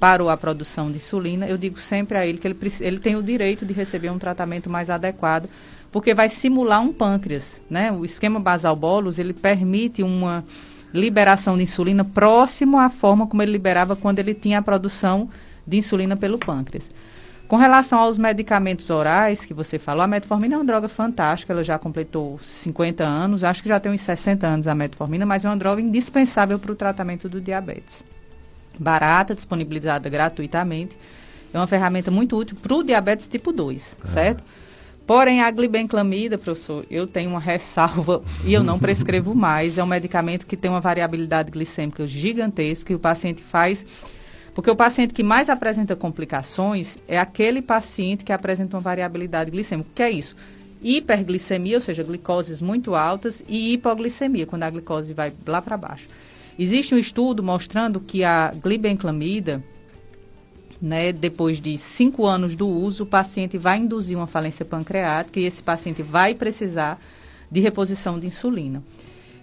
[0.00, 3.22] parou a produção de insulina, eu digo sempre a ele que ele, ele tem o
[3.22, 5.48] direito de receber um tratamento mais adequado,
[5.90, 7.90] porque vai simular um pâncreas, né?
[7.92, 10.44] O esquema basal bolos, ele permite uma
[10.92, 15.28] liberação de insulina próximo à forma como ele liberava quando ele tinha a produção
[15.66, 16.90] de insulina pelo pâncreas.
[17.46, 21.64] Com relação aos medicamentos orais que você falou, a metformina é uma droga fantástica, ela
[21.64, 25.48] já completou 50 anos, acho que já tem uns 60 anos a metformina, mas é
[25.48, 28.04] uma droga indispensável para o tratamento do diabetes.
[28.78, 30.98] Barata, disponibilizada gratuitamente,
[31.52, 34.06] é uma ferramenta muito útil para o diabetes tipo 2, ah.
[34.06, 34.44] certo?
[35.08, 39.78] Porém, a glibenclamida, professor, eu tenho uma ressalva e eu não prescrevo mais.
[39.78, 43.86] É um medicamento que tem uma variabilidade glicêmica gigantesca e o paciente faz...
[44.54, 49.88] Porque o paciente que mais apresenta complicações é aquele paciente que apresenta uma variabilidade glicêmica.
[49.90, 50.36] O que é isso?
[50.82, 56.06] Hiperglicemia, ou seja, glicoses muito altas, e hipoglicemia, quando a glicose vai lá para baixo.
[56.58, 59.64] Existe um estudo mostrando que a glibenclamida,
[60.80, 65.44] né, depois de cinco anos do uso, o paciente vai induzir uma falência pancreática e
[65.44, 67.00] esse paciente vai precisar
[67.50, 68.82] de reposição de insulina.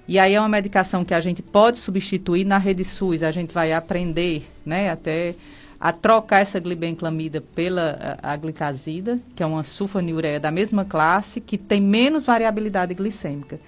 [0.07, 3.53] E aí é uma medicação que a gente pode substituir na rede SUS, a gente
[3.53, 5.35] vai aprender, né, até
[5.79, 11.41] a trocar essa glibenclamida pela a, a glicazida, que é uma sulfonilureia da mesma classe,
[11.41, 13.59] que tem menos variabilidade glicêmica.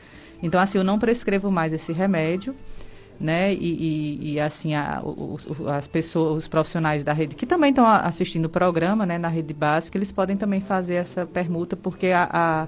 [0.41, 2.55] Então, assim, eu não prescrevo mais esse remédio,
[3.19, 3.53] né?
[3.53, 7.85] E, e, e assim, a, os, as pessoas, os profissionais da rede que também estão
[7.85, 12.29] assistindo o programa, né, na rede básica, eles podem também fazer essa permuta, porque a,
[12.31, 12.67] a,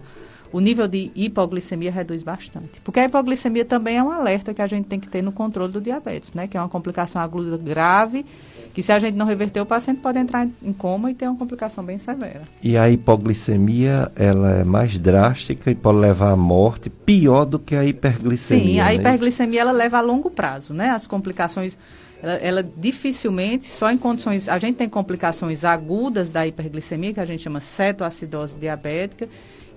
[0.51, 2.81] o nível de hipoglicemia reduz bastante.
[2.83, 5.71] Porque a hipoglicemia também é um alerta que a gente tem que ter no controle
[5.71, 6.47] do diabetes, né?
[6.47, 8.25] Que é uma complicação aguda grave
[8.73, 11.37] que se a gente não reverter, o paciente pode entrar em coma e ter uma
[11.37, 12.41] complicação bem severa.
[12.61, 17.75] E a hipoglicemia, ela é mais drástica e pode levar à morte, pior do que
[17.75, 18.65] a hiperglicemia.
[18.65, 18.95] Sim, a né?
[18.95, 20.89] hiperglicemia ela leva a longo prazo, né?
[20.89, 21.77] As complicações
[22.21, 27.25] ela, ela, dificilmente, só em condições, a gente tem complicações agudas da hiperglicemia, que a
[27.25, 29.27] gente chama cetoacidose diabética,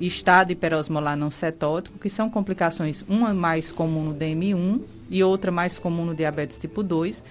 [0.01, 5.79] estado hiperosmolar não cetótico, que são complicações, uma mais comum no DM1 e outra mais
[5.79, 7.23] comum no diabetes tipo 2,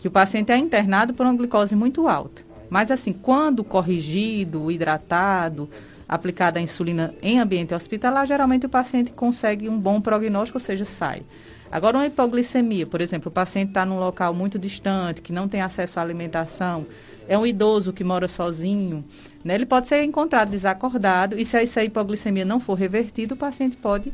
[0.00, 2.42] que o paciente é internado por uma glicose muito alta.
[2.70, 5.68] Mas assim, quando corrigido, hidratado,
[6.08, 10.84] aplicada a insulina em ambiente hospitalar, geralmente o paciente consegue um bom prognóstico, ou seja,
[10.84, 11.22] sai.
[11.70, 15.60] Agora, uma hipoglicemia, por exemplo, o paciente está num local muito distante, que não tem
[15.60, 16.86] acesso à alimentação,
[17.28, 19.04] é um idoso que mora sozinho,
[19.44, 23.76] né, ele pode ser encontrado desacordado e se essa hipoglicemia não for revertida, o paciente
[23.76, 24.12] pode,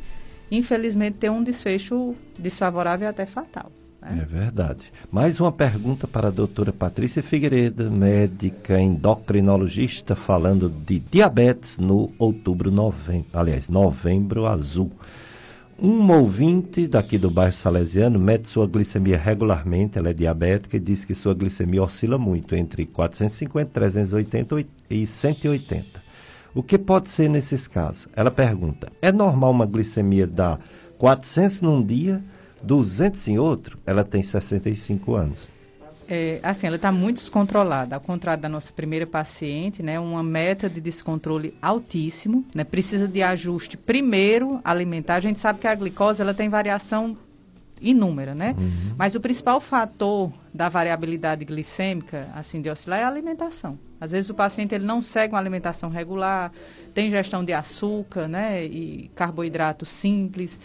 [0.51, 3.73] infelizmente, ter um desfecho desfavorável e até fatal.
[4.11, 4.23] Né?
[4.23, 4.93] É verdade.
[5.11, 12.71] Mais uma pergunta para a doutora Patrícia Figueiredo, médica endocrinologista, falando de diabetes no outubro,
[12.71, 14.91] novembro, aliás, novembro azul.
[15.79, 21.05] Um ouvinte daqui do bairro Salesiano mede sua glicemia regularmente, ela é diabética e diz
[21.05, 26.07] que sua glicemia oscila muito, entre 450, 380 e 180.
[26.55, 28.09] O que pode ser nesses casos?
[28.17, 30.59] Ela pergunta: é normal uma glicemia dar
[30.97, 32.23] 400 num dia,
[32.63, 33.79] 200 em outro?
[33.87, 35.57] Ela tem 65 anos.
[36.09, 39.99] É, assim, ela está muito descontrolada, ao contrário da nossa primeira paciente, né?
[39.99, 42.63] Uma meta de descontrole altíssimo, né?
[42.63, 45.17] Precisa de ajuste primeiro alimentar.
[45.17, 47.17] A gente sabe que a glicose ela tem variação
[47.81, 48.55] inúmera, né?
[48.57, 48.95] Uhum.
[48.97, 53.77] Mas o principal fator da variabilidade glicêmica, assim, de oscilar é a alimentação.
[54.01, 56.53] Às vezes o paciente ele não segue uma alimentação regular,
[56.95, 58.65] tem ingestão de açúcar, né?
[58.65, 60.59] E carboidratos simples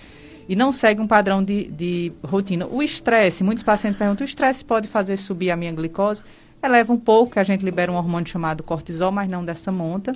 [0.51, 2.67] e não segue um padrão de, de rotina.
[2.67, 6.23] O estresse, muitos pacientes perguntam, o estresse pode fazer subir a minha glicose?
[6.61, 10.11] Eleva um pouco, a gente libera um hormônio chamado cortisol, mas não dessa monta.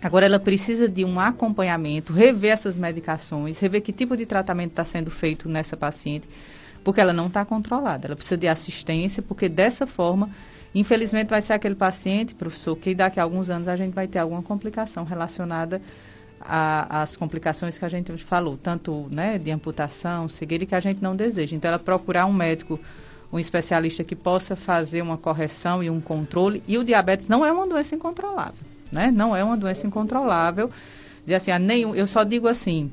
[0.00, 4.84] Agora, ela precisa de um acompanhamento, rever essas medicações, rever que tipo de tratamento está
[4.84, 6.28] sendo feito nessa paciente,
[6.84, 8.06] porque ela não está controlada.
[8.06, 10.30] Ela precisa de assistência, porque dessa forma,
[10.76, 14.20] infelizmente, vai ser aquele paciente, professor, que daqui a alguns anos a gente vai ter
[14.20, 15.82] alguma complicação relacionada
[16.48, 21.14] às complicações que a gente falou, tanto né, de amputação, cegueira, que a gente não
[21.14, 21.56] deseja.
[21.56, 22.78] Então, ela procurar um médico
[23.32, 26.62] um especialista que possa fazer uma correção e um controle.
[26.66, 28.54] E o diabetes não é uma doença incontrolável
[28.90, 29.10] né?
[29.10, 30.70] Não é uma doença incontrolável.
[31.22, 32.90] Dizer assim, a nenhum, eu só digo assim,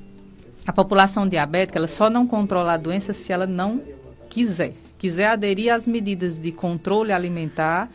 [0.66, 3.82] a população diabética, ela só não controla a doença se ela não
[4.30, 4.74] quiser.
[4.98, 7.90] Quiser aderir às medidas de controle alimentar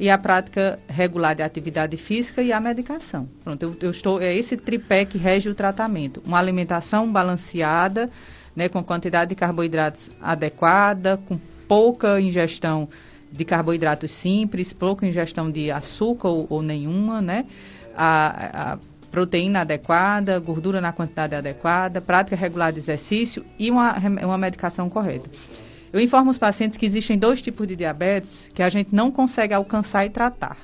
[0.00, 3.28] e à prática regular de atividade física e à medicação.
[3.44, 6.22] Pronto, eu, eu estou, é esse tripé que rege o tratamento.
[6.24, 8.10] Uma alimentação balanceada,
[8.56, 11.38] né, com quantidade de carboidratos adequada, com
[11.68, 12.88] pouca ingestão
[13.30, 17.44] de carboidratos simples, pouca ingestão de açúcar ou, ou nenhuma, né?
[17.94, 18.78] A, a,
[19.10, 25.28] proteína adequada, gordura na quantidade adequada, prática regular de exercício e uma, uma medicação correta.
[25.92, 29.52] Eu informo os pacientes que existem dois tipos de diabetes que a gente não consegue
[29.52, 30.56] alcançar e tratar,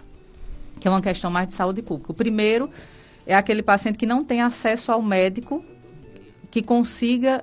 [0.78, 2.12] que é uma questão mais de saúde pública.
[2.12, 2.70] O primeiro
[3.26, 5.64] é aquele paciente que não tem acesso ao médico
[6.48, 7.42] que consiga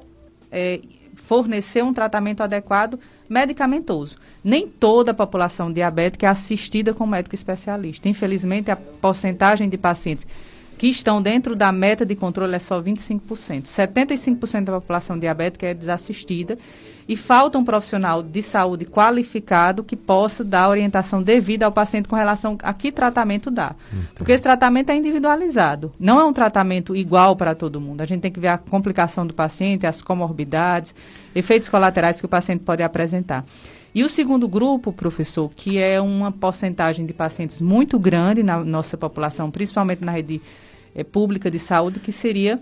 [0.50, 0.80] é,
[1.16, 4.18] fornecer um tratamento adequado medicamentoso.
[4.42, 8.08] Nem toda a população diabética é assistida com médico especialista.
[8.08, 10.26] Infelizmente, a porcentagem de pacientes
[10.84, 13.22] que estão dentro da meta de controle é só 25%.
[13.64, 16.58] 75% da população diabética é desassistida
[17.08, 22.18] e falta um profissional de saúde qualificado que possa dar orientação devida ao paciente com
[22.18, 23.74] relação a que tratamento dá.
[24.14, 28.02] Porque esse tratamento é individualizado, não é um tratamento igual para todo mundo.
[28.02, 30.94] A gente tem que ver a complicação do paciente, as comorbidades,
[31.34, 33.46] efeitos colaterais que o paciente pode apresentar.
[33.96, 38.98] E o segundo grupo, professor, que é uma porcentagem de pacientes muito grande na nossa
[38.98, 40.42] população, principalmente na rede
[40.96, 42.62] é, pública de saúde, que seria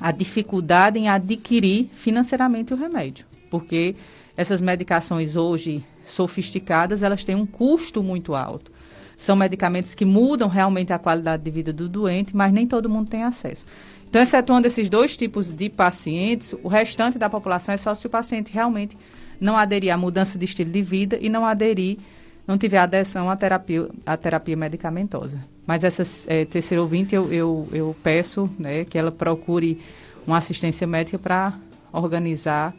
[0.00, 3.94] a dificuldade em adquirir financeiramente o remédio porque
[4.36, 8.72] essas medicações hoje sofisticadas, elas têm um custo muito alto.
[9.16, 13.08] São medicamentos que mudam realmente a qualidade de vida do doente, mas nem todo mundo
[13.08, 13.64] tem acesso.
[14.10, 18.10] Então, excetuando esses dois tipos de pacientes, o restante da população é só se o
[18.10, 18.98] paciente realmente
[19.40, 21.98] não aderir à mudança de estilo de vida e não aderir,
[22.46, 25.38] não tiver adesão à terapia, à terapia medicamentosa.
[25.66, 29.80] Mas essa é, terceira ouvinte, eu, eu, eu peço né, que ela procure
[30.26, 31.54] uma assistência médica para
[31.92, 32.74] organizar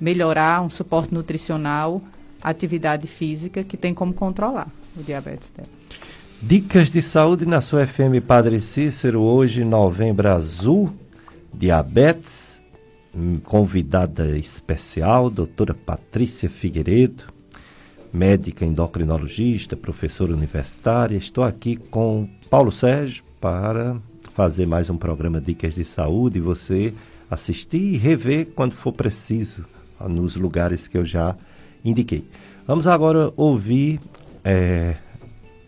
[0.00, 2.02] melhorar um suporte nutricional,
[2.42, 5.68] atividade física, que tem como controlar o diabetes dela.
[6.40, 10.92] Dicas de saúde na sua FM Padre Cícero, hoje, novembro azul,
[11.52, 12.62] diabetes,
[13.14, 17.24] hum, convidada especial, doutora Patrícia Figueiredo,
[18.16, 21.18] médica endocrinologista, professora universitária.
[21.18, 23.98] Estou aqui com Paulo Sérgio para
[24.32, 26.94] fazer mais um programa Dicas de Saúde, você
[27.30, 29.66] assistir e rever quando for preciso
[30.08, 31.36] nos lugares que eu já
[31.84, 32.24] indiquei.
[32.66, 34.00] Vamos agora ouvir
[34.42, 34.96] é,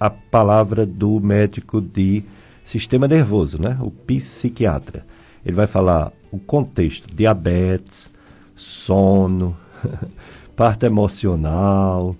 [0.00, 2.24] a palavra do médico de
[2.64, 3.76] sistema nervoso, né?
[3.82, 5.04] O psiquiatra.
[5.44, 8.10] Ele vai falar o contexto, diabetes,
[8.56, 9.54] sono,
[10.56, 12.16] parte emocional,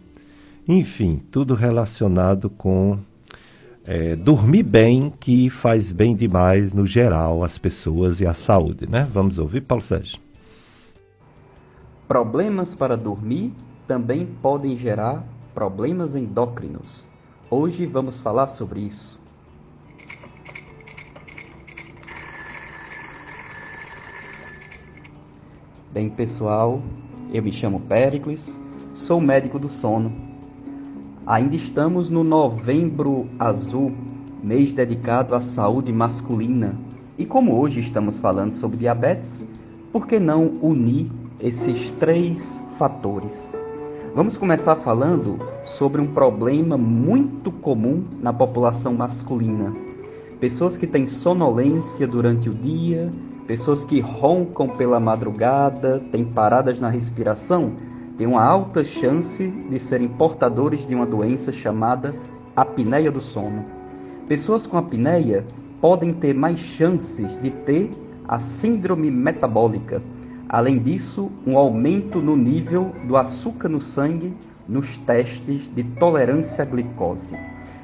[0.68, 2.98] enfim, tudo relacionado com
[3.86, 9.08] é, dormir bem, que faz bem demais no geral às pessoas e à saúde, né?
[9.10, 10.20] Vamos ouvir, Paulo Sérgio.
[12.06, 13.50] Problemas para dormir
[13.86, 17.08] também podem gerar problemas endócrinos.
[17.50, 19.18] Hoje vamos falar sobre isso.
[25.90, 26.82] Bem, pessoal,
[27.32, 28.58] eu me chamo Pericles,
[28.92, 30.27] sou médico do sono.
[31.28, 33.92] Ainda estamos no Novembro Azul,
[34.42, 36.74] mês dedicado à saúde masculina.
[37.18, 39.44] E como hoje estamos falando sobre diabetes,
[39.92, 43.54] por que não unir esses três fatores.
[44.14, 49.76] Vamos começar falando sobre um problema muito comum na população masculina.
[50.40, 53.12] Pessoas que têm sonolência durante o dia,
[53.46, 57.72] pessoas que roncam pela madrugada, têm paradas na respiração,
[58.18, 62.14] têm uma alta chance de serem portadores de uma doença chamada
[62.54, 63.64] apneia do sono.
[64.26, 65.46] Pessoas com apneia
[65.80, 67.90] podem ter mais chances de ter
[68.26, 70.02] a síndrome metabólica,
[70.48, 74.34] Além disso, um aumento no nível do açúcar no sangue
[74.66, 77.36] nos testes de tolerância à glicose.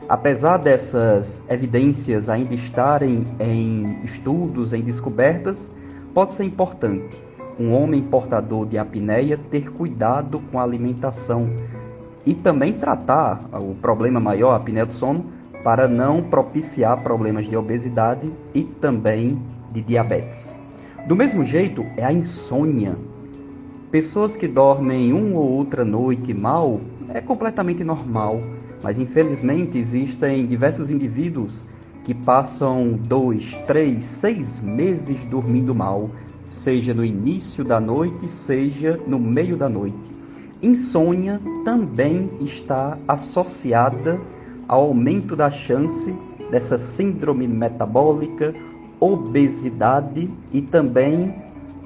[0.09, 5.70] Apesar dessas evidências ainda estarem em estudos, em descobertas,
[6.14, 7.22] pode ser importante
[7.59, 11.48] um homem portador de apneia ter cuidado com a alimentação
[12.26, 15.26] e também tratar o problema maior, a apneia do sono,
[15.62, 19.40] para não propiciar problemas de obesidade e também
[19.72, 20.59] de diabetes.
[21.07, 22.96] Do mesmo jeito, é a insônia.
[23.90, 26.80] Pessoas que dormem uma ou outra noite mal
[27.12, 28.40] é completamente normal,
[28.82, 31.64] mas infelizmente existem diversos indivíduos
[32.05, 36.11] que passam dois, três, seis meses dormindo mal,
[36.45, 40.12] seja no início da noite, seja no meio da noite.
[40.62, 44.20] Insônia também está associada
[44.66, 46.14] ao aumento da chance
[46.51, 48.55] dessa síndrome metabólica
[49.01, 51.34] obesidade e também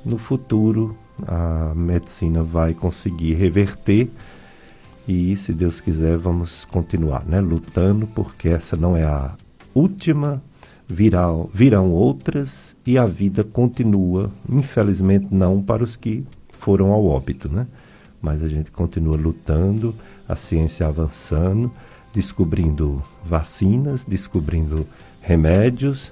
[0.04, 4.10] No futuro, a medicina vai conseguir reverter
[5.08, 7.40] e, se Deus quiser, vamos continuar, né?
[7.40, 9.36] Lutando, porque essa não é a
[9.74, 10.42] última
[10.88, 16.26] virão, virão outras e a vida continua, infelizmente não para os que
[16.60, 17.68] foram ao óbito, né?
[18.22, 19.96] Mas a gente continua lutando,
[20.28, 21.72] a ciência avançando,
[22.14, 24.88] descobrindo vacinas, descobrindo
[25.22, 26.12] remédios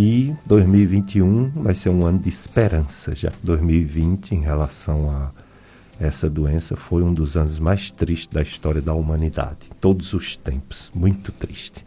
[0.00, 3.30] e 2021 vai ser um ano de esperança já.
[3.42, 5.30] 2020 em relação a
[6.02, 10.90] essa doença foi um dos anos mais tristes da história da humanidade, todos os tempos,
[10.94, 11.84] muito triste.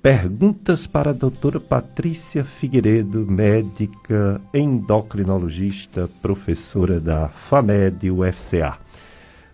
[0.00, 8.78] Perguntas para a doutora Patrícia Figueiredo, médica endocrinologista, professora da FAMED UFCA.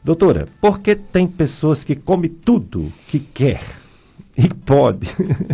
[0.04, 3.60] Doutora, por que tem pessoas que comem tudo que quer
[4.38, 5.08] e pode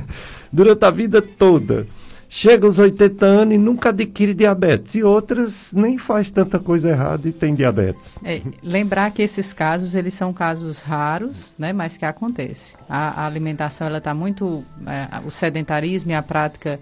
[0.53, 1.87] durante a vida toda?
[2.35, 4.95] Chega aos 80 anos e nunca adquire diabetes.
[4.95, 8.19] E outras nem faz tanta coisa errada e tem diabetes.
[8.25, 12.75] É, lembrar que esses casos, eles são casos raros, né, mas que acontece.
[12.89, 14.65] A, a alimentação, ela está muito...
[14.87, 16.81] É, o sedentarismo e a prática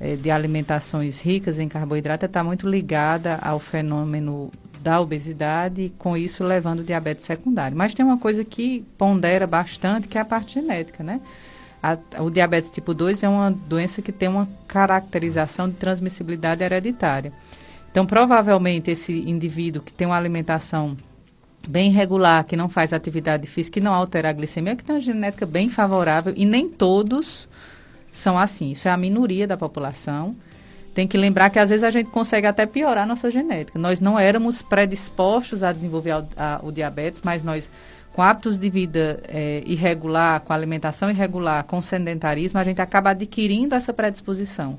[0.00, 4.50] é, de alimentações ricas em carboidrato está muito ligada ao fenômeno
[4.80, 7.76] da obesidade e com isso levando diabetes secundário.
[7.76, 11.20] Mas tem uma coisa que pondera bastante, que é a parte genética, né?
[11.82, 17.32] A, o diabetes tipo 2 é uma doença que tem uma caracterização de transmissibilidade hereditária.
[17.90, 20.96] Então, provavelmente, esse indivíduo que tem uma alimentação
[21.68, 25.00] bem regular, que não faz atividade física, que não altera a glicemia, que tem uma
[25.00, 27.48] genética bem favorável, e nem todos
[28.10, 28.70] são assim.
[28.70, 30.36] Isso é a minoria da população.
[30.94, 33.78] Tem que lembrar que às vezes a gente consegue até piorar a nossa genética.
[33.78, 37.70] Nós não éramos predispostos a desenvolver a, a, o diabetes, mas nós
[38.12, 43.74] com hábitos de vida é, irregular, com alimentação irregular, com sedentarismo, a gente acaba adquirindo
[43.74, 44.78] essa predisposição.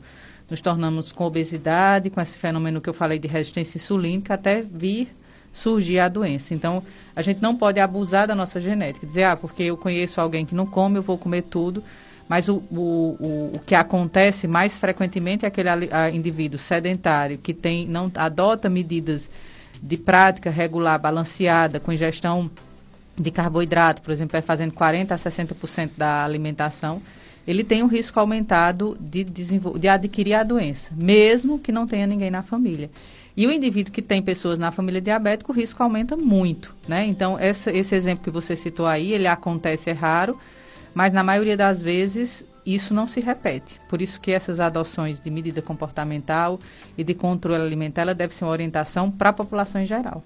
[0.50, 5.16] Nos tornamos com obesidade, com esse fenômeno que eu falei de resistência insulínica, até vir
[5.52, 6.54] surgir a doença.
[6.54, 6.84] Então,
[7.16, 10.54] a gente não pode abusar da nossa genética, dizer, ah, porque eu conheço alguém que
[10.54, 11.84] não come, eu vou comer tudo.
[12.28, 15.70] Mas o, o, o, que acontece mais frequentemente é aquele
[16.14, 19.30] indivíduo sedentário que tem, não adota medidas
[19.82, 22.50] de prática regular, balanceada, com ingestão
[23.18, 27.02] de carboidrato, por exemplo, é fazendo 40% a 60% da alimentação,
[27.46, 32.32] ele tem um risco aumentado de, de adquirir a doença, mesmo que não tenha ninguém
[32.32, 32.90] na família.
[33.36, 37.06] E o indivíduo que tem pessoas na família diabética, o risco aumenta muito, né?
[37.06, 40.38] Então, essa, esse exemplo que você citou aí, ele acontece, é raro,
[40.94, 43.82] mas na maioria das vezes isso não se repete.
[43.90, 46.60] Por isso que essas adoções de medida comportamental
[46.98, 50.24] e de controle alimentar, ela deve ser uma orientação para a população em geral.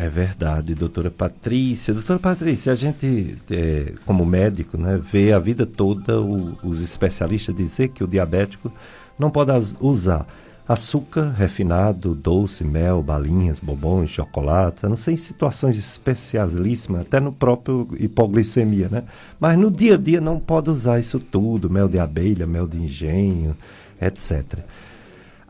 [0.00, 1.92] É verdade, doutora Patrícia.
[1.92, 7.54] Doutora Patrícia, a gente, é, como médico, né, vê a vida toda o, os especialistas
[7.54, 8.72] dizer que o diabético
[9.18, 9.50] não pode
[9.80, 10.24] usar
[10.68, 17.88] açúcar refinado, doce, mel, balinhas, bombons, chocolate, não sei, em situações especialíssimas, até no próprio
[17.98, 19.02] hipoglicemia, né?
[19.40, 22.76] Mas no dia a dia não pode usar isso tudo, mel de abelha, mel de
[22.76, 23.56] engenho,
[24.00, 24.58] etc.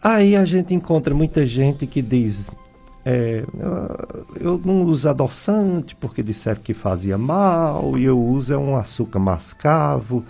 [0.00, 2.48] Aí a gente encontra muita gente que diz,
[3.10, 3.42] é,
[4.38, 9.18] eu não uso adoçante porque disseram que fazia mal, e eu uso é um açúcar
[9.18, 10.22] mascavo.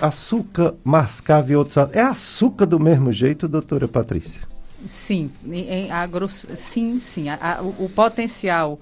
[0.00, 1.76] Açúcar mascavo e outros.
[1.92, 4.42] É açúcar do mesmo jeito, doutora Patrícia?
[4.84, 7.28] Sim, em, grosso, sim, sim.
[7.28, 8.80] A, a, o, o potencial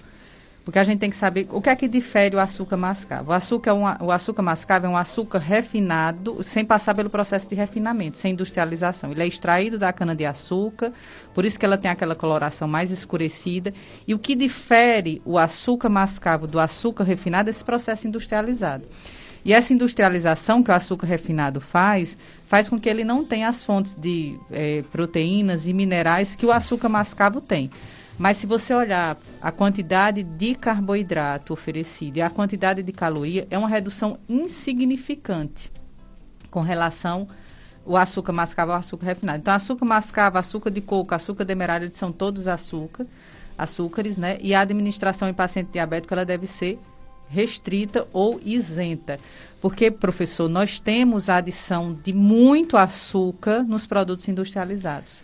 [0.67, 3.31] porque a gente tem que saber o que é que difere o açúcar mascavo.
[3.31, 7.47] O açúcar, é um, o açúcar mascavo é um açúcar refinado, sem passar pelo processo
[7.47, 9.11] de refinamento, sem industrialização.
[9.11, 10.91] Ele é extraído da cana-de-açúcar,
[11.33, 13.73] por isso que ela tem aquela coloração mais escurecida.
[14.05, 18.83] E o que difere o açúcar mascavo do açúcar refinado é esse processo industrializado.
[19.45, 22.17] E essa industrialização que o açúcar refinado faz,
[22.49, 26.51] faz com que ele não tenha as fontes de eh, proteínas e minerais que o
[26.51, 27.69] açúcar mascavo tem.
[28.17, 33.57] Mas se você olhar a quantidade de carboidrato oferecido e a quantidade de caloria, é
[33.57, 35.71] uma redução insignificante
[36.49, 37.27] com relação
[37.85, 39.39] ao açúcar mascavo ao açúcar refinado.
[39.39, 43.05] Então, açúcar mascavo, açúcar de coco, açúcar demerara, são todos açúcar,
[43.55, 44.37] açúcares, né?
[44.41, 46.79] E a administração em paciente diabético, ela deve ser
[47.29, 49.19] restrita ou isenta.
[49.61, 55.23] Porque, professor, nós temos a adição de muito açúcar nos produtos industrializados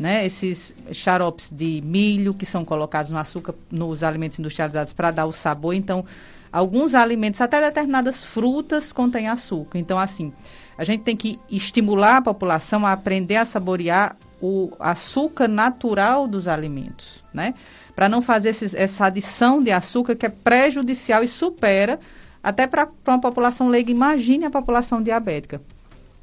[0.00, 5.26] né, esses xaropes de milho que são colocados no açúcar nos alimentos industrializados para dar
[5.26, 5.74] o sabor.
[5.74, 6.06] Então,
[6.50, 9.78] alguns alimentos, até determinadas frutas, contêm açúcar.
[9.78, 10.32] Então, assim,
[10.78, 16.48] a gente tem que estimular a população a aprender a saborear o açúcar natural dos
[16.48, 17.52] alimentos, né?
[17.94, 22.00] Para não fazer esses, essa adição de açúcar que é prejudicial e supera
[22.42, 23.90] até para uma população leiga.
[23.90, 25.60] Imagine a população diabética.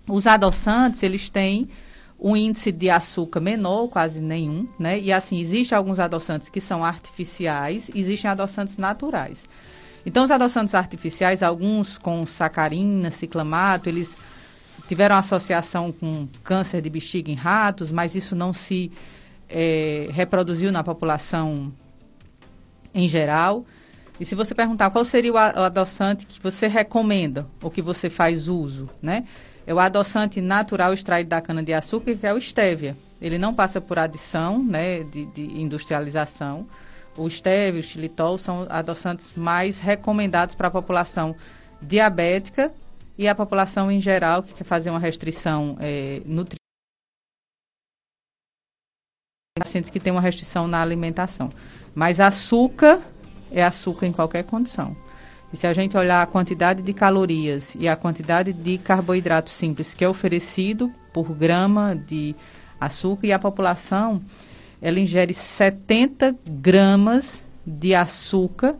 [0.09, 1.69] Os adoçantes, eles têm
[2.19, 4.99] um índice de açúcar menor, quase nenhum, né?
[4.99, 9.47] E assim, existem alguns adoçantes que são artificiais, existem adoçantes naturais.
[10.05, 14.17] Então, os adoçantes artificiais, alguns com sacarina, ciclamato, eles
[14.87, 18.91] tiveram associação com câncer de bexiga em ratos, mas isso não se
[19.49, 21.73] é, reproduziu na população
[22.93, 23.65] em geral.
[24.19, 28.47] E se você perguntar qual seria o adoçante que você recomenda ou que você faz
[28.47, 29.25] uso, né?
[29.67, 32.97] É o adoçante natural extraído da cana-de-açúcar, que é o estévia.
[33.21, 36.65] Ele não passa por adição né, de, de industrialização.
[37.17, 41.35] O estévia, o xilitol são adoçantes mais recomendados para a população
[41.81, 42.71] diabética
[43.17, 46.57] e a população em geral que quer fazer uma restrição é, nutricional
[49.59, 51.49] pacientes que têm uma restrição na alimentação.
[51.93, 53.01] Mas açúcar
[53.51, 54.95] é açúcar em qualquer condição.
[55.51, 59.93] E se a gente olhar a quantidade de calorias e a quantidade de carboidrato simples
[59.93, 62.35] que é oferecido por grama de
[62.79, 64.21] açúcar, e a população
[64.81, 68.75] ela ingere 70 gramas de açúcar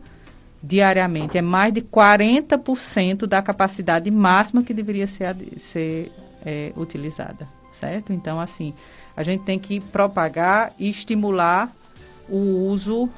[0.62, 1.38] diariamente.
[1.38, 6.12] É mais de 40% da capacidade máxima que deveria ser, ser
[6.44, 8.12] é, utilizada, certo?
[8.12, 8.74] Então, assim,
[9.16, 11.72] a gente tem que propagar e estimular
[12.28, 13.08] o uso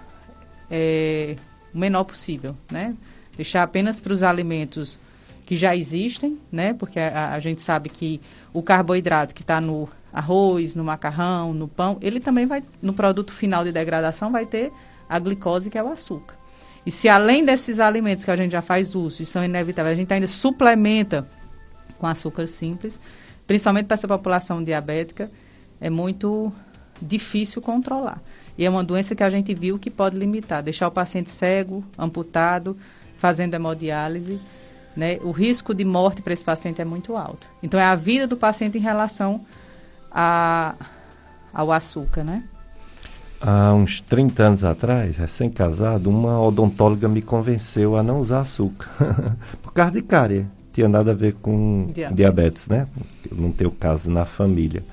[0.70, 1.36] é,
[1.74, 2.94] o menor possível, né?
[3.40, 5.00] Deixar apenas para os alimentos
[5.46, 6.74] que já existem, né?
[6.74, 8.20] Porque a, a gente sabe que
[8.52, 13.32] o carboidrato que está no arroz, no macarrão, no pão, ele também vai, no produto
[13.32, 14.70] final de degradação, vai ter
[15.08, 16.34] a glicose, que é o açúcar.
[16.84, 19.96] E se além desses alimentos que a gente já faz uso e são inevitáveis, a
[19.96, 21.26] gente ainda suplementa
[21.98, 23.00] com açúcar simples,
[23.46, 25.30] principalmente para essa população diabética,
[25.80, 26.52] é muito
[27.00, 28.20] difícil controlar.
[28.58, 31.82] E é uma doença que a gente viu que pode limitar, deixar o paciente cego,
[31.96, 32.76] amputado,
[33.20, 34.40] fazendo hemodiálise
[34.96, 37.46] né, o risco de morte para esse paciente é muito alto.
[37.62, 39.42] Então, é a vida do paciente em relação
[40.10, 40.74] a,
[41.52, 42.42] ao açúcar, né?
[43.40, 48.90] Há uns 30 anos atrás, recém-casado, uma odontóloga me convenceu a não usar açúcar.
[49.62, 50.46] Por causa de cárie.
[50.72, 52.86] Tinha nada a ver com diabetes, diabetes né?
[53.28, 54.84] Eu não tenho caso na família.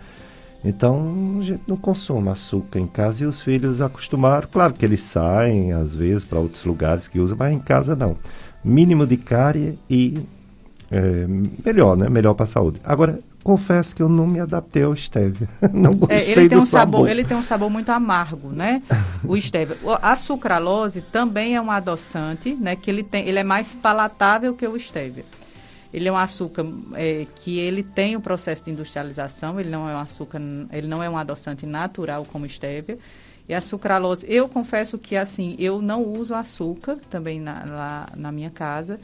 [0.64, 4.48] Então, a gente não consome açúcar em casa e os filhos acostumaram.
[4.52, 8.18] Claro que eles saem, às vezes, para outros lugares que usam, mas em casa não
[8.68, 10.20] mínimo de cárie e
[10.92, 11.26] é,
[11.66, 12.10] melhor, né?
[12.10, 12.82] Melhor para a saúde.
[12.84, 15.48] Agora, confesso que eu não me adaptei ao stevia.
[15.74, 17.00] não gostei é, ele tem um sabor.
[17.00, 17.10] sabor.
[17.10, 18.82] Ele tem um sabor muito amargo, né?
[19.24, 19.78] o stevia.
[20.02, 22.76] A sucralose também é um adoçante, né?
[22.76, 25.26] Que ele tem, ele é mais palatável que o stevia.
[25.98, 26.64] Ele é um açúcar
[26.94, 29.60] é, que ele tem o processo de industrialização.
[29.60, 30.40] Ele não é um açúcar,
[30.72, 32.99] ele não é um adoçante natural como o stevia.
[33.49, 38.32] E a sucralose, eu confesso que assim, eu não uso açúcar também na, lá na
[38.32, 38.99] minha casa.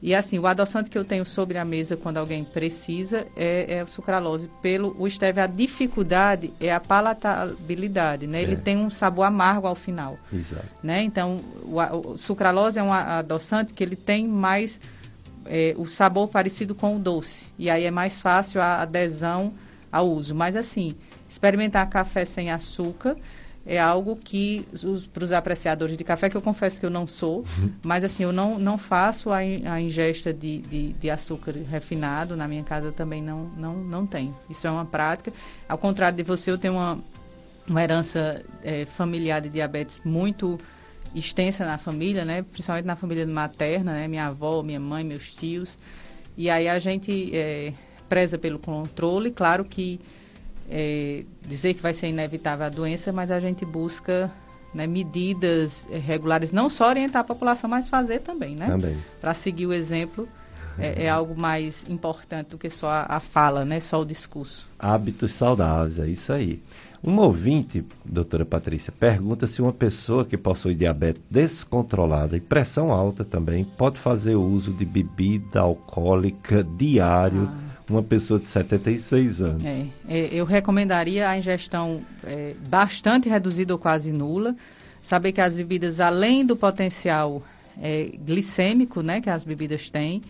[0.00, 3.82] E assim, o adoçante que eu tenho sobre a mesa quando alguém precisa é, é
[3.82, 4.48] o sucralose.
[4.62, 8.38] Pelo o stevia, a dificuldade é a palatabilidade, né?
[8.38, 8.42] É.
[8.42, 10.16] Ele tem um sabor amargo ao final.
[10.32, 10.64] Exato.
[10.80, 11.02] Né?
[11.02, 14.80] Então, o, o sucralose é um adoçante que ele tem mais
[15.48, 17.48] é, o sabor parecido com o doce.
[17.58, 19.52] E aí é mais fácil a adesão
[19.90, 20.34] ao uso.
[20.34, 20.94] Mas assim,
[21.28, 23.16] experimentar café sem açúcar
[23.66, 24.64] é algo que
[25.12, 27.72] para os apreciadores de café, que eu confesso que eu não sou, uhum.
[27.82, 32.46] mas assim, eu não, não faço a, a ingesta de, de, de, açúcar refinado, na
[32.46, 34.32] minha casa também não, não, não tem.
[34.48, 35.32] Isso é uma prática.
[35.68, 37.00] Ao contrário de você, eu tenho uma,
[37.66, 40.60] uma herança é, familiar de diabetes muito
[41.14, 42.42] extensa na família, né?
[42.42, 44.08] principalmente na família materna, né?
[44.08, 45.78] minha avó, minha mãe, meus tios.
[46.36, 47.72] E aí a gente é,
[48.08, 50.00] preza pelo controle, claro que
[50.70, 54.30] é, dizer que vai ser inevitável a doença, mas a gente busca
[54.74, 58.66] né, medidas regulares, não só orientar a população, mas fazer também, né?
[58.66, 58.96] Também.
[59.20, 60.28] Para seguir o exemplo.
[60.78, 63.80] É, é, algo mais importante do que só a, a, fala, né?
[63.80, 64.68] Só o discurso.
[64.78, 66.60] Hábitos saudáveis, é isso aí.
[67.06, 73.24] Um ouvinte, doutora Patrícia, pergunta se uma pessoa que possui diabetes descontrolada e pressão alta
[73.24, 77.48] também pode fazer uso de bebida alcoólica diário.
[77.48, 79.64] Ah uma pessoa de 76 anos.
[79.64, 84.56] É, é, eu recomendaria a ingestão é, bastante reduzida ou quase nula.
[85.00, 87.42] Saber que as bebidas, além do potencial
[87.80, 90.22] é, glicêmico né, que as bebidas têm,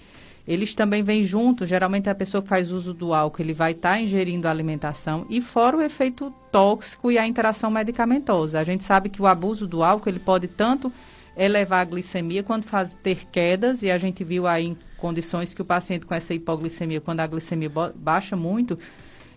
[0.47, 1.67] eles também vêm junto.
[1.67, 5.27] Geralmente, a pessoa que faz uso do álcool, ele vai estar tá ingerindo a alimentação
[5.29, 8.61] e fora o efeito tóxico e a interação medicamentosa.
[8.61, 10.93] A gente sabe que o abuso do álcool, ele pode tanto
[11.37, 15.61] elevar a glicemia quanto fazer ter quedas, e a gente viu aí em condições que
[15.61, 18.79] o paciente com essa hipoglicemia, quando a glicemia baixa muito,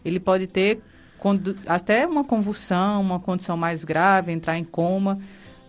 [0.06, 0.82] ele pode ter
[1.68, 5.20] até uma convulsão, uma condição mais grave, entrar em coma.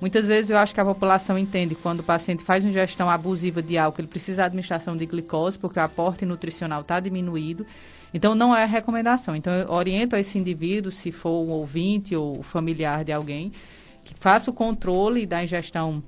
[0.01, 3.63] Muitas vezes eu acho que a população entende quando o paciente faz uma ingestão abusiva
[3.63, 7.67] de álcool, ele precisa de administração de glicose, porque o aporte nutricional está diminuído.
[8.13, 9.37] Então, não é recomendação.
[9.37, 13.53] Então, eu oriento a esse indivíduo, se for um ouvinte ou familiar de alguém,
[14.03, 16.03] que faça o controle da ingestão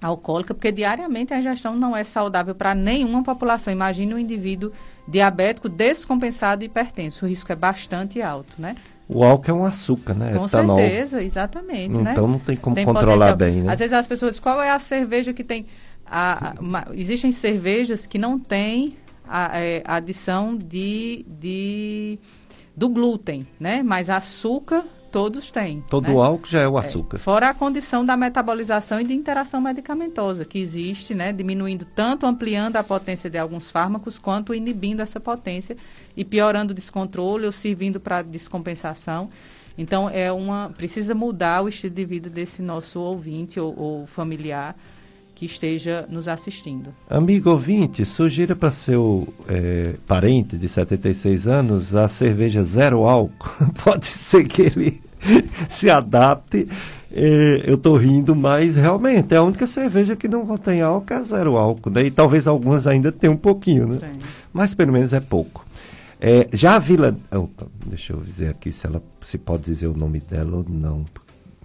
[0.00, 3.72] alcoólica, porque diariamente a ingestão não é saudável para nenhuma população.
[3.72, 4.72] Imagine um indivíduo
[5.08, 7.24] diabético descompensado e hipertenso.
[7.24, 8.76] O risco é bastante alto, né?
[9.08, 10.34] O álcool é um açúcar, né?
[10.34, 10.76] Com Etanol.
[10.76, 11.96] certeza, exatamente.
[11.96, 12.32] Então né?
[12.32, 13.36] não tem como tem controlar potencial.
[13.36, 13.72] bem, né?
[13.72, 15.66] Às vezes as pessoas dizem, qual é a cerveja que tem...
[16.06, 22.18] A, a, uma, existem cervejas que não têm a, é, a adição de, de,
[22.76, 23.82] do glúten, né?
[23.82, 25.80] Mas açúcar todos têm.
[25.88, 26.20] Todo né?
[26.20, 27.18] álcool já é o açúcar.
[27.18, 31.32] É, fora a condição da metabolização e de interação medicamentosa que existe, né?
[31.32, 35.76] Diminuindo tanto, ampliando a potência de alguns fármacos, quanto inibindo essa potência
[36.16, 39.30] e piorando o descontrole ou servindo para descompensação.
[39.78, 44.74] Então, é uma precisa mudar o estilo de vida desse nosso ouvinte ou, ou familiar
[45.34, 46.94] que esteja nos assistindo.
[47.10, 53.50] Amigo ouvinte, sugira para seu é, parente de 76 anos a cerveja zero álcool.
[53.82, 55.02] Pode ser que ele
[55.68, 56.68] se adapte.
[57.12, 61.22] É, eu estou rindo, mas realmente é a única cerveja que não contém álcool é
[61.22, 62.04] zero álcool, né?
[62.04, 63.98] E talvez algumas ainda tenham um pouquinho, né?
[63.98, 64.18] Tem.
[64.52, 65.64] Mas pelo menos é pouco.
[66.20, 67.16] É, já a Vila.
[67.30, 71.04] Opa, deixa eu dizer aqui se ela se pode dizer o nome dela ou não,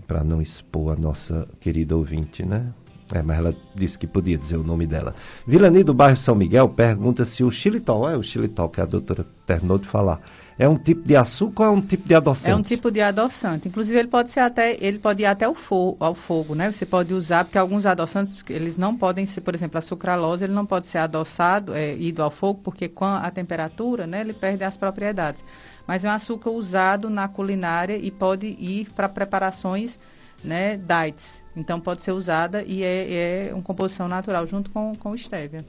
[0.05, 2.65] para não expor a nossa querida ouvinte, né?
[3.11, 5.15] É, mas ela disse que podia dizer o nome dela.
[5.45, 9.25] Vilani do bairro São Miguel pergunta se o xilitol, é o xilitol que a doutora
[9.47, 10.21] terminou de falar,
[10.59, 12.51] é um tipo de açúcar ou é um tipo de adoçante?
[12.51, 13.67] É um tipo de adoçante.
[13.69, 16.69] Inclusive ele pode ser até, ele pode ir até o fogo, ao fogo, né?
[16.69, 20.53] Você pode usar porque alguns adoçantes eles não podem ser, por exemplo, a sucralose, ele
[20.53, 24.65] não pode ser adoçado, é, ido ao fogo porque com a temperatura, né, ele perde
[24.65, 25.43] as propriedades.
[25.87, 29.97] Mas é um açúcar usado na culinária e pode ir para preparações
[30.43, 31.43] né, diets.
[31.59, 35.65] Então pode ser usada e é, é uma composição natural junto com, com stevia.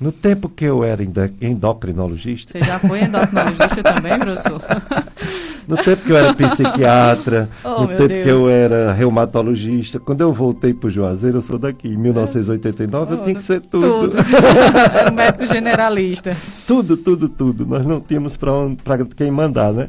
[0.00, 1.02] No tempo que eu era
[1.40, 2.56] endocrinologista.
[2.56, 4.62] Você já foi endocrinologista também, professor?
[5.66, 8.24] no tempo que eu era psiquiatra, oh, no tempo Deus.
[8.24, 13.12] que eu era reumatologista, quando eu voltei para o Juazeiro, eu sou daqui, em 1989,
[13.12, 14.10] oh, eu tinha que ser tudo.
[14.10, 14.18] tudo.
[14.96, 16.36] era um médico generalista.
[16.66, 17.66] tudo, tudo, tudo.
[17.66, 19.88] Nós não tínhamos para quem mandar, né?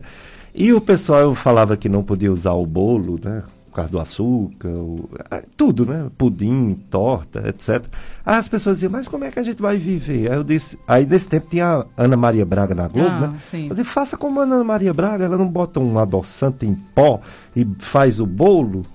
[0.55, 3.43] E o pessoal eu falava que não podia usar o bolo, né?
[3.69, 5.09] Por causa do açúcar, o,
[5.55, 6.09] tudo, né?
[6.17, 7.85] Pudim, torta, etc.
[8.25, 10.31] Aí as pessoas diziam, mas como é que a gente vai viver?
[10.31, 13.35] Aí eu disse, aí nesse tempo tinha a Ana Maria Braga na Globo, ah, né?
[13.39, 13.69] Sim.
[13.69, 17.21] Eu disse, faça como a Ana Maria Braga, ela não bota um adoçante em pó
[17.55, 18.85] e faz o bolo.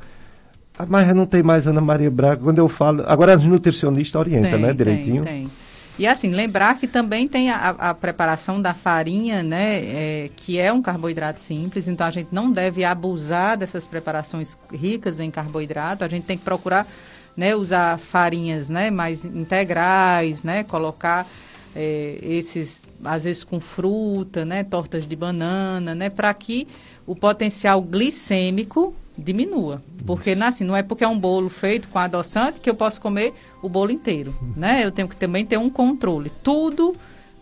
[0.78, 2.42] Ah, mas não tem mais Ana Maria Braga.
[2.42, 3.04] Quando eu falo.
[3.06, 4.72] Agora a nutricionista orienta, tem, né?
[4.72, 5.22] Direitinho.
[5.22, 5.50] Tem, tem.
[5.96, 10.72] E assim, lembrar que também tem a, a preparação da farinha, né, é, que é
[10.72, 16.08] um carboidrato simples, então a gente não deve abusar dessas preparações ricas em carboidrato, a
[16.08, 16.88] gente tem que procurar
[17.36, 21.28] né, usar farinhas né, mais integrais, né, colocar
[21.76, 26.66] é, esses, às vezes com fruta, né, tortas de banana, né, para que
[27.06, 29.82] o potencial glicêmico diminua.
[30.06, 33.32] Porque assim, não é porque é um bolo feito com adoçante que eu posso comer
[33.62, 34.34] o bolo inteiro.
[34.56, 34.84] Né?
[34.84, 36.30] Eu tenho que também ter um controle.
[36.42, 36.94] Tudo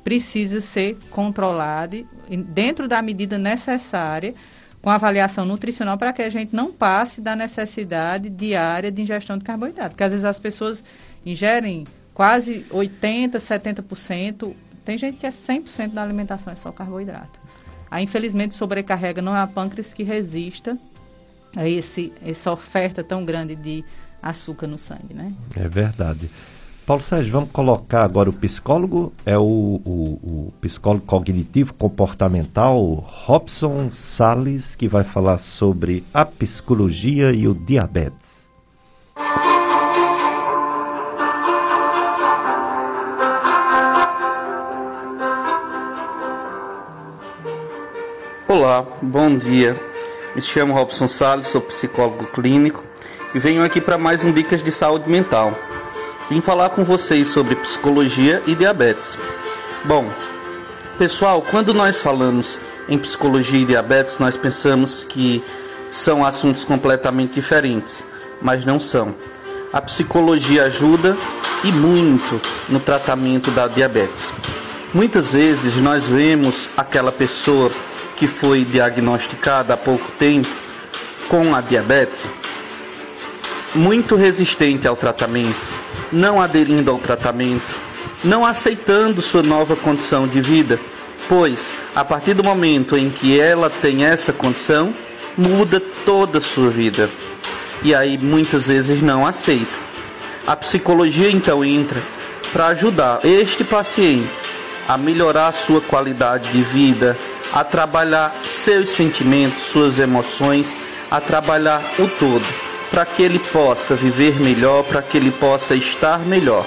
[0.04, 2.06] precisa ser controlado
[2.48, 4.34] dentro da medida necessária,
[4.80, 9.44] com avaliação nutricional, para que a gente não passe da necessidade diária de ingestão de
[9.44, 9.90] carboidrato.
[9.90, 10.84] Porque às vezes as pessoas
[11.24, 14.54] ingerem quase 80%, 70%.
[14.84, 17.40] Tem gente que é 100% da alimentação é só carboidrato.
[17.88, 20.76] Aí, infelizmente, sobrecarrega não é a pâncreas que resista
[21.56, 23.84] a esse, essa oferta tão grande de
[24.22, 25.32] açúcar no sangue, né?
[25.56, 26.30] É verdade.
[26.86, 33.90] Paulo Sérgio, vamos colocar agora o psicólogo, é o, o, o psicólogo cognitivo comportamental Robson
[33.92, 38.42] Sales, que vai falar sobre a psicologia e o diabetes.
[48.48, 49.91] Olá, bom dia.
[50.34, 52.82] Me chamo Robson Salles, sou psicólogo clínico
[53.34, 55.52] e venho aqui para mais um Dicas de Saúde Mental.
[56.30, 59.18] Vim falar com vocês sobre psicologia e diabetes.
[59.84, 60.08] Bom,
[60.96, 65.44] pessoal, quando nós falamos em psicologia e diabetes, nós pensamos que
[65.90, 68.02] são assuntos completamente diferentes,
[68.40, 69.14] mas não são.
[69.70, 71.14] A psicologia ajuda
[71.62, 72.40] e muito
[72.70, 74.32] no tratamento da diabetes.
[74.94, 77.70] Muitas vezes nós vemos aquela pessoa
[78.22, 80.48] que foi diagnosticada há pouco tempo
[81.28, 82.20] com a diabetes,
[83.74, 85.60] muito resistente ao tratamento,
[86.12, 87.66] não aderindo ao tratamento,
[88.22, 90.78] não aceitando sua nova condição de vida,
[91.28, 94.94] pois a partir do momento em que ela tem essa condição,
[95.36, 97.10] muda toda a sua vida.
[97.82, 99.74] E aí muitas vezes não aceita.
[100.46, 102.00] A psicologia então entra
[102.52, 104.30] para ajudar este paciente
[104.88, 107.16] a melhorar sua qualidade de vida,
[107.52, 110.66] a trabalhar seus sentimentos, suas emoções,
[111.10, 112.44] a trabalhar o todo,
[112.90, 116.64] para que ele possa viver melhor, para que ele possa estar melhor,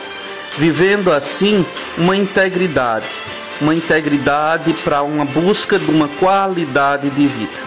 [0.58, 1.66] vivendo assim
[1.98, 3.06] uma integridade,
[3.60, 7.66] uma integridade para uma busca de uma qualidade de vida.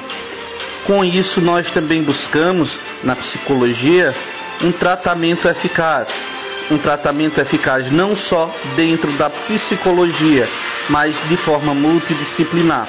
[0.86, 4.15] Com isso, nós também buscamos na psicologia
[4.62, 6.09] um tratamento eficaz,
[6.70, 10.47] um tratamento eficaz não só dentro da psicologia,
[10.89, 12.89] mas de forma multidisciplinar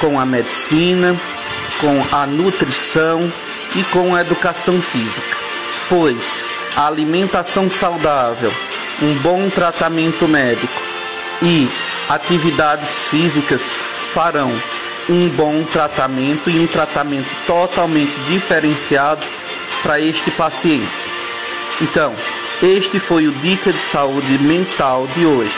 [0.00, 1.14] com a medicina,
[1.80, 3.20] com a nutrição
[3.74, 5.36] e com a educação física.
[5.88, 6.44] Pois
[6.76, 8.52] a alimentação saudável,
[9.02, 10.80] um bom tratamento médico
[11.42, 11.68] e
[12.08, 13.62] atividades físicas
[14.12, 14.50] farão
[15.08, 19.24] um bom tratamento e um tratamento totalmente diferenciado
[19.82, 20.86] para este paciente.
[21.80, 22.12] Então,
[22.62, 25.54] este foi o Dica de Saúde Mental de hoje: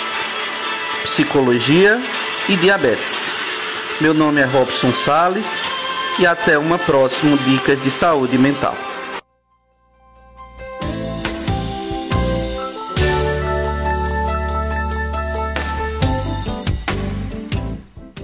[1.03, 2.01] Psicologia
[2.49, 3.21] e Diabetes.
[4.01, 5.45] Meu nome é Robson Sales
[6.21, 8.77] e até uma próxima Dicas de Saúde Mental.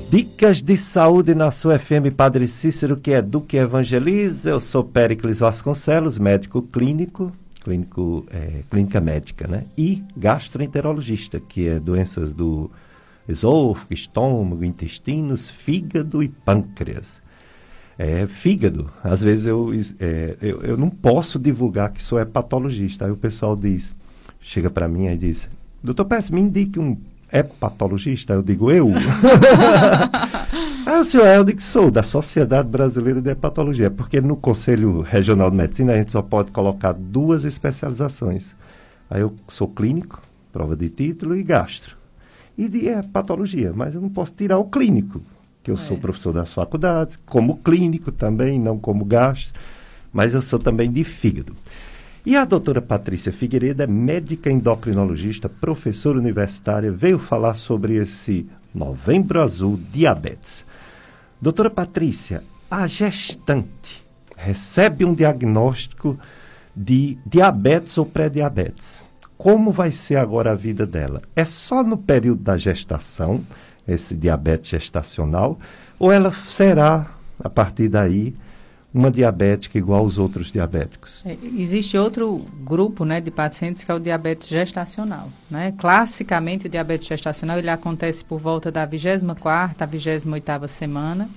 [0.09, 4.51] Dicas de saúde na sua FM Padre Cícero, que do que evangeliza.
[4.51, 7.33] Eu sou Péricles Vasconcelos, médico clínico,
[7.69, 9.65] clínico, é, clínica médica, né?
[9.77, 12.70] E gastroenterologista, que é doenças do
[13.28, 17.20] esôfago, estômago, intestinos, fígado e pâncreas.
[17.99, 23.05] É, fígado, às vezes eu, é, eu, eu, não posso divulgar que sou hepatologista.
[23.05, 23.95] Aí o pessoal diz,
[24.40, 25.49] chega para mim e diz,
[25.82, 26.97] doutor Pérez, me indique um
[27.31, 28.32] hepatologista.
[28.32, 28.89] Eu digo, eu?
[30.89, 35.02] Aí o senhor é, eu digo, sou da Sociedade Brasileira de Hepatologia, porque no Conselho
[35.02, 38.47] Regional de Medicina a gente só pode colocar duas especializações.
[39.10, 41.94] Aí eu sou clínico, prova de título e gastro.
[42.56, 45.20] E de hepatologia, mas eu não posso tirar o clínico,
[45.62, 45.77] que eu é.
[45.77, 49.60] sou professor das faculdades, como clínico também, não como gastro,
[50.10, 51.55] mas eu sou também de fígado.
[52.24, 59.43] E a doutora Patrícia Figueiredo é médica endocrinologista, professora universitária, veio falar sobre esse Novembro
[59.43, 60.66] Azul Diabetes.
[61.40, 64.05] Doutora Patrícia, a gestante
[64.36, 66.19] recebe um diagnóstico
[66.74, 69.05] de diabetes ou pré-diabetes.
[69.36, 71.23] Como vai ser agora a vida dela?
[71.36, 73.44] É só no período da gestação,
[73.86, 75.60] esse diabetes gestacional,
[75.97, 77.06] ou ela será,
[77.39, 78.35] a partir daí,
[78.93, 81.23] uma diabética igual aos outros diabéticos.
[81.24, 85.28] É, existe outro grupo né, de pacientes que é o diabetes gestacional.
[85.51, 85.74] Né?
[85.77, 91.28] Classicamente, o diabetes gestacional ele acontece por volta da 24ª a 28ª semana.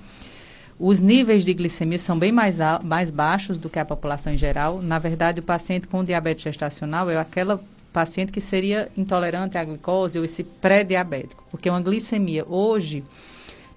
[0.78, 4.80] Os níveis de glicemia são bem mais, mais baixos do que a população em geral.
[4.80, 7.62] Na verdade, o paciente com diabetes gestacional é aquela
[7.92, 11.44] paciente que seria intolerante à glicose ou esse pré-diabético.
[11.50, 13.04] Porque uma glicemia hoje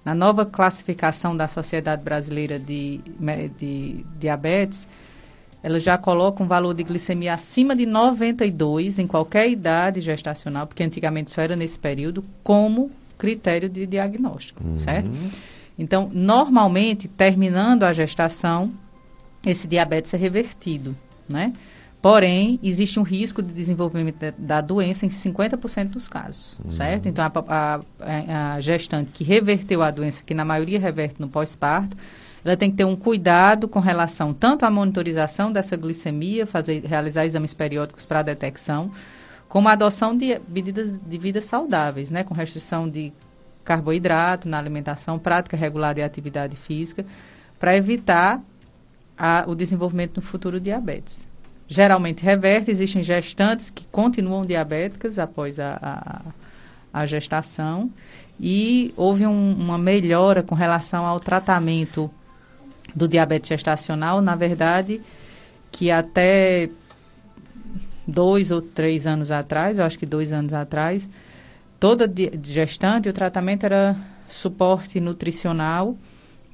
[0.06, 3.00] na nova classificação da Sociedade Brasileira de,
[3.58, 4.88] de Diabetes,
[5.60, 10.84] ela já coloca um valor de glicemia acima de 92 em qualquer idade gestacional, porque
[10.84, 12.88] antigamente só era nesse período, como
[13.18, 14.76] critério de diagnóstico, uhum.
[14.76, 15.10] certo?
[15.76, 18.72] Então, normalmente, terminando a gestação,
[19.44, 20.94] esse diabetes é revertido,
[21.28, 21.52] né?
[22.06, 26.70] Porém, existe um risco de desenvolvimento da doença em 50% dos casos, uhum.
[26.70, 27.08] certo?
[27.08, 31.96] Então, a, a, a, gestante que reverteu a doença, que na maioria reverte no pós-parto,
[32.44, 37.26] ela tem que ter um cuidado com relação tanto à monitorização dessa glicemia, fazer, realizar
[37.26, 38.92] exames periódicos para detecção,
[39.48, 42.22] como a adoção de medidas de vida saudáveis, né?
[42.22, 43.12] Com restrição de
[43.64, 47.04] carboidrato na alimentação, prática regular de atividade física,
[47.58, 48.40] para evitar
[49.18, 51.26] a, o desenvolvimento no futuro diabetes
[51.68, 52.70] geralmente reverte.
[52.70, 55.78] Existem gestantes que continuam diabéticas após a,
[56.92, 57.90] a, a gestação.
[58.38, 62.10] E houve um, uma melhora com relação ao tratamento
[62.94, 64.20] do diabetes gestacional.
[64.20, 65.00] Na verdade,
[65.72, 66.68] que até
[68.06, 71.08] dois ou três anos atrás, eu acho que dois anos atrás,
[71.80, 72.10] toda
[72.42, 73.96] gestante, o tratamento era
[74.28, 75.96] suporte nutricional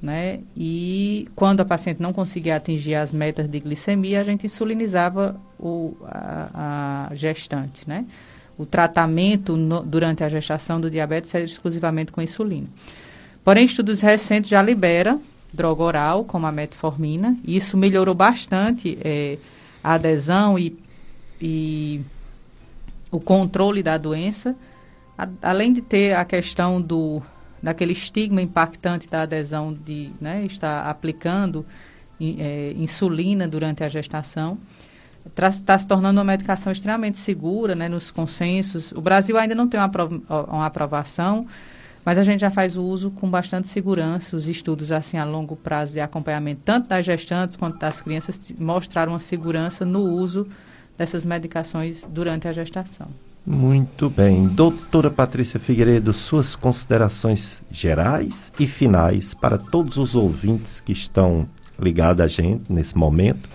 [0.03, 0.39] né?
[0.55, 5.95] E quando a paciente não conseguia atingir as metas de glicemia, a gente insulinizava o,
[6.05, 8.05] a, a gestante, né?
[8.57, 12.67] O tratamento no, durante a gestação do diabetes é exclusivamente com insulina.
[13.43, 15.19] Porém, estudos recentes já libera
[15.53, 19.37] droga oral, como a metformina, e isso melhorou bastante é,
[19.83, 20.75] a adesão e,
[21.39, 22.01] e
[23.11, 24.55] o controle da doença,
[25.17, 27.21] a, além de ter a questão do
[27.63, 31.65] daquele estigma impactante da adesão de né, estar aplicando
[32.19, 34.57] é, insulina durante a gestação.
[35.25, 38.91] Está se tornando uma medicação extremamente segura né, nos consensos.
[38.91, 39.89] O Brasil ainda não tem uma,
[40.49, 41.47] uma aprovação,
[42.03, 44.35] mas a gente já faz o uso com bastante segurança.
[44.35, 49.13] Os estudos assim a longo prazo de acompanhamento, tanto das gestantes quanto das crianças, mostraram
[49.13, 50.45] uma segurança no uso
[50.97, 53.07] dessas medicações durante a gestação.
[53.45, 54.47] Muito bem.
[54.47, 61.45] Doutora Patrícia Figueiredo, suas considerações gerais e finais para todos os ouvintes que estão
[61.77, 63.49] ligados a gente nesse momento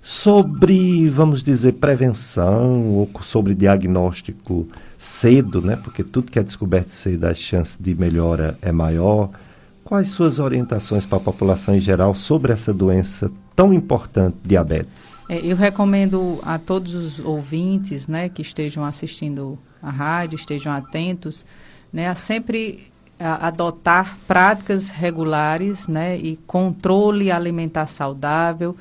[0.00, 4.66] sobre, vamos dizer, prevenção ou sobre diagnóstico
[4.96, 5.76] cedo, né?
[5.76, 9.30] Porque tudo que é descoberto cedo, a chance de melhora é maior.
[9.84, 13.30] Quais suas orientações para a população em geral sobre essa doença
[13.60, 15.22] tão importante, diabetes?
[15.28, 21.44] É, eu recomendo a todos os ouvintes, né, que estejam assistindo a rádio, estejam atentos,
[21.92, 28.74] né, a sempre a, adotar práticas regulares, né, e controle alimentar saudável,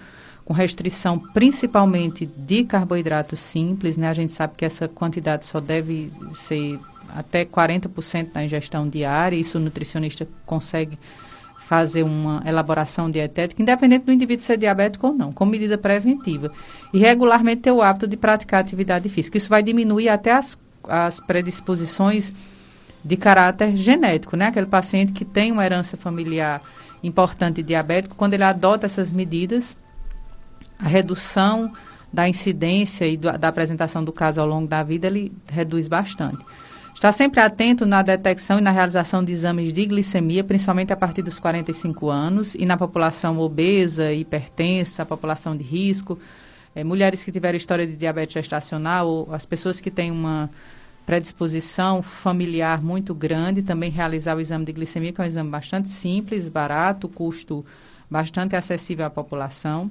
[0.45, 4.07] com restrição principalmente de carboidratos simples, né?
[4.07, 6.80] A gente sabe que essa quantidade só deve ser
[7.10, 10.97] até 40% da ingestão diária, isso o nutricionista consegue
[11.69, 16.51] fazer uma elaboração dietética, independente do indivíduo ser diabético ou não, como medida preventiva.
[16.91, 19.37] E regularmente ter o hábito de praticar atividade física.
[19.37, 22.33] Isso vai diminuir até as, as predisposições
[23.05, 24.47] de caráter genético, né?
[24.47, 26.59] Aquele paciente que tem uma herança familiar
[27.03, 29.77] importante diabético, quando ele adota essas medidas,
[30.79, 31.71] a redução
[32.11, 36.43] da incidência e do, da apresentação do caso ao longo da vida, ele reduz bastante.
[36.99, 41.21] Está sempre atento na detecção e na realização de exames de glicemia, principalmente a partir
[41.21, 46.19] dos 45 anos, e na população obesa, hipertensa, população de risco,
[46.76, 50.49] é, mulheres que tiveram história de diabetes gestacional, ou as pessoas que têm uma
[51.05, 55.88] predisposição familiar muito grande, também realizar o exame de glicemia, que é um exame bastante
[55.88, 57.65] simples, barato, custo
[58.11, 59.89] bastante acessível à população.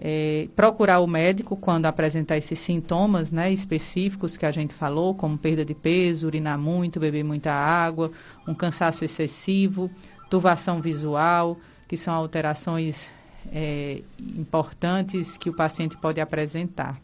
[0.00, 5.36] É, procurar o médico quando apresentar esses sintomas né, específicos que a gente falou, como
[5.36, 8.10] perda de peso, urinar muito, beber muita água,
[8.48, 9.90] um cansaço excessivo,
[10.30, 13.10] turvação visual, que são alterações
[13.52, 16.98] é, importantes que o paciente pode apresentar.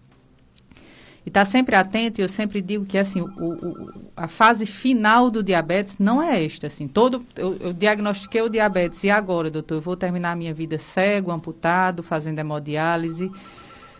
[1.25, 4.65] E estar tá sempre atento, e eu sempre digo que assim, o, o, a fase
[4.65, 6.69] final do diabetes não é esta.
[6.69, 10.55] Assim, todo, eu, eu diagnostiquei o diabetes e agora, doutor, eu vou terminar a minha
[10.55, 13.31] vida cego, amputado, fazendo hemodiálise,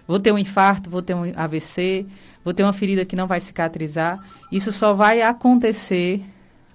[0.07, 2.07] vou ter um infarto, vou ter um AVC,
[2.45, 4.19] vou ter uma ferida que não vai cicatrizar.
[4.51, 6.25] Isso só vai acontecer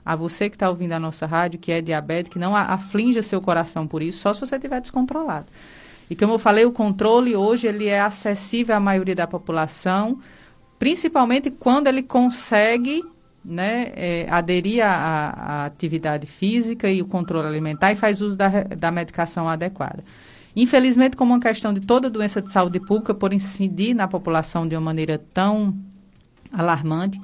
[0.06, 3.42] a você que está ouvindo a nossa rádio, que é diabético, que não aflinja seu
[3.42, 5.48] coração por isso, só se você estiver descontrolado.
[6.10, 10.20] E como eu falei, o controle hoje ele é acessível à maioria da população,
[10.78, 13.02] principalmente quando ele consegue
[13.44, 18.92] né, é, aderir à, atividade física e o controle alimentar e faz uso da, da
[18.92, 20.04] medicação adequada.
[20.56, 24.76] Infelizmente, como uma questão de toda doença de saúde pública, por incidir na população de
[24.76, 25.76] uma maneira tão
[26.52, 27.20] alarmante,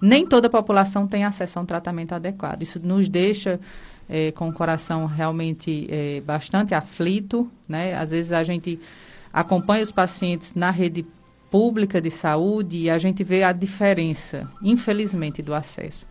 [0.00, 2.62] nem toda a população tem acesso a um tratamento adequado.
[2.62, 3.60] Isso nos deixa
[4.08, 7.94] é, com o coração realmente é, bastante aflito, né?
[7.94, 8.78] Às vezes a gente
[9.32, 11.06] acompanha os pacientes na rede
[11.50, 16.06] pública de saúde e a gente vê a diferença, infelizmente, do acesso.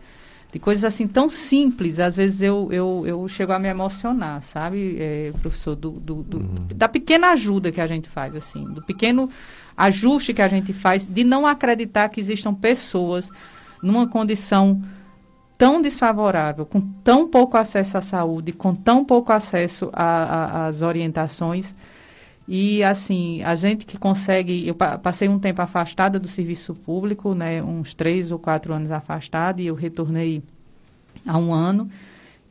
[0.52, 4.98] De coisas assim tão simples, às vezes eu, eu, eu chego a me emocionar, sabe,
[5.00, 6.54] é, professor, do, do, do uhum.
[6.76, 9.30] da pequena ajuda que a gente faz, assim, do pequeno
[9.76, 13.30] ajuste que a gente faz, de não acreditar que existam pessoas
[13.82, 14.82] numa condição
[15.62, 21.72] tão desfavorável, com tão pouco acesso à saúde, com tão pouco acesso às orientações,
[22.48, 27.62] e assim, a gente que consegue, eu passei um tempo afastada do serviço público, né,
[27.62, 30.42] uns três ou quatro anos afastada, e eu retornei
[31.24, 31.88] há um ano.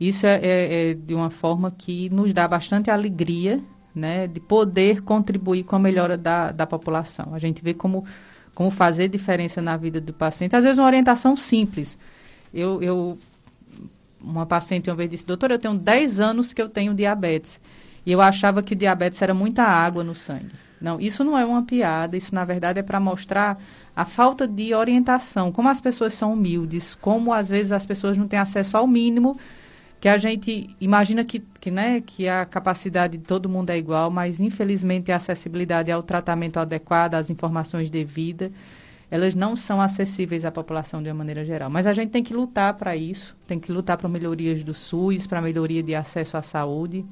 [0.00, 3.60] Isso é, é, é de uma forma que nos dá bastante alegria,
[3.94, 7.34] né, de poder contribuir com a melhora da, da população.
[7.34, 8.06] A gente vê como,
[8.54, 10.56] como fazer diferença na vida do paciente.
[10.56, 11.98] Às vezes uma orientação simples.
[12.52, 13.18] Eu, eu
[14.20, 17.60] uma paciente uma vez disse, doutor, eu tenho 10 anos que eu tenho diabetes.
[18.04, 20.52] E eu achava que diabetes era muita água no sangue.
[20.80, 23.56] Não, isso não é uma piada, isso na verdade é para mostrar
[23.94, 28.26] a falta de orientação, como as pessoas são humildes, como às vezes as pessoas não
[28.26, 29.38] têm acesso ao mínimo,
[30.00, 34.10] que a gente imagina que, que, né, que a capacidade de todo mundo é igual,
[34.10, 38.50] mas infelizmente a acessibilidade ao tratamento adequado, às informações devidas,
[39.12, 41.68] elas não são acessíveis à população de uma maneira geral.
[41.68, 45.26] Mas a gente tem que lutar para isso, tem que lutar para melhorias do SUS,
[45.26, 47.04] para melhoria de acesso à saúde,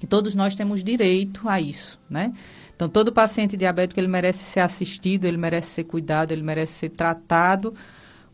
[0.00, 2.32] que todos nós temos direito a isso, né?
[2.74, 6.88] Então, todo paciente diabético, ele merece ser assistido, ele merece ser cuidado, ele merece ser
[6.88, 7.72] tratado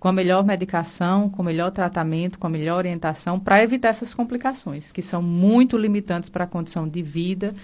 [0.00, 4.14] com a melhor medicação, com o melhor tratamento, com a melhor orientação, para evitar essas
[4.14, 7.54] complicações, que são muito limitantes para a condição de vida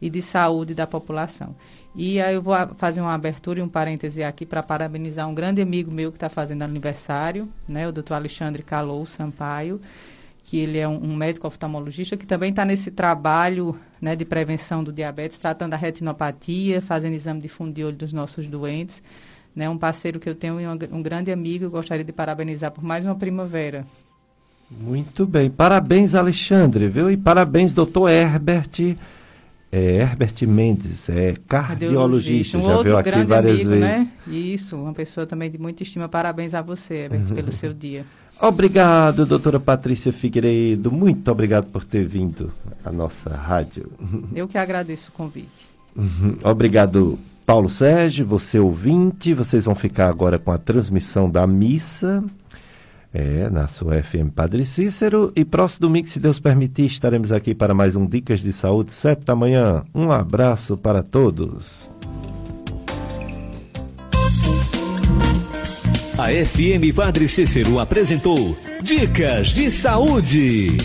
[0.00, 1.54] e de saúde da população.
[1.98, 5.62] E aí eu vou fazer uma abertura e um parêntese aqui para parabenizar um grande
[5.62, 9.80] amigo meu que está fazendo aniversário, né, o doutor Alexandre Calou Sampaio,
[10.44, 14.84] que ele é um, um médico oftalmologista que também está nesse trabalho né, de prevenção
[14.84, 19.02] do diabetes, tratando a retinopatia, fazendo exame de fundo de olho dos nossos doentes.
[19.54, 22.70] Né, um parceiro que eu tenho e um, um grande amigo, eu gostaria de parabenizar
[22.72, 23.86] por mais uma primavera.
[24.70, 27.10] Muito bem, parabéns Alexandre, viu?
[27.10, 28.96] E parabéns doutor Herbert,
[29.70, 33.84] é, Herbert Mendes, é cardiologista, um já outro veio aqui grande várias amigo, vezes.
[33.84, 34.08] né?
[34.26, 36.08] Isso, uma pessoa também de muita estima.
[36.08, 38.04] Parabéns a você, Herbert, pelo seu dia.
[38.40, 40.92] Obrigado, doutora Patrícia Figueiredo.
[40.92, 42.52] Muito obrigado por ter vindo
[42.84, 43.90] à nossa rádio.
[44.34, 45.68] Eu que agradeço o convite.
[45.96, 46.36] Uhum.
[46.44, 49.32] Obrigado, Paulo Sérgio, você ouvinte.
[49.32, 52.22] Vocês vão ficar agora com a transmissão da missa.
[53.18, 55.32] É, na sua FM Padre Cícero.
[55.34, 59.24] E próximo domingo, se Deus permitir, estaremos aqui para mais um Dicas de Saúde, sete
[59.24, 59.82] da manhã.
[59.94, 61.90] Um abraço para todos.
[66.18, 70.76] A FM Padre Cícero apresentou Dicas de Saúde.